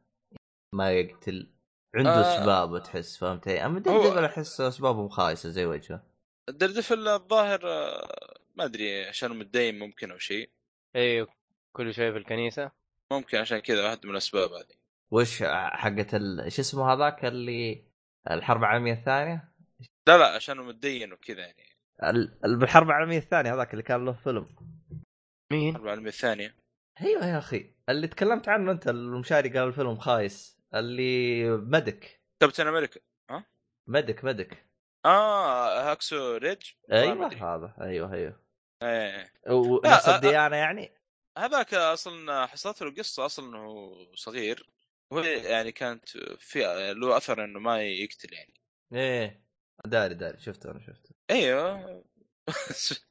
[0.74, 1.59] ما يقتل؟
[1.96, 2.40] عنده آه.
[2.42, 6.04] أسباب تحس فهمت علي؟ أما Daredevil أحس اسبابه خايسة زي وجهه
[6.50, 10.50] ال Daredevil الظاهر آه، ما أدري عشان متدين ممكن أو شيء
[10.96, 11.28] أيوه
[11.76, 12.72] كل شوية في الكنيسة
[13.14, 14.80] ممكن عشان كذا واحد من الأسباب هذه
[15.12, 16.52] وش حقت ال...
[16.52, 17.84] شو اسمه هذاك اللي
[18.32, 19.52] الحرب العالمية الثانية؟
[20.08, 21.64] لا لا عشان متدين وكذا يعني
[22.04, 22.40] ال...
[22.46, 24.56] ال- بالحرب العالمية الثانية هذاك اللي كان له فيلم
[25.52, 26.56] مين؟ الحرب العالمية الثانية
[27.02, 32.22] أيوه يا أخي اللي تكلمت عنه أنت المشاري قال الفيلم خايس اللي مدك.
[32.40, 33.00] كابتن أمريكا.
[33.88, 34.66] مدك مدك.
[35.06, 37.56] آه هاكسو ريدج؟ أيوه.
[37.56, 37.74] هذا.
[37.82, 38.44] أيوه أيوه.
[38.84, 40.92] إيه ونفس آه، آه، الديانة يعني؟
[41.38, 44.70] هذاك أصلا حصلت له القصة أصلا انه صغير.
[45.12, 46.10] وهي يعني كانت
[46.40, 46.60] في
[46.98, 48.54] له أثر إنه ما يقتل يعني.
[48.94, 49.44] إيه.
[49.86, 50.40] داري داري.
[50.40, 51.16] شفته أنا شفته.
[51.30, 52.04] أيوه.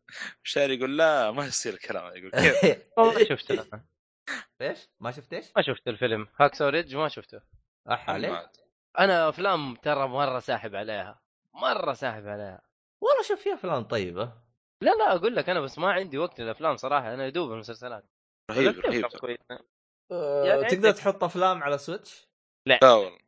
[0.43, 2.16] شاري يقول لا ما يصير الكلام هذا.
[2.16, 3.85] يقول كيف؟ والله شفته أنا.
[4.60, 6.28] إيش؟ ما شفت إيش؟ ما شفت الفيلم.
[6.40, 7.40] هاكسو ريدج ما شفته.
[7.90, 8.50] اح ما عليك.
[8.98, 11.20] أنا أفلام ترى مرة ساحب عليها.
[11.55, 12.62] مرة ساحب عليها.
[13.02, 14.32] والله شوف في أفلام طيبة.
[14.82, 17.14] لا لا أقول لك أنا بس ما عندي وقت للأفلام صراحة.
[17.14, 18.05] أنا يدوب المسلسلات.
[18.50, 19.05] رهيب رهيب.
[20.12, 22.28] أه يعني تقدر عندك- تحط أفلام على Switch؟
[22.66, 22.78] لا.
[22.84, 23.18] والله.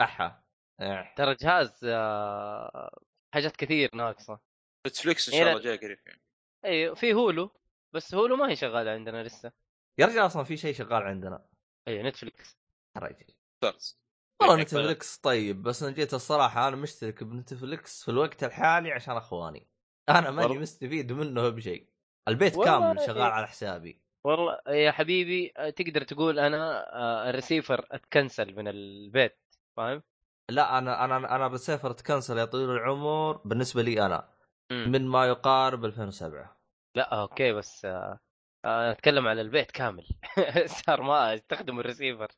[0.00, 0.42] أحا.
[0.80, 1.14] إيه.
[1.16, 2.98] ترى جهاز آه،
[3.34, 4.40] حاجات كثير ناقصة.
[4.86, 5.50] نتفليكس إن إيه، شاء.
[5.52, 6.20] الله جاي قريب يعني.
[6.64, 7.50] إيه في هولو.
[7.94, 9.52] بس هولو ما هي شغالة عندنا لسه.
[9.98, 11.46] يا رجال أصلا في شيء شغال عندنا.
[11.88, 12.58] إيه نتفليكس
[12.96, 13.26] يا رجل
[13.56, 14.00] ستارز
[14.40, 19.66] والله نتفلكس طيب بس أنا جيت الصراحة أنا مشترك بنتفلكس في الوقت الحالي عشان أخواني.
[20.08, 20.58] أنا ماني.
[20.58, 21.88] مستفيد منه بشيء.
[22.28, 23.24] البيت كامل شغال إيه.
[23.24, 24.00] على حسابي.
[24.24, 29.38] والله يا حبيبي آه، تقدر تقول أنا آه، الريسيفر اتكنسل من البيت
[29.76, 30.02] فاهم؟
[30.50, 34.28] لا أنا أنا أنا بسافر تكنسل يا طويل العمر بالنسبة لي أنا
[34.72, 34.88] مم.
[34.92, 36.56] من ما يقارب 2007
[36.94, 38.20] لا أوكي بس آه،
[38.64, 40.06] أتكلم على البيت كامل.
[40.86, 42.28] صار ما استخدم الريسيفر.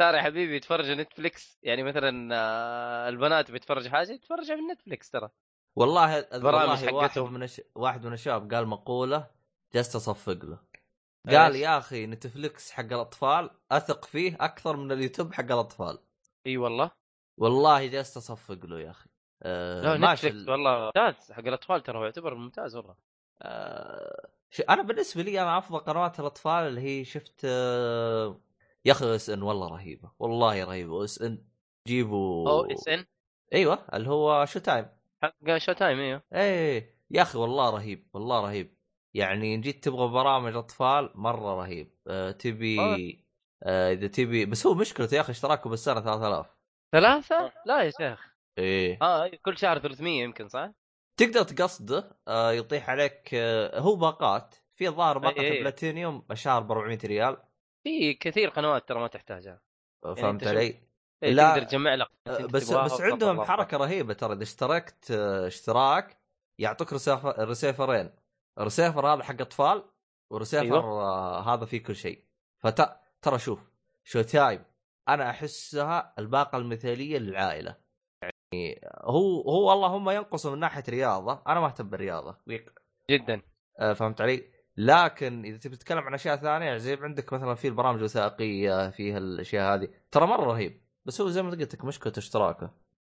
[0.00, 1.58] صار يا حبيبي يتفرجوا نتفليكس.
[1.62, 5.30] يعني مثلا آه، البنات بيتفرجوا حاجة يتفرجوا من نتفليكس ترى.
[5.78, 7.32] والله البرامج والله واحد حقتهم.
[7.32, 7.60] من الش...
[7.74, 9.30] واحد من الشباب قال مقولة
[9.74, 10.58] جلست أصفق له؟
[11.30, 15.98] قال يا أخي نتفلكس حق الأطفال أثق فيه أكثر من اليوتيوب حق الأطفال.
[16.46, 16.90] إي والله.
[17.40, 19.10] والله جلست أصفق له يا أخي.
[19.42, 21.32] آه لا ماشي نتفليكس والله ممتاز.
[21.32, 22.96] حق الأطفال ترى هو يعتبر ممتاز والله.
[23.42, 28.40] آه ش- أنا بالنسبة لي أنا أفضل قنوات الأطفال اللي هي شفت آه
[28.84, 31.44] يا أخي OSN والله رهيبة والله رهيبة OSN
[31.88, 33.04] جيبوا OSN؟
[33.54, 34.86] أيوه اللي هو Showtime.
[35.22, 36.22] حق Showtime أيوه.
[36.34, 38.76] إيه يا أخي والله رهيب والله رهيب.
[39.14, 43.24] يعني إن جيت تبغى برامج أطفال مرة رهيب آه تبي
[43.62, 46.46] آه إذا تبي بس هو مشكلته يا أخي اشتراكه بالسنة 3000
[46.92, 48.34] ثلاثة؟ لا يا شيخ.
[48.58, 48.98] إيه.
[49.02, 50.70] آه كل شهر 300 يمكن صح؟
[51.16, 55.60] تقدر تقصده آه يطيح عليك آه هو باقات في الظاهر باقة إيه.
[55.60, 57.36] بلاتينيوم الشهر ب 400 ريال
[57.84, 59.60] في كثير قنوات ترى ما تحتاجها
[60.04, 60.80] آه، يعني فهمت علي؟
[61.22, 61.50] إيه، لا.
[61.50, 62.08] تقدر تجمع لك
[62.50, 63.44] بس بس عندهم.
[63.44, 65.10] حركة رهيبة ترى إذا اشتركت
[65.46, 66.18] اشتراك
[66.58, 68.10] يعطوك رسيفر رسيفرين
[68.58, 69.84] رسيفر هذا حق أطفال
[70.30, 71.54] ورسيفر أيوة.
[71.54, 72.24] هذا فيه كل شيء
[72.58, 73.60] فت ترى شوف
[74.04, 74.64] شو تايم
[75.08, 77.76] أنا أحسها الباقة المثالية للعائلة
[78.62, 81.42] يعني هو هو اللهم ينقصه من ناحية رياضة.
[81.46, 82.36] أنا ما أهتم بالرياضة.
[83.10, 83.42] جدا.
[83.80, 84.44] آه، فهمت علي؟
[84.76, 89.74] لكن إذا تبي تتكلم عن أشياء ثانية زي عندك مثلا في البرامج الوثائقية فيها الاشياء
[89.74, 89.88] هذه.
[90.10, 90.80] ترى مرة رهيب.
[91.04, 92.70] بس هو زي ما قلت لك مشكلة اشتراكه.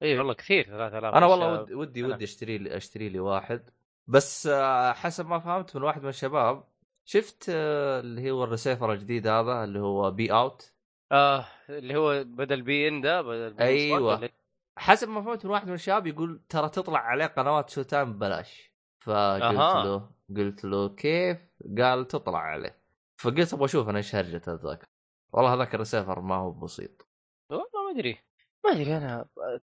[0.03, 1.61] إي والله كثير 3000 أنا والله.
[1.61, 2.03] ودي ودي.
[2.03, 3.69] ودي أشتري لي أشتري لي واحد.
[4.07, 6.63] بس آه، حسب ما فهمت من واحد من الشباب
[7.05, 10.73] شفت آه، اللي هو الريسيفر الجديد هذا اللي هو beoutQ.
[11.11, 14.29] آه اللي هو بدل beIN ده بدل beIN أيوة.
[14.77, 18.71] حسب ما فهمت من واحد من الشباب يقول ترى تطلع عليه قنوات Showtime ببلاش.
[19.03, 19.83] فقلت أها.
[19.83, 21.37] له قلت له كيف؟
[21.77, 22.81] قال تطلع عليه.
[23.21, 24.89] فقلت أبغى أشوف أنا إيش هرجة هذاك
[25.33, 27.07] والله هذاك الريسيفر ما هو بسيط.
[27.51, 28.19] والله ما أدري.
[28.65, 29.25] ما أدري أنا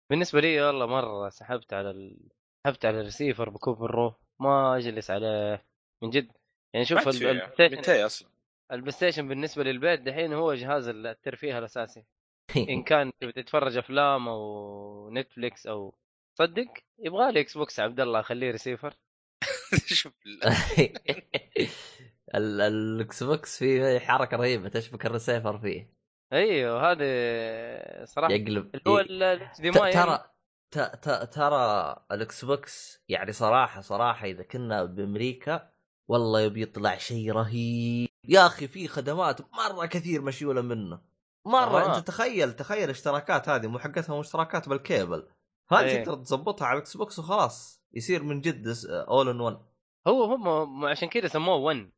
[0.09, 2.29] بالنسبة لي والله مرة سحبت على ال...
[2.67, 5.65] سحبت على الريسيفر بكوب الرو ما أجلس عليه
[6.03, 6.31] من جد.
[6.73, 8.29] يعني شوف ال- البلاي ستيشن 200 أصلا؟
[8.71, 12.05] البلاي ستيشن بالنسبة للبيت دحين هو جهاز الترفيه الأساسي.
[12.69, 15.93] ان كان تبي تتفرج أفلام أو نتفليكس أو
[16.39, 16.67] صدق
[16.99, 18.93] يبغى لي Xbox عبد الله اخليه ريسيفر.
[19.87, 20.13] شوف
[22.35, 25.93] ال- ال Xbox فيه حركة رهيبة تشبك الريسيفر فيه.
[26.33, 28.99] أيوه هذا صراحة يقلب اللي هو.
[28.99, 30.31] ال H ترى
[30.71, 35.71] ت- ترى ال Xbox يعني صراحة صراحة إذا كنا بأمريكا
[36.07, 38.09] والله يبي يطلع شيء رهيب.
[38.27, 41.01] يا أخي في خدمات مرة كثير مشيولة منه.
[41.45, 41.97] مرة آه.
[41.97, 45.27] أنت تخيل تخيل الاشتراكات هذه مو حقتها اشتراكات بالكيبل.
[45.71, 46.03] هذه إيه.
[46.03, 49.65] تقدر تظبطها على ال Xbox وخلاص يصير من جد all in one
[50.07, 51.91] هو هم عشان كذا سموه 1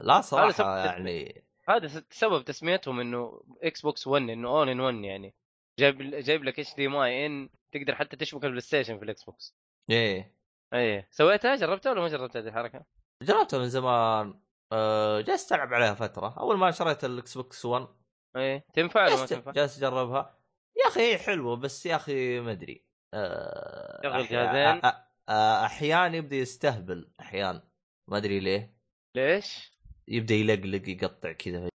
[0.00, 5.34] لا صراحة يعني هذا سبب تسميتهم إنه Xbox One إنه all in one يعني.
[5.78, 9.56] جايب جايب لك HDMI in تقدر حتى تشبك البلاي ستيشن في ال Xbox.
[9.90, 10.34] إيه.
[10.74, 11.08] إيه.
[11.10, 12.84] سويتها؟ جربتها ولا ما جربتها هذه الحركة؟
[13.22, 14.40] جربتها من زمان.
[14.72, 16.34] أه جلست ألعب عليها فترة.
[16.38, 17.88] أول ما شريت ال Xbox One
[18.36, 20.38] إيه تنفع ولا ما تنفع؟ جالس اجربها
[20.76, 22.84] يا أخي هي حلوة بس يا أخي ما أدري.
[23.14, 24.90] أه شغل جهازين.
[25.28, 27.68] أه، أحيانا يبدأ يستهبل أحيانا
[28.10, 28.74] ما أدري ليه.
[29.16, 29.78] ليش؟
[30.08, 31.60] يبدأ يلقلق يقطع كذا.
[31.60, 31.68] ما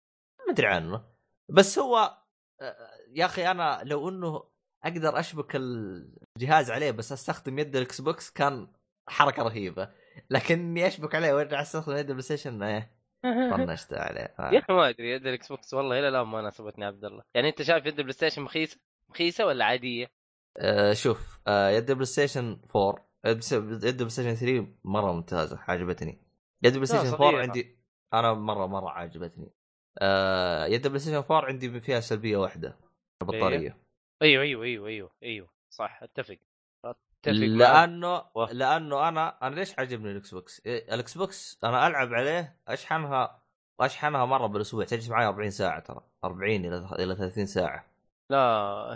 [0.50, 1.06] أدري عنه.
[1.50, 2.18] بس هو
[2.62, 4.44] أه، يا أخي أنا لو إنه
[4.84, 8.68] أقدر أشبك الجهاز عليه بس أستخدم يد ال Xbox كان
[9.10, 9.94] حركة رهيبة.
[10.30, 13.01] لكن اني أشبك عليه وأرجع أستخدم يد البلاي ستيشن إيه.
[13.24, 14.36] طنشت عليه.
[14.54, 17.24] يا أخي ما أدري يد ال Xbox والله إلى الآن ما ناسبتني عبد الله.
[17.36, 18.80] يعني أنت شايف يد البلاي ستيشن مخيسة
[19.10, 20.12] مخيسه ولا عادية؟
[20.58, 26.22] آه شوف آه يد البلاي ستيشن 4 يد البلاي ستيشن 3 مرة ممتازة عجبتني.
[26.64, 27.42] يد البلاي ستيشن 4 صغيرة.
[27.42, 27.78] عندي
[28.14, 29.52] أنا مرة مرة عجبتني.
[30.00, 32.78] آه يد البلاي ستيشن 4 عندي فيها سلبية واحدة
[33.22, 33.78] البطارية.
[34.22, 36.38] أيوه أيوه أيوه أيوه أيوه صح أتفق.
[37.28, 37.34] اتفق.
[37.34, 38.24] لأنه.
[38.52, 43.42] لأنه أنا أنا ليش عجبني ال Xbox؟ إيه، ال Xbox أنا ألعب عليه اشحنها
[43.80, 47.86] أشحنها مرة بالأسبوع تجلس معي 40 ساعة ترى 40 إلى إلى 30 ساعة
[48.32, 48.38] لا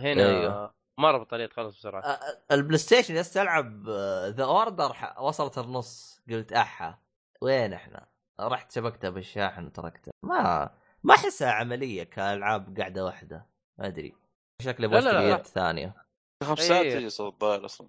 [0.01, 0.73] هنا أيوه.
[0.99, 2.19] مرة بطاريه تخلص بسرعة
[2.51, 3.89] البلاي ستيشن جلست العب
[4.29, 6.99] The Order وصلت النص قلت أحا
[7.41, 8.07] وين إحنا؟
[8.39, 10.69] رحت شبكتها بالشاحن وتركتها ما
[11.03, 13.45] ما احسها عملية كألعاب قاعدة واحدة
[13.77, 14.15] ما أدري
[14.61, 14.97] شكلي.
[15.31, 15.95] يد ثانية
[16.43, 16.99] خمس ساعات إيه.
[16.99, 17.87] تجلس الظاهر أصلا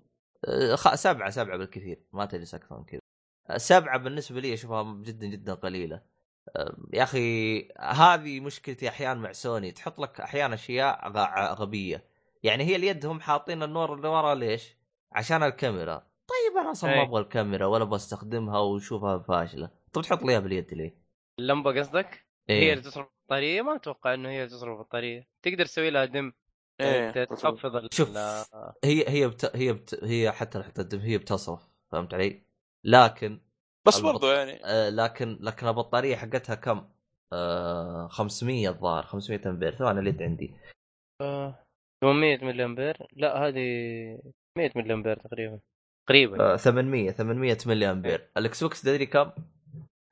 [0.95, 3.01] سبعة سبعة بالكثير ما تجلس أكثر من كذا
[3.51, 6.03] أه، سبعة بالنسبة لي اشوفها جدا جدا قليلة
[6.57, 11.09] أه، يا أخي هذه مشكلتي أحيانا مع سوني تحط لك أحيانا أشياء
[11.55, 12.05] غبية
[12.43, 14.77] يعني هي اليد هم حاطين النور اللي ورا ليش؟
[15.13, 17.03] عشان الكاميرا طيب أنا أصلا ما.
[17.03, 20.99] أبغى الكاميرا ولا أبغى استخدمها وأشوفها فاشلة طب تحط لي إياها باليد ليه؟
[21.39, 22.73] اللمبة قصدك؟ هي إيه.
[22.73, 26.32] اللي تصرف بطاريه ما أتوقع إنه هي اللي تصرف بطاريه تقدر تسوي لها dim
[26.81, 28.11] إيه، ت- تخفض ال- شوف.
[28.85, 29.57] هي هي بت...
[29.57, 30.05] هي بت...
[30.05, 32.43] هي حتى حتى هي بتصرف فهمت علي؟
[32.85, 33.40] لكن
[33.86, 36.89] بس البط- برضو يعني آه، لكن لكن البطارية حقتها كم؟
[37.32, 40.55] آه 500 الظاهر 500 أمبير ثواني اليد عندي
[41.23, 41.65] آه،
[42.05, 43.61] 800 ملي امبير لا هذه
[44.59, 45.61] 100 ملي امبير تقريبا
[46.09, 49.31] تقريبا آه 800 800 ملي امبير ال Xbox تدري كم؟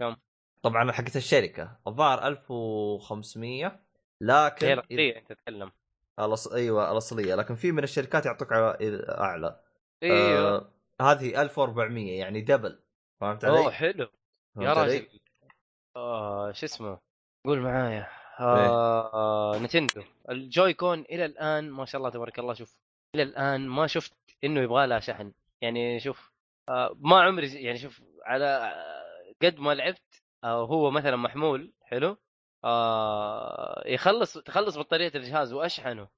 [0.00, 0.16] كم؟
[0.62, 3.80] طبعا حقت الشركة الظاهر 1500
[4.22, 5.72] لكن هي الاصليه أنت تتكلم
[6.20, 6.48] الأص...
[6.48, 7.34] أيوه الأصلية.
[7.34, 9.60] لكن في من الشركات يعطوك أعلى.
[10.02, 10.56] إيوه.
[10.56, 10.70] آه
[11.00, 12.78] هذه 1400 يعني دبل.
[13.20, 14.08] فهمت أوه علي؟ حلو.
[14.60, 15.06] يا؟ راجل.
[15.96, 16.98] آه شو اسمه؟
[17.46, 18.08] قول معايا.
[18.40, 20.02] آه آه نتندو.
[20.30, 22.78] الجوي كون إلى الآن ما شاء الله تبارك الله شوف
[23.14, 24.14] إلى الآن ما شفت
[24.44, 25.32] إنه يبغى لها شحن.
[25.62, 26.32] يعني شوف
[26.68, 32.16] آه ما عمري يعني شوف على آه، قد ما لعبت آه هو مثلا محمول حلو؟
[32.64, 36.08] آه يخلص تخلص بطارية الجهاز وأشحنه.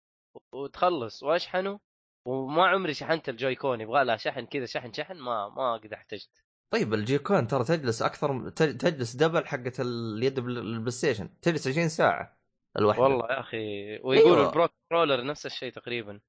[0.53, 1.81] وتخلص وأشحنه
[2.27, 6.31] وما عمري شحنت ال Joy-Con يبغى لها شحن كذا شحن شحن ما ما قد احتجت.
[6.71, 11.41] طيب ال Joy-Con ترى تجلس أكثر تج- تجلس دبل حقه اليد بال- ال PlayStation.
[11.41, 12.39] تجلس 20 ساعة
[12.79, 13.57] الواحده والله يا أخي
[14.05, 14.49] ويقولوا أيوة.
[14.49, 16.21] ال Pro Controller نفس الشيء تقريبا.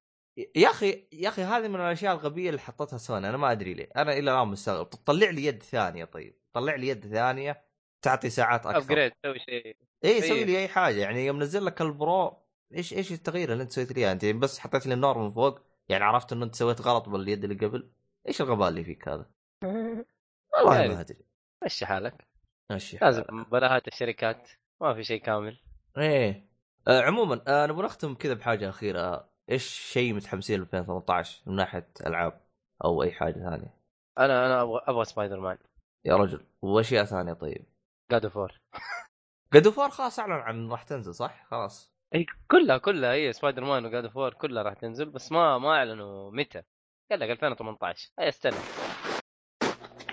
[0.55, 3.89] يا أخي يا أخي هذه من الأشياء الغبية اللي حطتها سوني أنا ما أدري ليه.
[3.95, 4.85] أنا إلى الآن مستغرب.
[4.85, 6.39] طلع لي يد ثانية طيب.
[6.53, 7.63] طلع لي يد ثانية
[8.01, 8.77] تعطي ساعات أكثر.
[8.77, 9.77] upgrade تسوي شيء.
[10.05, 10.45] اي سوي إيه.
[10.45, 11.01] لي أي حاجة.
[11.01, 12.37] يعني يوم نزل لك ال Pro
[12.73, 15.59] إيش إيش التغيير اللي أنت سويت لي؟ انت بس حطيت لي النور من فوق.
[15.89, 17.89] يعني عرفت إنه أنت سويت غلط باليد اللي قبل.
[18.27, 19.29] إيش الغباء اللي فيك هذا؟
[20.53, 20.93] والله يعني.
[20.93, 21.25] ما أدري.
[21.65, 22.27] مشي حالك.
[22.71, 24.49] ماشي لازم بلاهات الشركات.
[24.81, 25.57] ما في شيء كامل.
[25.97, 26.47] إيه.
[26.87, 29.29] آه عموما آه نبغى نختم كذا بحاجة أخيرة.
[29.51, 32.41] إيش شيء متحمسين ل 2018 من ناحية ألعاب
[32.85, 33.77] أو أي حاجة ثانية؟
[34.19, 35.57] أنا أنا أبغى أبغى سبايدر مان
[36.05, 36.45] يا رجل.
[36.61, 37.65] وأشياء ثانية طيب.
[38.11, 38.37] God of
[39.53, 41.91] God Four خلاص أعلن عن راح تنزل صح؟ خلاص.
[42.15, 43.11] إي كلها كلها.
[43.13, 46.63] هي Spider-Man و God of War كلها راح تنزل بس ما ما أعلنوا متى.
[47.11, 48.55] قال لك 2018 إي استنى.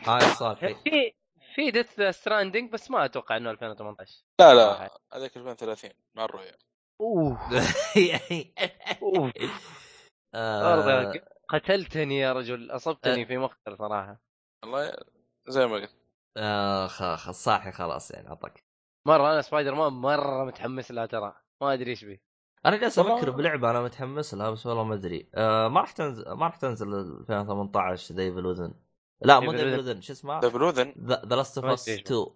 [0.07, 1.15] هاي الصالحي في
[1.55, 6.53] في Death Stranding بس ما أتوقع إنه 2018 لا لا هذاك 2030 مع الرؤيا
[7.01, 7.39] أوه.
[9.03, 9.33] أوه.
[10.35, 11.13] آه،
[11.49, 12.71] قتلتني يا رجل.
[12.71, 13.25] أصبتني أه.
[13.25, 14.21] في مخدر صراحة.
[14.65, 14.97] والله
[15.49, 15.95] زي ما قلت.
[16.37, 18.64] آه، خ- خ- صاحي خلاص يعني عطك
[19.07, 21.35] مرة أنا سبايدر مان مرة متحمس لها ترى.
[21.61, 22.23] ما أدري إيش بي
[22.67, 25.31] أنا جالس أفكر بلعبة أنا متحمس لها بس والله ما أدري.
[25.35, 28.75] آه ما راح تنزل ما راح تنزل 2018 The Evil Within
[29.21, 29.79] لا مو The Evil Within.
[29.79, 32.03] Within شو اسمه؟ The Evil Within The Last of Us أدري.
[32.03, 32.27] 2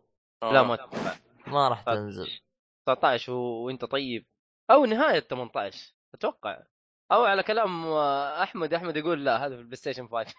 [0.43, 1.15] لا ما أتوقع
[1.47, 2.41] ما راح تنزل.
[2.87, 3.37] 19 و...
[3.39, 4.27] وأنت طيب.
[4.71, 6.63] أو نهاية 18 أتوقع.
[7.13, 10.35] أو على كلام آه، أحمد أحمد يقول لا هذا في ال PlayStation 5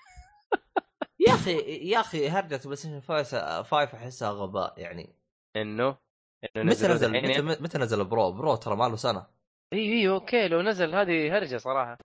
[1.28, 1.58] يا أخي
[1.90, 5.16] يا أخي هرجة PlayStation 5 أحسها غباء يعني.
[5.56, 5.98] إنه؟
[6.56, 9.28] إنه متى نزل؟ متى, متى نزل Pro؟ Pro ترى ما له سنة.
[9.74, 11.98] إي إي okay لو نزل هذه هرجة صراحة.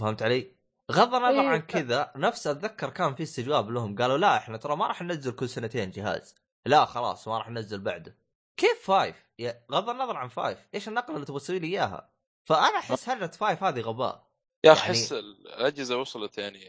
[0.00, 0.52] فهمت علي؟
[0.92, 3.96] غض النظر إيه، عن كذا نفس أتذكر كان في استجواب لهم.
[3.96, 6.34] قالوا لا إحنا ترى ما راح ننزل كل سنتين جهاز.
[6.66, 8.16] لا خلاص ما راح ننزل بعده.
[8.56, 10.58] كيف Five؟ يا- غض النظر عن Five.
[10.74, 12.10] إيش النقلة اللي تبغى تسوي لي إياها؟
[12.44, 14.28] فأنا أحس هرجة Five هذه غباء.
[14.64, 16.60] يا أخي يعني- أحس الأجهزة وصلت يعني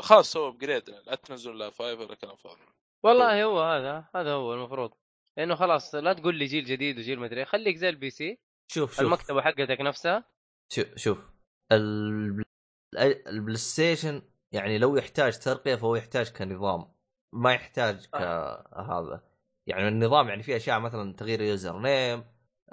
[0.00, 2.60] خلاص سووا upgrade لا تنزلوا لا Five ولا كلام فاضي.
[3.02, 4.90] والله هو هذا هذا هو المفروض.
[5.36, 8.38] لأنه خلاص لا تقول لي جيل جديد وجيل مدري خليك زي ال PC
[8.72, 9.00] شوف شوف.
[9.00, 10.24] المكتبة حقتك نفسها.
[10.72, 11.18] شوف شوف.
[11.72, 12.44] ال-
[12.98, 16.94] ال- ال PlayStation يعني لو يحتاج ترقية فهو يحتاج كنظام
[17.32, 19.22] ما يحتاج كهذا
[19.66, 22.24] يعني النظام يعني في أشياء مثلا تغيير username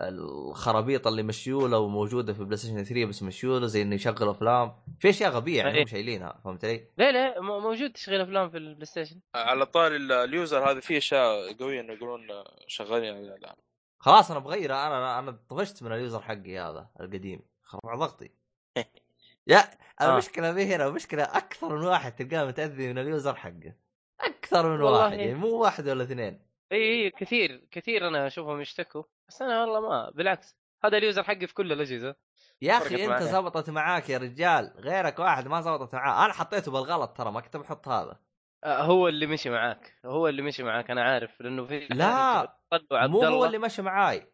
[0.10, 4.74] الخرابيط اللي مشيولة وموجودة في PlayStation 3 بس مشيولة زي إنه يشغل أفلام.
[5.00, 5.82] في أشياء غبية يعني.
[5.82, 9.96] هم شايلينها فهمت علي؟ لا لا م- موجود تشغيل أفلام في ال PlayStation على طاري
[9.96, 12.28] ال- ال user هذه في أشياء قوية إنه يقولون
[12.68, 13.56] شغالين عليها الآن.
[14.00, 17.42] خلاص أنا بغيره أنا أنا طفشت من ال user حقي هذا القديم.
[17.76, 18.30] رفع ضغطي.
[19.48, 19.64] يا
[20.02, 23.74] المشكلة مي هنا المشكلة أكثر من واحد تلقاه متأذي من ال user حقه.
[24.22, 25.20] أكثر من واحد إيه.
[25.20, 26.40] يعني مو واحد ولا اثنين.
[26.72, 29.04] اي اي كثير كثير أنا أشوفهم يشتكوا.
[29.32, 32.16] بس أنا والله ما بالعكس هذا ال user حقي في كل الأجهزة.
[32.62, 33.24] يا أخي أنت.
[33.24, 34.74] زبطت معاك يا رجال.
[34.78, 36.26] غيرك واحد ما زبطت معاه.
[36.26, 38.20] أنا حطيته بالغلط ترى ما كنت بحط هذا.
[38.64, 40.00] آه، هو اللي مشي معاك.
[40.06, 42.56] هو اللي مشي معاك أنا عارف لأنه في لا،
[42.94, 44.28] مو هو اللي مشى معاي.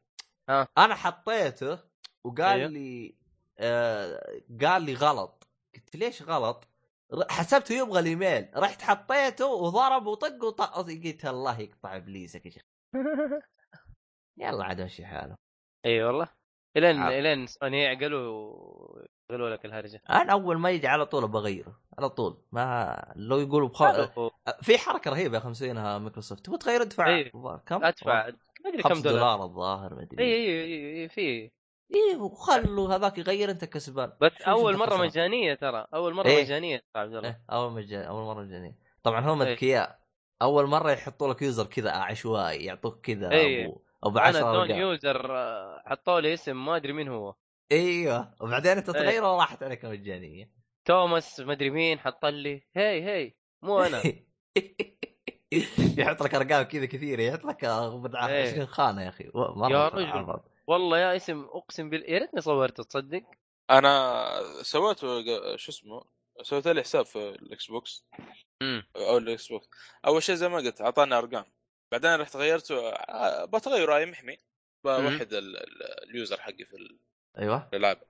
[0.49, 0.67] ها.
[0.77, 1.79] أنا حطيته
[2.23, 2.69] وقال أيوه.
[2.69, 3.15] لي
[3.59, 4.21] آه
[4.61, 5.47] قال لي غلط.
[5.75, 6.67] قلت ليش غلط؟
[7.29, 8.49] حسبته يبغى الإيميل.
[8.55, 12.63] رحت حطيته وضرب وطق وطق قلت الله يقطع إبليسك يا شيخ.
[14.37, 15.35] يلا عاد مشي حاله
[15.85, 16.27] إي والله.
[16.77, 17.03] الين.
[17.03, 18.55] إلين سوني يعقلوا
[19.29, 20.01] يقولوا لك الهرجة.
[20.09, 22.43] أنا أول ما يجي على طول بغيره على طول.
[22.51, 23.83] ما لو يقولوا بخ...
[24.61, 26.45] في حركة رهيبة يا 50 مايكروسوفت.
[26.45, 27.31] تبغى تغير ادفع إيه.
[27.65, 28.27] كم؟ ادفع
[28.63, 29.19] ما أدري كم 5 دولار.
[29.19, 30.23] دولار الظاهر ما أدري.
[30.23, 31.51] اي اي اي في.
[31.93, 34.13] إيه وخلوا هذاك يغير أنت كسبان.
[34.21, 34.97] بس أول مرة.
[34.97, 35.87] مجانية ترى.
[35.93, 36.43] أول مرة إيه.
[36.43, 37.29] مجانية يا عبد الله.
[37.29, 38.77] إيه أول مجاني أول مرة مجانية.
[39.03, 39.53] طبعا هم إيه.
[39.53, 39.99] اذكياء
[40.41, 43.65] أول مرة يحطوا لك user كذا عشوائي يعطوك كذا إيه.
[43.65, 47.35] ابو أبو أنا 10 دون ارقام user آه، حطوا لي اسم ما أدري مين هو.
[47.71, 48.35] أيوه.
[48.41, 49.01] وبعدين أنت إيه.
[49.01, 50.51] تغيره وراحت عليك مجانية.
[50.85, 54.01] توماس ما أدري مين حط لي هي هي مو أنا.
[55.97, 58.51] يحط لك أرقام كذا كثيرة يحط لك بضع إيه.
[58.51, 59.23] 20 خانة يا أخي.
[59.71, 60.05] يا رجل.
[60.05, 60.43] عرض.
[60.67, 63.23] والله يا اسم أقسم بالله يا ريتني صورته تصدق؟
[63.69, 64.99] أنا سويت
[65.55, 66.03] شو اسمه
[66.41, 68.05] سويت لي حساب في ال Xbox.
[68.61, 69.67] امم أو ال Xbox.
[70.05, 71.45] أول شيء زي ما قلت أعطاني أرقام.
[71.91, 74.37] بعدين رحت غيرته آه، بتغير اي محمي.
[74.83, 76.97] بوحد ال- ال- اليوزر حقي في
[77.39, 77.69] أيوه.
[77.73, 78.01] الالعاب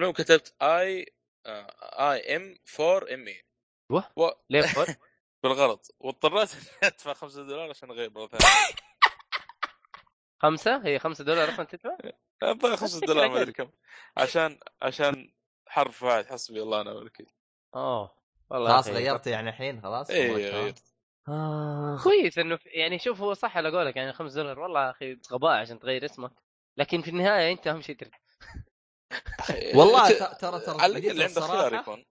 [0.00, 1.14] المهم كتبت اي
[1.46, 3.42] اي ام 4 ام اي
[3.90, 4.86] وه؟ ليه فور؟
[5.42, 5.94] بالغلط.
[6.00, 8.74] واضطريت إني أدفع 5 دولار عشان أغير مرة ثانية.
[10.42, 11.96] خمسة؟ هي خمسة دولار أصلا تدفع؟
[12.42, 13.70] ادفع 5 دولار ما أدري كم.
[14.16, 15.32] عشان عشان
[15.68, 17.26] حرف واحد حسبي الله ونعم الوكيل.
[17.74, 18.16] أوه.
[18.50, 18.88] والله خلاص.
[18.88, 20.30] غيرت يعني الحين خلاص اي.
[20.34, 20.82] غيرت.
[21.28, 21.98] آه.
[22.04, 25.50] كويس إنه يعني شوف هو صح على قولك يعني 5 دولار والله يا أخي غباء
[25.60, 26.32] عشان تغير اسمك.
[26.76, 28.20] لكن في النهاية أنت أهم شيء تربح
[29.78, 32.04] والله ترى ترى اللي عنده خيار الصراحة يكون.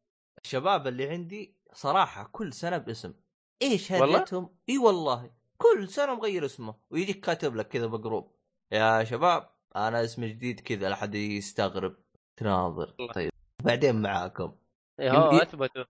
[0.45, 3.13] الشباب اللي عندي صراحة كل سنة باسم.
[3.61, 5.31] إيش؟ هديتهم؟ إي والله.
[5.57, 8.35] كل سنة مغير اسمه ويجيك كاتب لك كذا بجروب.
[8.71, 11.95] يا شباب أنا اسمي جديد كذا لا حد يستغرب.
[12.37, 12.95] تناظر.
[13.15, 13.31] طيب.
[13.63, 14.55] بعدين معاكم.
[14.99, 15.83] إيه، هو أثبتوا.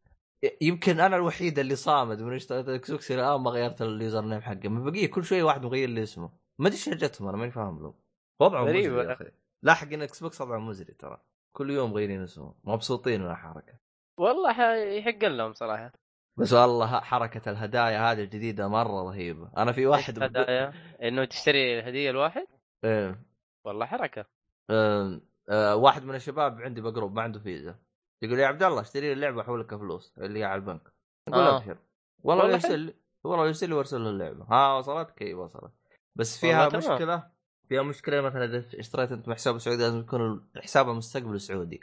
[0.61, 4.69] يمكن أنا الوحيد اللي صامد من اشتريت Xbox إلى الآن ما غيرت ال username حقي
[4.69, 6.31] من البقيه كل شوي واحد مغير لي اسمه.
[6.59, 7.93] ما أدري إيش هرجتهم أنا ماني فاهم لهم.
[8.41, 8.91] وضعهم غريب.
[8.91, 9.31] مزري يا أخي.
[9.63, 11.21] لا حقين Xbox وضعهم مزري ترى.
[11.55, 13.73] كل يوم مغيرين اسمه مبسوطين من الحركة.
[14.19, 15.91] والله يحق لهم صراحة.
[16.37, 19.51] بس والله حركة الهدايا هذه الجديدة مرة رهيبة.
[19.57, 22.47] أنا في واحد هدايا إنه تشتري الهدية الواحد؟
[22.83, 23.25] إيه.
[23.65, 24.25] والله حركة.
[24.69, 27.79] آه، آه، واحد من الشباب عندي ب group ما عنده فيزا.
[28.21, 30.93] يقول يا عبد الله اشتري لي اللعبة احول لك فلوس اللي هي على البنك.
[31.27, 31.57] أقول آه.
[31.57, 31.77] أبشر.
[32.23, 32.93] والله والله يرسل
[33.23, 34.45] والله يرسل لي وارسل له اللعبة.
[34.51, 35.71] ها وصلت؟ كي وصلت.
[36.15, 36.69] بس فيها.
[36.69, 37.31] مشكلة
[37.69, 41.79] فيها مشكلة مثلا إذا اشتريت أنت مع حساب سعودي لازم يكون حسابه مستقبل سعودي.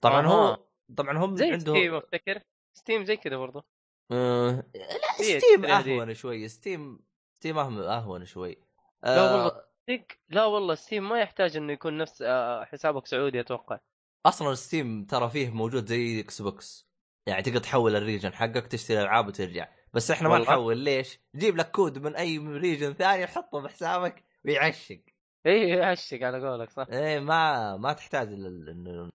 [0.00, 0.58] طبعا هو أها.
[0.96, 2.40] طبعا هم زي عندهم Steam أفتكر.
[2.74, 3.64] Steam زي كذا برضه
[4.12, 4.64] آه...
[4.74, 5.64] لا Steam.
[5.64, 6.48] أهون شوي.
[6.48, 6.98] Steam
[7.40, 8.58] Steam أهون شوي.
[9.04, 9.34] لا آه...
[9.34, 13.78] والله تصدق؟ لا والله Steam ما يحتاج إنه يكون نفس آه، حسابك سعودي أتوقع.
[14.26, 16.88] أصلا Steam ترى فيه موجود زي Xbox
[17.28, 19.68] يعني تقدر تحول ال region حقك تشتري ألعاب وترجع.
[19.92, 25.00] بس إحنا ما؟ نحول ليش؟ جيب لك كود من أي region ثاني حطه بحسابك ويعشق.
[25.46, 26.86] اي يعشق على قولك صح.
[26.90, 29.10] إيه ما ما تحتاج إنه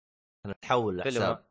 [0.61, 1.45] تحول الحساب.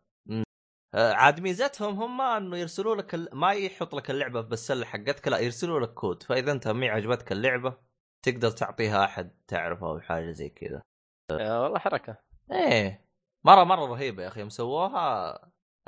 [0.95, 3.29] آه، عاد ميزتهم هم إنه يرسلوا لك ال...
[3.33, 6.23] ما يحط لك اللعبة بالسله حقتك لا يرسلوا لك كود.
[6.23, 7.79] فإذا أنت مي عجبتك اللعبة
[8.23, 10.83] تقدر تعطيها أحد تعرفه أو حاجة زي كذا.
[11.31, 12.17] آه، والله حركة.
[12.53, 13.10] إيه.
[13.45, 15.39] مره مرة رهيبة يا أخي يوم سووها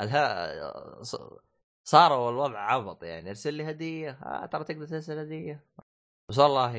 [0.00, 0.52] الها
[1.84, 3.28] صاروا الوضع عبط يعني.
[3.28, 5.66] أرسل لي هدية آه ترى تقدر ترسل هدية.
[6.28, 6.72] بس والله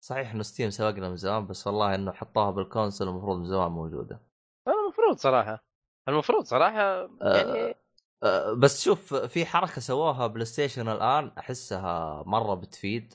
[0.00, 3.70] صحيح إنه Steam سبقنا من زمان بس والله إنه حطوها بال console المفروض من زمان
[3.70, 4.20] موجودة.
[4.68, 5.64] المفروض صراحة.
[6.08, 7.74] المفروض صراحة يعني آه
[8.22, 13.14] آه بس شوف في حركة سووها PlayStation الآن أحسها مرة بتفيد.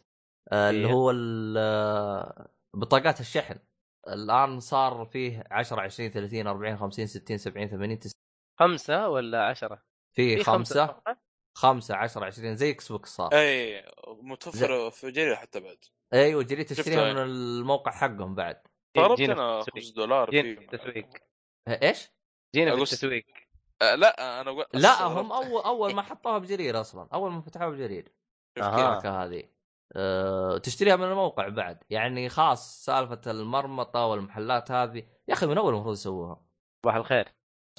[0.51, 1.13] آه اللي هي؟ هو
[1.57, 3.59] آه، بطاقات الشحن.
[4.07, 8.13] الآن صار فيه 10 20 30 40 50 60 70 80 90
[8.59, 9.83] خمسة ولا عشرة
[10.15, 11.01] في خمسة.
[11.57, 15.77] خمسة 10 20 زي Xbox صار إي متوفر في جرير حتى بعد
[16.13, 17.13] أيوه جرير تشتريها.
[17.13, 18.61] من الموقع حقهم بعد
[18.97, 19.83] جينا أنا في التسويق.
[19.85, 21.07] 5 دولار جينا في التسويق
[21.67, 22.09] إيش؟
[22.55, 23.25] جينا في التسويق
[23.81, 25.03] آه لا أنا لا.
[25.03, 28.13] هم أول أول ما حطوها بجرير أصلا أول ما فتحوها بجرير.
[28.57, 29.43] الحركه هذه
[29.95, 31.83] أه تشتريها من الموقع بعد.
[31.89, 35.03] يعني خلاص سالفة المرمطة والمحلات هذه.
[35.27, 36.41] يا أخي من أول المفروض يسووها.
[36.85, 37.27] صباح الخير.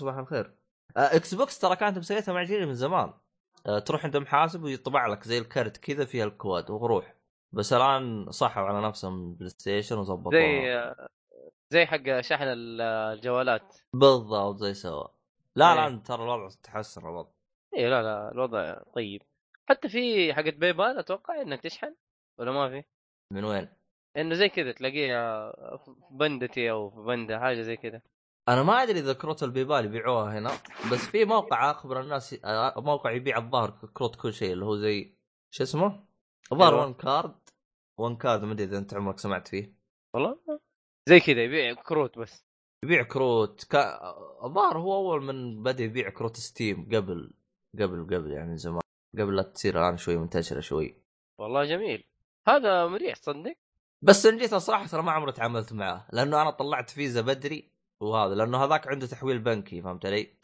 [0.00, 0.54] صباح الخير.
[0.96, 3.12] أه Xbox ترى كانت مسويتها مع جرير من زمان.
[3.66, 7.14] أه تروح عند محاسب ويطبع لك زي الكرت كذا فيها الكود وروح.
[7.52, 10.32] بس الآن صحوا على نفسهم PlayStation وظبطوها.
[10.32, 10.94] زي
[11.70, 13.76] زي حق شحن ال- الجوالات.
[13.92, 15.06] بالضبط زي سوا.
[15.56, 15.88] لا إيه.
[15.88, 17.30] لا ترى الوضع تحسن الوضع.
[17.76, 19.22] اي لا لا الوضع طيب.
[19.68, 21.94] حتى في حقت PayPal أتوقع انك تشحن.
[22.38, 22.84] ولا ما في؟
[23.32, 23.68] من وين؟
[24.16, 28.02] إنه زي كذا تلاقيها في بندتي أو في بندة حاجة زي كذا
[28.48, 30.50] أنا ما أدري إذا كروت ال PayPal يبيعوها هنا
[30.92, 35.16] بس في موقع أخبر الناس آه، موقع يبيع الظاهر كروت كل شيء اللي هو زي
[35.50, 36.06] شو اسمه؟
[36.52, 36.74] الظاهر.
[36.74, 37.34] OneCard
[37.98, 39.74] OneCard ما أدري إذا أنت عمرك سمعت فيه
[40.14, 40.38] والله
[41.08, 42.44] زي كذا يبيع كروت بس
[42.84, 44.00] يبيع كروت كا...
[44.44, 47.34] الظاهر هو أول من بدأ يبيع كروت Steam قبل
[47.80, 48.80] قبل قبل يعني زمان
[49.18, 51.02] قبل لا تصير الآن شوي منتشرة شوي
[51.38, 52.04] والله جميل
[52.48, 53.56] هذا مريح تصدق
[54.02, 58.34] بس ان جيت الصراحة ترى ما عمري تعاملت معاه لأنه أنا طلعت فيزا بدري وهذا
[58.34, 60.36] لأنه هذاك عنده تحويل بنكي فهمت علي؟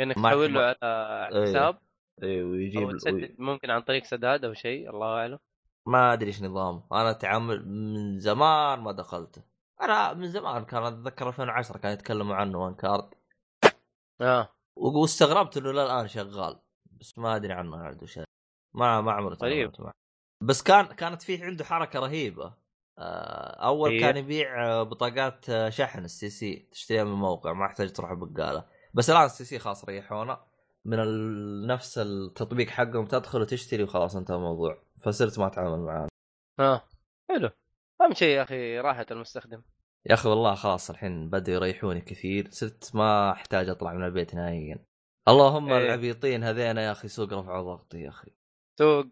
[0.00, 1.78] انك تحول له على حساب؟
[2.22, 5.38] أيوه ويجيب أو تسدد ممكن عن طريق سداد أو شيء الله أعلم.
[5.86, 9.42] ما أدري إيش نظامه أنا تعامل من زمان ما دخلته.
[9.82, 13.14] أنا من زمان كان أتذكر 2010 كانوا يتكلموا عنه OneCard.
[14.20, 14.48] آه.
[14.76, 16.60] واستغربت إنه للآن شغال
[17.00, 18.24] بس ما أدري عنه عنده شيء.
[18.74, 19.72] ما ما عمري طيب.
[20.40, 22.54] بس كان كانت فيه عنده حركة رهيبة.
[22.98, 27.64] آه، أول هي؟ كان يبيع آه، بطاقات آه، شحن ال STC تشتريها من الموقع ما
[27.66, 28.64] يحتاج تروح البقاله
[28.94, 30.44] بس الآن ال STC خلاص ريحونا.
[30.84, 34.82] من نفس التطبيق حقهم تدخل وتشتري وخلاص انتهى الموضوع.
[35.02, 36.08] فصرت ما أتعامل معاه
[36.60, 36.82] آه
[37.28, 37.50] حلو.
[38.00, 39.62] أهم شيء يا أخي راحة المستخدم.
[40.06, 42.48] يا أخي والله خلاص الحين بدأوا يريحوني كثير.
[42.50, 44.84] صرت ما أحتاج أطلع من البيت نهائيا.
[45.28, 45.78] اللهم إيه.
[45.78, 48.32] العبيطين هذين يا أخي سوق رفعوا ضغطي يا أخي.
[48.78, 49.06] سوق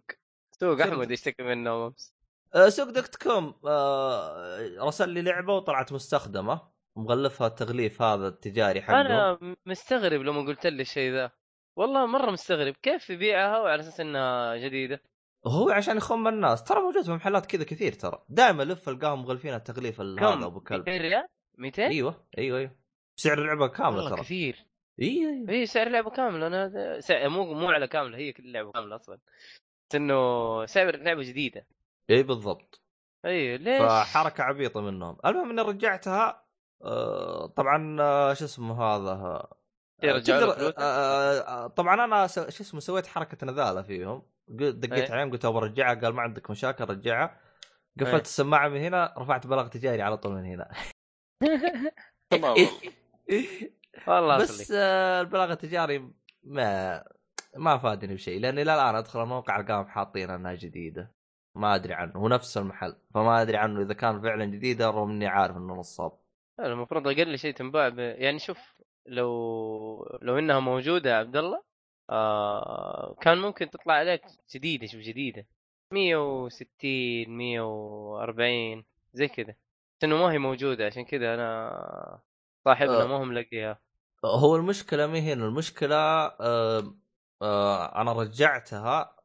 [0.60, 0.80] سوق.
[0.80, 2.14] أحمد يشتكي منه امس
[2.54, 6.74] أه سوق dot com أه رسل لي لعبة وطلعت مستخدمة.
[6.96, 9.00] مغلفها التغليف هذا التجاري حقه.
[9.00, 11.30] أنا مستغرب لما قلت لي الشيء ذا.
[11.76, 15.02] والله مرة مستغرب كيف يبيعها وعلى أساس إنها جديدة.
[15.46, 16.64] هو عشان يخم الناس.
[16.64, 18.24] ترى موجود في محلات كذا كثير ترى.
[18.28, 20.88] دائما لف ألقاهم مغلفين التغليف هذا أبو كلب.
[20.88, 21.26] 200 ريال؟
[21.58, 22.76] 200 أيوه أيوه أيوه.
[23.16, 24.20] سعر اللعبة كاملة ترى.
[24.20, 24.66] كثير.
[25.02, 25.66] أيوه أيوه إي.
[25.66, 29.18] سعر لعبه كامله أنا سعر مو مو على كاملة هي كل لعبه كاملة أصلا.
[29.94, 31.66] بس إنه سعر لعبه جديدة.
[32.10, 32.82] اي بالضبط.
[33.24, 35.16] اي ليش؟ فحركة عبيطة منهم.
[35.24, 36.44] المهم إني رجعتها
[36.84, 39.56] آه، طبعا آه، شو اسمه هذا؟ آه،
[40.02, 44.22] له تقدر؟ آه، طبعا أنا س- شو اسمه سويت حركة نذالة فيهم.
[44.48, 45.12] قلت- دقيت إيه.
[45.12, 47.40] عليهم قلت أبغى أرجعها قال ما عندك مشاكل رجعها.
[48.00, 48.20] قفلت إيه.
[48.20, 50.70] السماعة من هنا رفعت بلاغ تجاري على طول من هنا.
[52.30, 52.54] تمام.
[54.08, 56.10] والله بس البلاغ التجاري
[56.44, 57.04] ما
[57.56, 61.14] ما فادني بشيء لأني إلى الآن أدخل الموقع ألقاهم حاطين أنها جديدة.
[61.54, 65.26] ما أدري عنه هو نفس المحل فما أدري عنه إذا كان فعلا جديده رغم إني
[65.26, 66.12] عارف إنه نصاب.
[66.60, 67.98] المفروض أقل شيء تنباع ب...
[67.98, 68.58] يعني شوف
[69.06, 71.62] لو لو إنها موجودة يا عبد الله
[72.10, 73.16] آه...
[73.20, 74.22] كان ممكن تطلع عليك
[74.54, 75.46] جديدة شوف جديدة.
[75.90, 79.54] 160 140 زي كذا.
[79.98, 82.20] بس إنه ما هي موجودة عشان كذا أنا
[82.64, 83.06] صاحبنا آه.
[83.06, 83.80] ما هو ملاقيها
[84.24, 85.96] هو المشكلة ما هي المشكلة
[86.40, 86.94] آه
[87.44, 89.16] آه أنا رجعتها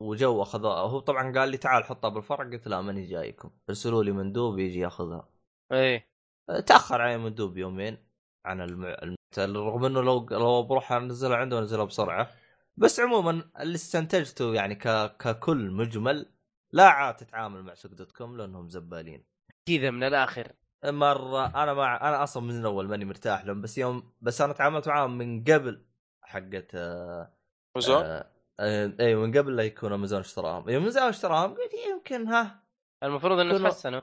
[0.00, 2.44] وجو اخذوها هو طبعا قال لي تعال حطها بالفرع.
[2.44, 3.50] قلت لا ماني جايكم.
[3.68, 5.28] ارسلوا لي مندوب يجي ياخذها.
[5.72, 6.08] إيه.
[6.50, 7.98] آه، تأخر علي مندوب يومين
[8.44, 8.84] عن الم...
[8.84, 9.16] الم...
[9.38, 12.30] رغم إنه لو لو بروح أنزلها عنده أنزلها بسرعة.
[12.76, 15.16] بس عموما اللي استنتجته يعني ك...
[15.16, 16.26] ككل مجمل
[16.72, 19.24] لا عاد تتعامل مع سوق dot com لأنهم زبالين.
[19.66, 20.52] كذا من الآخر.
[20.84, 23.60] مرة أنا مع أنا أصلا من الأول ماني مرتاح لهم.
[23.60, 25.86] بس يوم بس أنا تعاملت معاهم من قبل
[26.22, 27.41] حقت آه
[27.76, 28.30] امازون آه
[28.60, 30.68] آه أيوه من قبل لا يكون امازون اشتراهم.
[30.68, 31.54] يوم امازون اشتراهم.
[31.54, 32.62] قلت يمكن ها.
[33.02, 34.00] المفروض إنه تحسنوا.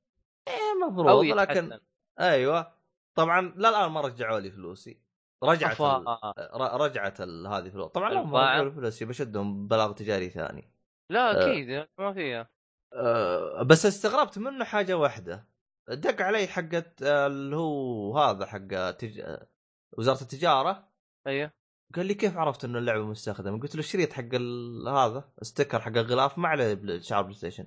[0.48, 1.80] إيه المفروض لكن
[2.20, 2.74] أيوه.
[3.16, 5.02] طبعا لا الآن ما رجعوا لي فلوسي.
[5.44, 5.98] رجعت أفا.
[5.98, 6.62] ال...
[6.62, 7.48] ر- رجعت ال...
[7.48, 8.54] هذه فلوس طبعا لهم الباعة.
[8.54, 10.74] رجعوا لي فلوسي بشدهم بلاغ تجاري ثاني.
[11.12, 11.52] لا آه.
[11.52, 12.50] أكيد ما فيها.
[12.94, 15.48] أه بس استغربت منه حاجة واحدة.
[15.90, 19.38] دق علي حقت اللي هو هذا حق تج...
[19.98, 20.90] وزارة التجارة.
[21.28, 21.59] أيوه.
[21.96, 24.36] قال لي كيف عرفت إنه اللعبة مستخدمة؟ قلت له الشريط حق.
[24.88, 27.66] هذا sticker حق الغلاف ما عليه شعار PlayStation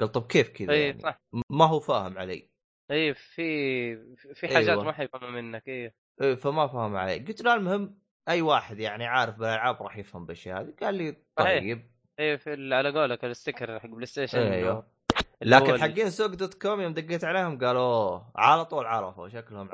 [0.00, 1.20] قال طب كيف كذا اي يعني؟ صح
[1.50, 2.48] ما هو فاهم علي
[2.90, 3.96] اي في
[4.34, 4.84] في حاجات أيوة.
[4.84, 7.98] ما حيفهموا منك إيه إيه، فما فهم علي قلت له المهم
[8.28, 11.16] أي واحد يعني عارف بالألعاب راح يفهم بالأشياء هذه قال لي.
[11.36, 14.94] طيب إيه في على قولك ال sticker حق PlayStation أيوه
[15.42, 19.68] لكن حقين سوق dot com يوم دقيت عليهم قالوا على طول عرفوا شكلهم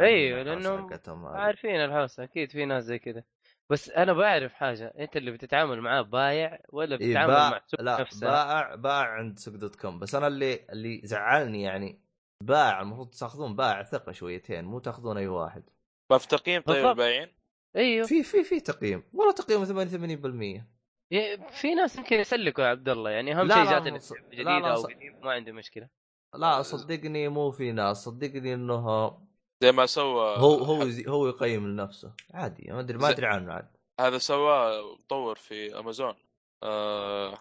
[0.78, 1.36] حقتهم هذه.
[1.36, 3.24] عارفين الحوسة أكيد في ناس زي كذا
[3.70, 7.80] بس أنا بعرف حاجة أنت اللي بتتعامل معاه بايع ولا إيه بتتعامل باع مع سوق
[7.80, 9.98] لا نفسه؟ بائع بائع عند سوق دوت كوم.
[9.98, 12.00] بس أنا اللي اللي زعلني يعني
[12.44, 15.62] بائع المفروض تاخذون بائع ثقة شويتين مو تاخذون أي واحد.
[16.10, 16.86] ما في تقييم طيب.
[16.86, 17.28] البايعين؟
[17.76, 18.06] أيوه.
[18.06, 19.02] في في في تقييم.
[19.14, 20.64] والله تقييمه 88%
[21.12, 23.98] إيه، في ناس يمكن يسلكوا يا عبد الله يعني اهم شيء جاتني
[24.32, 25.88] جديده لا، أو ص- قديم ما عندي مشكلة.
[26.34, 29.18] لا صدقني مو في ناس صدقني إنه
[29.62, 32.12] زي ما سوى هو هو يزي- هو يقيم لنفسه.
[32.34, 33.68] عادي ما ادري ما زي- أدري عنه عاد
[34.00, 36.14] هذا سواه مطور في أمازون.
[36.62, 37.38] آه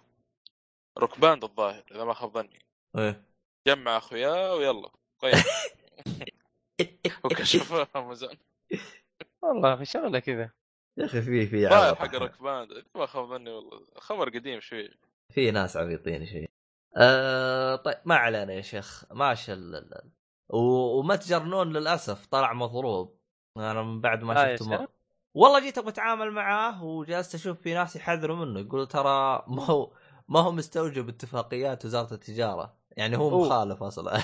[0.98, 2.60] Rock Band الظاهر إذا ما خاب ظني.
[2.98, 3.24] إيه.
[3.68, 4.90] جمع اخوياه ويلا
[5.20, 5.34] قيم.
[7.24, 8.36] وكشف أمازون.
[9.42, 10.52] والله في شغلة كذا.
[10.98, 12.16] يا أخي في في عبط حق.
[12.16, 13.86] Rock Band إذا ما خاب ظني والله.
[13.98, 14.90] خبر قديم شوي.
[15.34, 16.50] في ناس عبيطين شيء
[16.98, 19.06] آه طيب ما علينا يا شيخ.
[19.14, 20.12] ماشي ال-
[20.50, 23.20] ومتجر نون للأسف طلع مضروب
[23.58, 24.78] أنا من بعد ما آه شفته.
[24.78, 24.90] شيخ.
[25.34, 29.92] والله جيت أبغى أتعامل معاه وجلست أشوف في ناس يحذروا منه يقولوا ترى ما هو
[30.28, 33.46] ما هو مستوجب اتفاقيات وزارة التجارة يعني هو أوه.
[33.46, 34.22] مخالف أصلا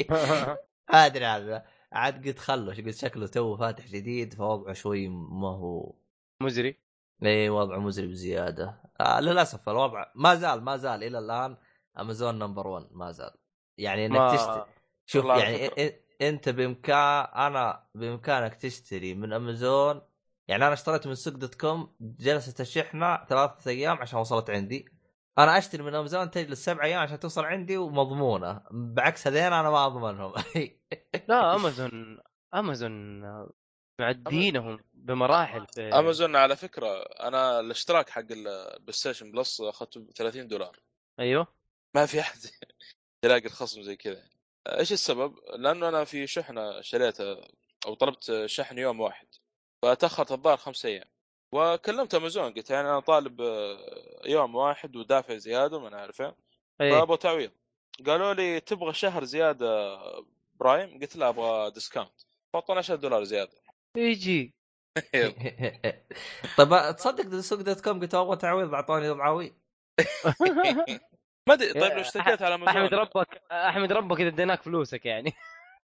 [0.90, 5.94] ادري هذا عاد قلت خلوا قلت شكله تو فاتح جديد فوضعه شوي ما هو
[6.42, 6.78] مزري
[7.22, 11.56] إي وضعه مزري بزيادة آه للأسف الوضع ما زال ما زال إلى الآن
[11.98, 13.30] أمازون number 1 ما زال
[13.78, 14.64] يعني إنك ما تشتري
[15.06, 15.94] شوف يعني فكرة.
[16.22, 20.02] أنت بامكان أنا بإمكانك تشتري من أمازون.
[20.48, 24.88] يعني أنا اشتريت من سوق dot com جلست الشحنه ثلاثة أيام عشان وصلت عندي.
[25.38, 28.62] أنا أشتري من أمازون تجلس سبع أيام عشان توصل عندي ومضمونة.
[28.70, 30.32] بعكس هذين أنا ما أضمنهم.
[31.28, 32.18] لا أمازون
[32.54, 33.22] أمازون
[34.00, 40.48] معدينهم بمراحل في أمازون على فكرة أنا الاشتراك حق ال PlayStation Plus أخذته ب 30
[40.48, 40.80] دولار.
[41.20, 41.46] أيوه.
[41.94, 42.38] ما في أحد
[43.24, 44.31] يلاقي الخصم زي كذا.
[44.68, 47.48] إيش السبب؟ لأنه أنا في شحنة شريتها
[47.86, 49.26] أو طلبت شحن يوم واحد
[49.82, 51.04] فتاخرت الظاهر خمس أيام.
[51.52, 56.36] وكلمت أمازون قلت يعني أنا طالب آه، يوم واحد ودافع زيادة ما عارف إيه.
[56.80, 56.90] إيه.
[56.90, 57.50] فأبغى تعويض
[58.06, 59.98] قالوا لي تبغى شهر زيادة
[60.54, 62.20] Prime؟ قلت لا أبغى discount
[62.52, 63.62] فاعطوني 10 دولار زيادة.
[63.96, 64.54] يجي
[65.12, 65.34] طيب
[66.96, 69.54] تصدق سوق dot com قلت أبغى تعويض اعطوني ضعاوي
[71.48, 75.32] ما أدري طيب لو اشتكيت على امازون أحمد ربك أحمد ربك إذا اديناك فلوسك يعني.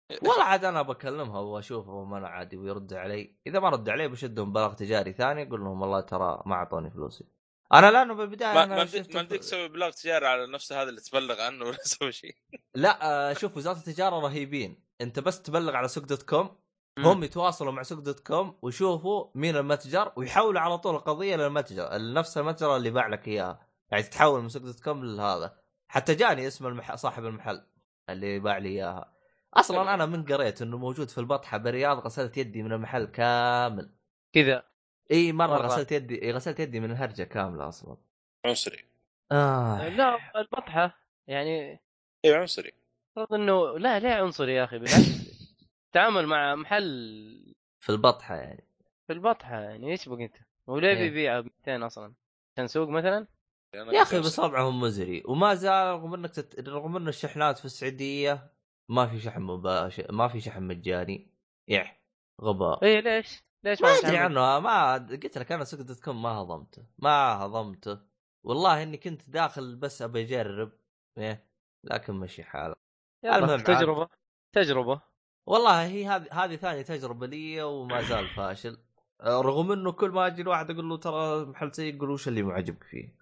[0.23, 3.35] والله عاد أنا بكلمها واشوفهم أنا عادي ويرد علي.
[3.47, 7.26] إذا ما رد علي بشدهم بلاغ تجاري ثاني أقول لهم والله ترى ما أعطوني فلوسي.
[7.73, 11.01] أنا لأنه بالبداية ما أنا ما ما بديك تسوي بلاغ تجاري على نفس هذا اللي
[11.01, 12.35] تبلغ عنه ولا تسوي شيء.
[12.76, 14.84] لا آه، شوف وزارة التجارة رهيبين.
[15.01, 16.59] أنت بس تبلغ على سوق dot com
[16.99, 22.38] هم يتواصلوا مع سوق dot com ويشوفوا مين المتجر ويحولوا على طول القضية للمتجر نفس
[22.38, 23.68] المتجر اللي باع لك إياها.
[23.91, 25.57] يعني تتحول من سوق dot com لهذا
[25.87, 26.95] حتى جاني اسم المح...
[26.95, 27.65] صاحب المحل
[28.09, 29.13] اللي باع لي إياها
[29.53, 29.89] أصلا حلو.
[29.89, 33.91] أنا من قريت إنه موجود في البطحة بالرياض غسلت يدي من المحل كامل
[34.33, 34.63] كذا
[35.11, 35.67] إي مرة, مرة.
[35.67, 37.97] غسلت يدي غسلت يدي من الهرجة كاملة أصلا
[38.45, 38.85] عنصري
[39.31, 39.89] آه.
[39.89, 41.81] لا البطحة يعني
[42.25, 42.73] أيوه عنصري
[43.17, 45.29] المفروض إنه لا ليه عنصري يا أخي بالعكس
[45.93, 48.63] تعامل مع محل في البطحة يعني
[49.07, 50.35] في البطحة يعني إيش بك انت؟
[50.67, 50.93] وليه.
[50.93, 52.13] بيبيع ب 200 أصلا؟
[52.53, 53.27] عشان سوق مثلا؟
[53.73, 56.69] يا أخي قلت بصابعهم مزري وما زال رغم إنك تت...
[56.69, 58.53] رغم إن الشحنات في السعودية
[58.89, 61.31] ما في شحن مباشر ما في شحن مجاني
[61.67, 62.01] يح
[62.41, 66.29] غباء اي ليش؟ ليش ما أدري؟ عنه ما قلت لك أنا سوق دوت كوم ما
[66.29, 67.99] هضمته ما هضمته
[68.43, 70.71] والله إني كنت داخل بس أبي أجرب
[71.17, 71.49] إيه
[71.83, 72.75] لكن مشي حاله
[73.25, 73.63] المهم عاد.
[73.63, 74.09] تجربة
[74.55, 75.01] تجربة
[75.47, 78.77] والله هي هذه هذه ثاني تجربة لي وما زال فاشل
[79.21, 82.83] رغم إنه كل ما أجي الواحد أقول له ترى محل سيء يقول وش اللي معجبك
[82.83, 83.18] فيه.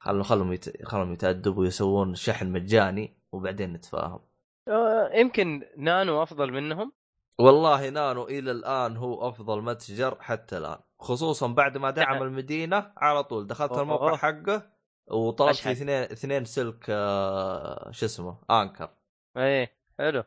[0.00, 0.86] خلوا خلهم يت...
[0.86, 4.20] خلهم يتأدبوا ويسوون شحن مجاني وبعدين نتفاهم.
[4.68, 6.92] آه، يمكن نانو أفضل منهم؟
[7.40, 10.78] والله نانو إلى الآن هو أفضل متجر حتى الآن.
[11.00, 12.22] خصوصا بعد ما دعم نعم.
[12.22, 13.46] المدينة على طول.
[13.46, 13.82] دخلت أوه.
[13.82, 14.72] الموقع حقه
[15.10, 15.56] وطلبت.
[15.56, 18.90] في اثنين اثنين سلك آه، شو اسمه Anker.
[19.36, 20.24] إيه حلو.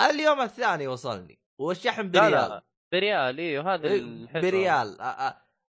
[0.00, 1.38] اليوم الثاني وصلني.
[1.60, 3.38] والشحن لا بريال لا بريال.
[3.38, 4.42] أيوه هذا إيه، الحلو.
[4.42, 5.00] بريال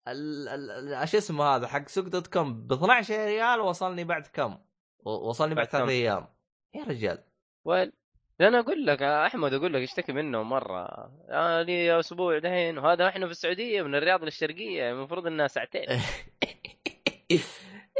[0.07, 4.57] آه، آه، شو اسمه هذا حق سوق dot com ب 12 ريال وصلني بعد كم؟
[5.05, 6.27] وصلني بعد ثلاث؟ أيام
[6.75, 7.23] يا رجال
[7.65, 7.91] وين؟
[8.41, 10.85] أنا أقول لك أحمد أقول لك اشتكي منه مرة
[11.30, 15.85] آه لي أسبوع دحين وهذا إحنا في السعودية من الرياض للشرقية المفروض إنها ساعتين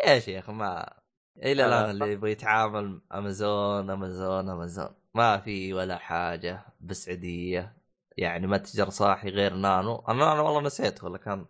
[0.06, 0.94] يا شيخ ما
[1.38, 1.92] إلى لا، الآن لا.
[1.92, 7.78] اللي يبغى يتعامل أمازون أمازون أمازون ما في ولا حاجة بالسعودية
[8.18, 11.46] يعني متجر صاحي غير نانو أنا أنا والله نسيت ولا كان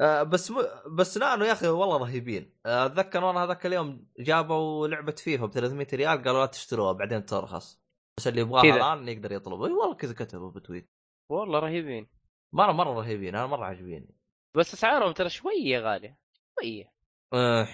[0.00, 0.56] آه بس م...
[0.96, 2.56] بس نانو يا أخي والله رهيبين.
[2.66, 7.24] آه، أتذكر أنا هذاك اليوم جابوا لعبة فيفا ب 300 ريال قالوا لا تشتروها بعدين
[7.26, 7.80] ترخص.
[8.18, 8.76] بس اللي يبغاها.
[8.76, 9.62] الآن يقدر يطلب.
[9.62, 10.90] إي والله كذا كتبوا بتويت.
[11.30, 12.08] والله رهيبين.
[12.54, 14.14] مره مرة رهيبين أنا مرة عاجبيني.
[14.56, 16.18] بس أسعارهم ترى شوية غالية
[16.60, 16.92] شوية.
[17.32, 17.68] آه.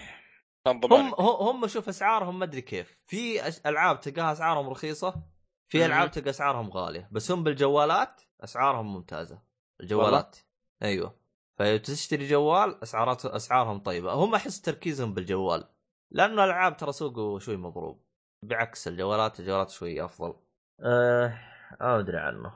[0.67, 2.99] هم هم شوف أسعارهم ما أدري كيف.
[3.07, 5.23] في أش- ألعاب تلقاها أسعارهم رخيصة
[5.69, 5.87] في.
[5.87, 7.09] ألعاب تلقى أسعارهم غالية.
[7.13, 9.43] بس هم بالجوالات أسعارهم ممتازة.
[9.81, 10.37] الجوالات.
[10.83, 11.24] أيوه.
[11.59, 14.13] فتشتري جوال اسعارات أسعارهم طيبة.
[14.13, 15.69] هم أحس تركيزهم بالجوال
[16.11, 18.05] لأنه الالعاب ترى سوقه شوي مضروب.
[18.45, 20.35] بعكس الجوالات الجوالات شوي أفضل.
[20.81, 21.39] أه
[21.81, 22.53] ما أدري عنه.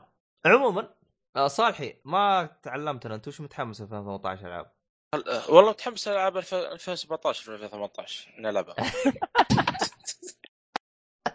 [0.46, 0.94] عموما
[1.36, 4.72] آه صالحي ما تعلمت أنا أنت وش متحمس 2018 ألعاب؟
[5.14, 8.74] آه، والله متحمس العاب 2017 2018 نلعبها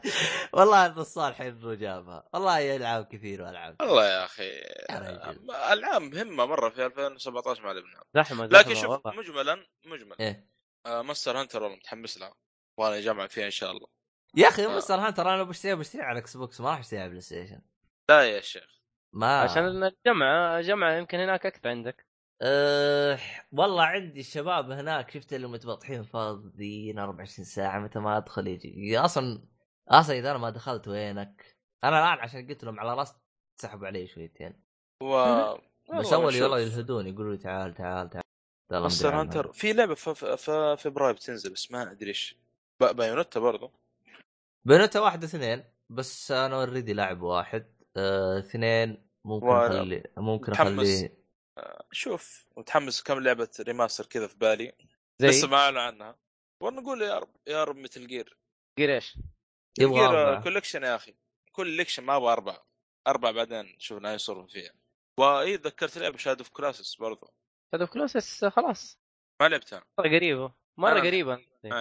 [0.53, 2.30] والله إن الصالح إنه جابها.
[2.34, 4.51] والله العاب كثير والعاب والله يا أخي
[5.73, 9.19] ألعاب مهمة مرة في 2017 ما لعبناها زحمه لكن شوف والله.
[9.19, 10.19] مجملا مجملا.
[10.19, 10.47] إيه.
[10.85, 12.35] آه Monster Hunter والله متحمس لها
[12.80, 13.88] وأنا جامع فيها إن شاء الله.
[14.35, 14.77] يا أخي آه.
[14.77, 17.61] Monster Hunter أنا بشتريها بشتريها على Xbox ما راح اشتريها على PlayStation
[18.09, 18.80] لا يا شيخ.
[19.13, 19.39] ما.
[19.41, 22.07] عشان الجمعه جمعه يمكن هناك أكثر عندك.
[22.41, 23.19] أه...
[23.51, 28.99] والله عندي الشباب هناك شفت اللي متبطحين فاضيين 24 ساعة متى ما أدخل يجي.
[28.99, 29.52] أصلا
[29.89, 33.15] أصلا اذا أنا ما دخلت وينك؟ أنا الآن عشان قلت لهم على راس
[33.61, 34.64] سحبوا علي شويتين.
[35.03, 35.07] و
[35.99, 38.23] بس اول والله يلهدون يقولوا لي تعال تعال تعال.
[38.72, 39.51] مدري Hunter.
[39.53, 42.38] في لعبة في في- في فبراير بتنزل بس ما أدري إيش.
[42.80, 43.72] ب- بايونيتا برضو.
[44.65, 47.73] بينتا واحد اثنين بس أنا اوريدي لاعب واحد.
[47.97, 48.39] أه...
[48.39, 50.88] اثنين ممكن أخلي ممكن متحمس.
[50.88, 51.23] أخليه.
[51.91, 54.73] شوف متحمس كم لعبة ريماستر كذا في بالي.
[55.19, 56.15] زي لسه ما اعلنوا عنها.
[56.61, 58.38] ونقول يا رب يا رب مثل جير
[58.80, 59.18] جير إيش؟
[59.79, 60.43] يبغى أربعة.
[60.43, 61.15] كوليكشن يا أخي.
[61.51, 62.67] كوليكشن ما أبغى اربعه
[63.07, 64.73] اربعه بعدين شوف ناس يصرفوا فيها.
[65.19, 67.33] واي تذكرت لعبة Shadow of Colossus برضو.
[67.73, 68.99] هذا Colossus خلاص.
[69.41, 69.83] ما لعبتها.
[69.99, 70.53] مرة قريبة.
[70.77, 71.35] مرة أنا- قريبة
[71.65, 71.71] أي.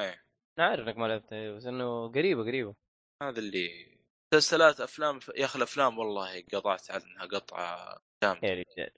[0.59, 2.75] أنا عارف إنك ما لعبتها بس إنه قريبة قريبة.
[3.23, 3.99] هذا اللي
[4.35, 8.49] مسلسلات أفلام يا أخي الأفلام والله قطعت عنها قطعة جامدة.
[8.49, 8.91] يا رجال.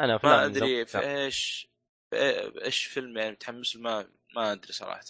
[0.00, 0.86] أنا أفلام ما ادري.
[0.86, 1.68] في إيش
[2.10, 5.00] في إيه- إيش فيلم يعني متحمس ما ما أدري صراحة.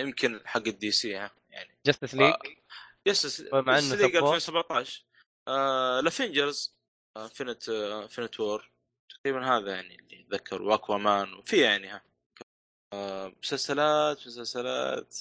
[0.00, 1.78] يمكن حق ال DC ها يعني.
[1.86, 2.34] Justice League
[3.08, 4.22] يس مع يس League support.
[4.22, 5.04] 2017
[5.48, 6.74] آه ال Avengers
[7.16, 8.70] Infinity Infinity War
[9.08, 10.62] تقريبا هذا يعني اللي أتذكر.
[10.62, 12.02] و Aquaman وفي يعني ها
[12.92, 15.16] آه مسلسلات مسلسلات.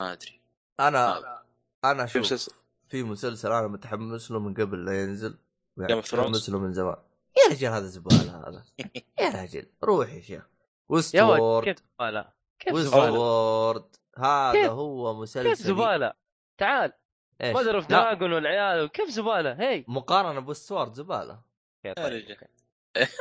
[0.00, 0.40] ما أدري.
[0.80, 1.42] أنا
[1.84, 2.52] أنا في شوف مسلسل
[2.88, 5.38] في مسلسل أنا متحمس له من قبل لا ينزل.
[5.80, 6.96] Thrones؟ متحمس له من زمان.
[7.36, 8.64] يا رجال هذا زبالة هذا.
[9.20, 10.42] يا رجل روح يا شيخ.
[11.14, 13.84] يا ولد Westworld كيف زبالة؟ كيف زبالة؟
[14.18, 16.12] هذا هو مسلسل كيف زبالة؟
[16.58, 16.92] تعال.
[17.42, 21.40] إيش؟ Mother of Dragons والعيال كيف زبالة؟ هي مقارنة ب Westworld زبالة.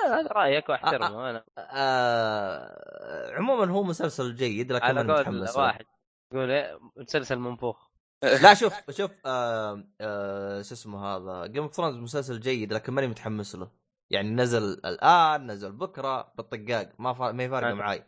[0.06, 3.32] هذا رأيك واحترمه أنا آه...
[3.34, 5.64] عموما هو مسلسل جيد لكن على أنا قول متحمس له.
[5.64, 5.86] واحد
[6.34, 7.90] يقول إيه، مسلسل منفوخ
[8.44, 9.84] لا شوف شوف آه...
[10.02, 10.62] آه...
[10.62, 13.72] شو اسمه هذا Game of Thrones مسلسل جيد لكن ماني متحمس له
[14.10, 17.32] يعني نزل الآن نزل بكرة بالطقاق ما فا...
[17.32, 17.76] ما فارقه عاد.
[17.76, 18.06] معاي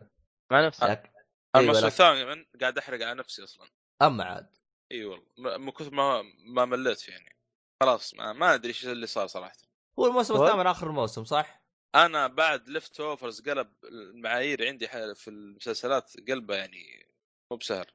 [0.52, 1.11] مع نفسك
[1.56, 1.86] الموسم.
[1.86, 3.68] الثامن قاعد احرق على نفسي أصلا
[4.02, 4.48] أما عاد
[4.91, 5.26] إي والله.
[5.38, 7.36] م- من كثر ما ما مليت فيه يعني.
[7.84, 9.56] خلاص ما, ما أدري إيش اللي صار صراحة.
[9.99, 11.62] هو الموسم هو- الثامن آخر الموسم صح؟
[11.95, 17.07] أنا بعد Leftovers قلب المعايير عندي في المسلسلات قلبه يعني
[17.52, 17.86] مو بسهل.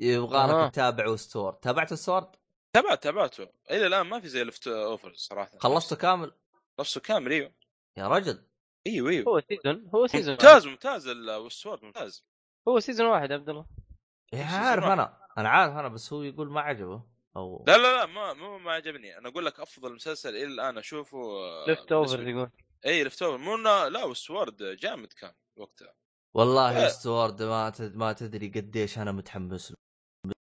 [0.00, 0.64] يبغى.
[0.66, 2.36] لك تتابع Westworld تابعت ال Westworld؟
[2.72, 5.58] تابعت تابعته إلى الآن ما في زي Leftovers صراحة.
[5.58, 6.32] خلصته كامل؟
[6.80, 7.52] نفسه كامل إيوه.
[7.96, 8.46] يا رجل.
[8.86, 9.28] إيوه إيوه.
[9.28, 12.24] هو season هو season ممتاز ممتاز ال Westworld ممتاز.
[12.68, 13.66] هو season واحد يا عبد الله.
[14.32, 14.84] إيه عارف.
[14.84, 15.25] أنا.
[15.38, 17.02] أنا عارف أنا بس هو يقول ما عجبه
[17.36, 19.18] أو لا لا لا ما مو ما عجبني.
[19.18, 22.50] أنا أقول لك أفضل مسلسل إلى الآن أشوفه آه، Leftover يقول.
[22.86, 25.94] اي Leftover مو إنه- لا Westworld جامد كان وقتها.
[26.34, 26.88] والله.
[26.88, 27.96] Westworld ما تد...
[27.96, 29.76] ما تدري قديش أنا متحمس له.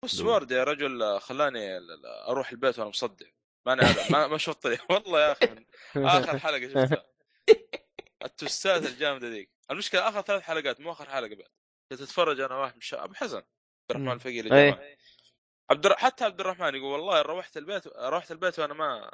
[0.04, 1.78] Westworld يا رجل آه، خلاني
[2.28, 3.26] أروح البيت وأنا مصدع.
[3.66, 5.46] ماني عارف- ما ما شفت طريق والله يا أخي
[5.96, 7.04] من آخر حلقة شفتها.
[8.24, 9.50] التوستات الجامدة ذيك.
[9.70, 11.48] المشكلة آخر ثلاث حلقات مو آخر حلقة بعد.
[11.92, 13.46] كنت أتفرج أنا واحد مش أبو حسن عبد
[13.90, 14.12] الرحمن مم.
[14.12, 14.52] الفقير إيه.
[14.66, 14.88] يا جماعة.
[15.70, 15.92] عبد.
[15.92, 19.10] حتى عبد الرحمن يقول والله روحت البيت روحت البيت وأنا ما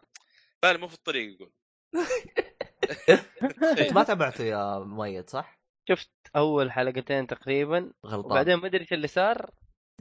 [0.62, 1.52] بالي مو في الطريق يقول.
[3.78, 8.30] أنت ما تابعته يا مؤيد صح؟ شفت أول حلقتين تقريبا غلطان.
[8.32, 9.51] وبعدين ما أدري إيش اللي صار.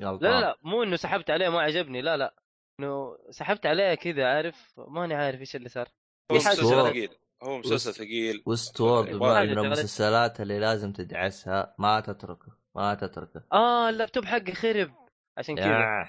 [0.02, 2.36] غلطان لا لا مو إنه سحبت عليه ما عجبني لا لا.
[2.80, 5.88] إنه سحبت عليه كذا عارف ماني عارف إيش اللي صار.
[6.32, 7.10] هو مسلسل ثقيل
[7.44, 8.44] هو مسلسل West- ثقيل.
[8.46, 12.59] Westworld يبغى من حاجة من المسلسلات اللي لازم تدعسها ما تتركه.
[12.76, 13.44] ما تتركه.
[13.54, 14.92] آه اللابتوب حقي خرب.
[15.38, 16.08] عشان كذا.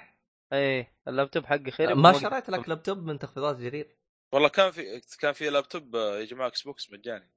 [0.53, 3.97] إيه اللابتوب حقي خرب ما شريت لك لابتوب من تخفيضات جرير.
[4.33, 7.31] والله كان في كان في لابتوب آه، يا جماعة Xbox مجاني.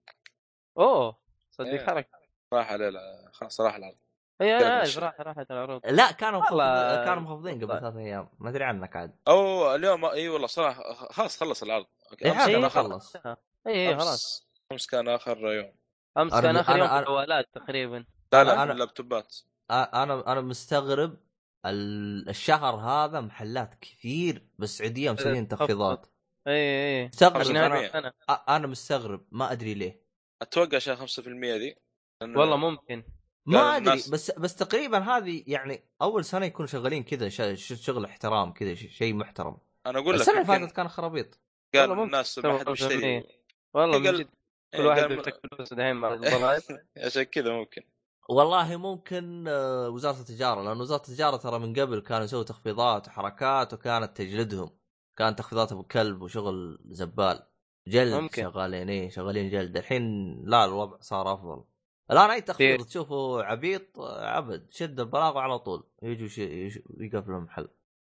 [0.77, 1.17] أوه
[1.51, 1.85] صدق إيه.
[1.85, 2.09] حركة.
[2.53, 3.95] راح عليه لا- خلاص راح العرض.
[4.41, 5.81] اي أنا عارف راح راحت العروض.
[5.85, 7.79] لا كانوا والله- كانوا مخفضين قبل والله.
[7.79, 8.29] ثلاث أيام.
[8.39, 9.15] ما أدري عنك عاد.
[9.27, 11.85] أو اليوم إي والله صراحة خلاص خلص العرض.
[12.25, 13.15] إيه، آخر- خلص.
[13.15, 13.31] اي
[13.67, 14.47] اي أمس- خلاص.
[14.71, 15.75] أمس كان آخر يوم.
[16.17, 18.05] أمس كان آخر يوم في الجوالات تقريبا.
[18.33, 19.37] لا أنا- لا أنا- اللابتوبات.
[19.71, 21.17] أنا أنا مستغرب
[21.65, 26.05] ال- الشهر هذا محلات كثير بالسعودية مسوين تخفيضات
[26.47, 26.53] إي
[27.01, 27.85] إي مستغرب بالمية.
[27.87, 30.03] أنا أنا مستغرب ما أدري ليه.
[30.41, 31.75] أتوقع عشان 5% ذي.
[32.23, 33.03] لأنه- والله ممكن.
[33.45, 38.53] ما أدري الناس- بس بس تقريبا هذه يعني أول سنة يكونوا شغالين كذا شغل احترام
[38.53, 39.57] كذا شيء محترم.
[39.85, 41.39] أنا أقول لك السنة اللي فاتت كان خرابيط.
[41.73, 42.05] قال والله ممكن.
[42.15, 42.69] الناس ما حد 5%.
[42.71, 43.23] بيشتري.
[43.73, 44.15] والله من جد
[44.73, 46.61] إيه، كل واحد قال- بيفتك فلوس دحين مع الضلال
[46.97, 47.81] عشان كذا ممكن.
[48.29, 53.73] والله ممكن آه، وزارة التجارة لأن وزارة التجارة ترى من قبل كانوا يسووا تخفيضات وحركات
[53.73, 54.69] وكانت تجلدهم.
[55.17, 57.43] كانت تخفيضات أبو كلب وشغل زبال.
[57.87, 58.41] جلد ممكن.
[58.43, 59.77] شغالين إيه شغالين جلد.
[59.77, 60.03] الحين
[60.45, 61.63] لا الوضع صار أفضل.
[62.11, 62.85] الآن أي تخفيض؟ كثير.
[62.87, 64.67] تشوفه عبيط آه، عبد.
[64.71, 65.87] شد البلاغه على طول.
[66.01, 67.67] يجوا ش- يش- يقفلوا المحل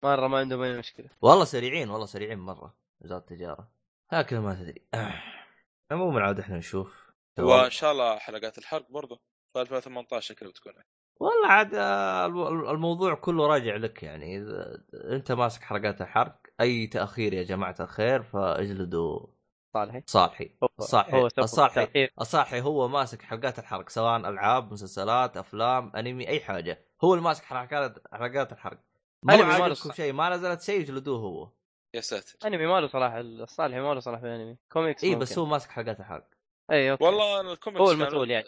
[0.05, 1.11] مرة ما عندهم أي مشكلة.
[1.23, 3.71] والله سريعين والله سريعين مرة وزارة التجارة.
[4.11, 4.87] هكذا ما تدري.
[5.91, 7.11] عموما عاد إحنا نشوف.
[7.39, 9.21] وإن شاء الله حلقات الحرق برضه
[9.53, 10.73] في 2018 شكلها بتكون.
[11.21, 12.27] والله عاد آه،
[12.73, 14.37] الموضوع كله راجع لك يعني.
[14.39, 19.27] إذا أنت ماسك حلقات الحرق أي تأخير يا جماعة الخير فاجلدوا
[19.75, 20.03] صالحي.
[20.07, 20.57] صالحي.
[20.63, 22.13] هو- الصالحي هو سبب الصالحي التأخير.
[22.21, 26.85] الصالحي هو ماسك حلقات الحرق سواء ألعاب مسلسلات أفلام أنمي أي حاجة.
[27.05, 28.79] هو اللي ماسك حلقات حلقات الحرق
[29.23, 29.95] ما ماله صح.
[29.95, 31.51] شيء ما نزلت شيء يجلدوه هو.
[31.95, 32.37] يا ساتر.
[32.47, 35.15] أنمي ما له صلاح الصالحي ما له صلاح في الانمي كوميكس اي.
[35.15, 36.27] بس هو ماسك حلقات الحرق
[36.71, 37.05] اي أوكي.
[37.05, 38.47] والله الكوميكس هو المسؤول يعني.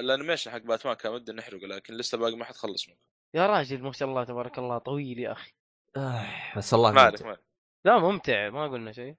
[0.00, 2.98] ال animation حق باتمان كان ودي نحرقه لكن لسه باقي ما حد خلص منه.
[3.34, 5.52] يا راجل ما شاء الله تبارك الله طويل يا أخي.
[5.96, 6.26] آه
[6.56, 7.24] بس الله ما عليك ممتع.
[7.26, 7.44] ما عليك.
[7.84, 9.16] لا ممتع ما قلنا شيء.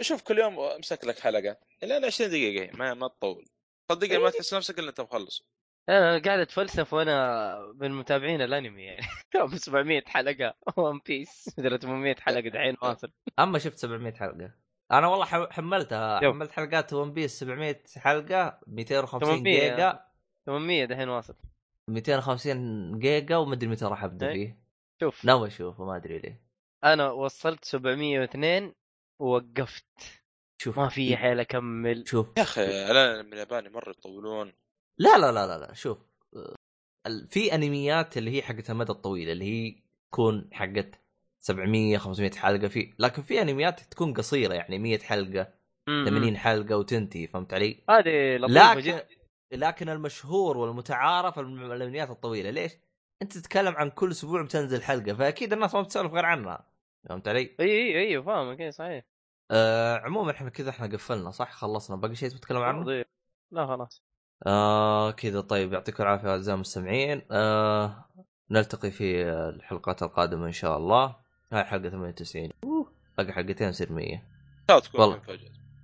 [0.00, 3.44] شوف كل يوم أمسك لك حلقة إلى 20 دقيقة هي ما ما تطول.
[3.92, 5.46] صدقني ما تحس نفسك إلا أنت مخلص.
[5.88, 9.06] أنا قاعد أتفلسف وأنا من متابعين الأنمي يعني.
[9.52, 13.12] ب 700 حلقة One Piece مدري 800 حلقة دحين واصل.
[13.38, 14.65] أما شفت 700 حلقة.
[14.92, 16.32] أنا والله ح- حملتها يوم.
[16.34, 20.04] حملت حلقات One Piece 700 حلقة 250 800 جيجا.
[20.46, 21.34] 800 دحين واصل.
[21.90, 24.32] 250 جيجا ومدري متى راح أبدأ إيه.
[24.46, 24.58] فيه.
[25.00, 25.24] شوف.
[25.24, 26.42] ناوي أشوفه ما أدري ليه.
[26.84, 28.72] أنا وصلت 702
[29.20, 30.22] ووقفت.
[30.62, 30.78] شوف.
[30.78, 32.08] ما في حيل أكمل.
[32.08, 32.26] شوف.
[32.38, 34.52] يا أخي الأنمي الياباني مرة يطولون.
[34.98, 35.98] لا لا لا لا لا شوف.
[37.06, 39.82] ال- في أنميات اللي هي حقت المدى الطويل اللي هي
[40.12, 41.00] تكون حقت
[41.46, 45.48] 700 500 حلقة في لكن في أنميات تكون قصيرة يعني 100 حلقة
[45.88, 46.04] م- م.
[46.04, 49.06] 80 حلقة وتنتهي فهمت علي؟ هذه لكن جدا
[49.52, 52.72] لكن المشهور والمتعارف الم- الأنميات الطويلة ليش؟
[53.22, 56.66] أنت تتكلم عن كل أسبوع بتنزل حلقة فأكيد الناس ما بتسولف غير عنها
[57.08, 59.04] فهمت علي؟ إي إي إي فاهمك إي صحيح
[59.50, 63.06] آه عموما إحنا كذا إحنا قفلنا صح خلصنا باقي شيء تتكلم عنه؟ طيب.
[63.50, 64.02] لا خلاص
[64.46, 68.04] آه كذا طيب يعطيكم العافية أعزائي المستمعين آه
[68.50, 74.22] نلتقي في الحلقات القادمة إن شاء الله هاي حلقة 98 أوه، باقي حلقتين يصير 100
[74.68, 75.20] لا تكون والله.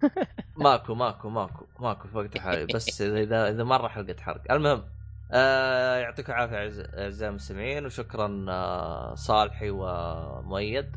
[0.57, 4.53] ماكو ماكو ماكو ماكو في وقت الحالي بس إذا إذا مرة حلقة حرق.
[4.53, 4.85] المهم
[5.33, 6.57] آه يعطيكم العافية
[6.99, 10.97] أعزائي المستمعين وشكرا آه صالحي ومؤيد.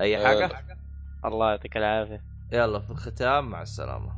[0.00, 0.50] أي حاجة.
[1.24, 2.22] الله يعطيك العافية.
[2.52, 4.12] يلا في الختام مع السلامة.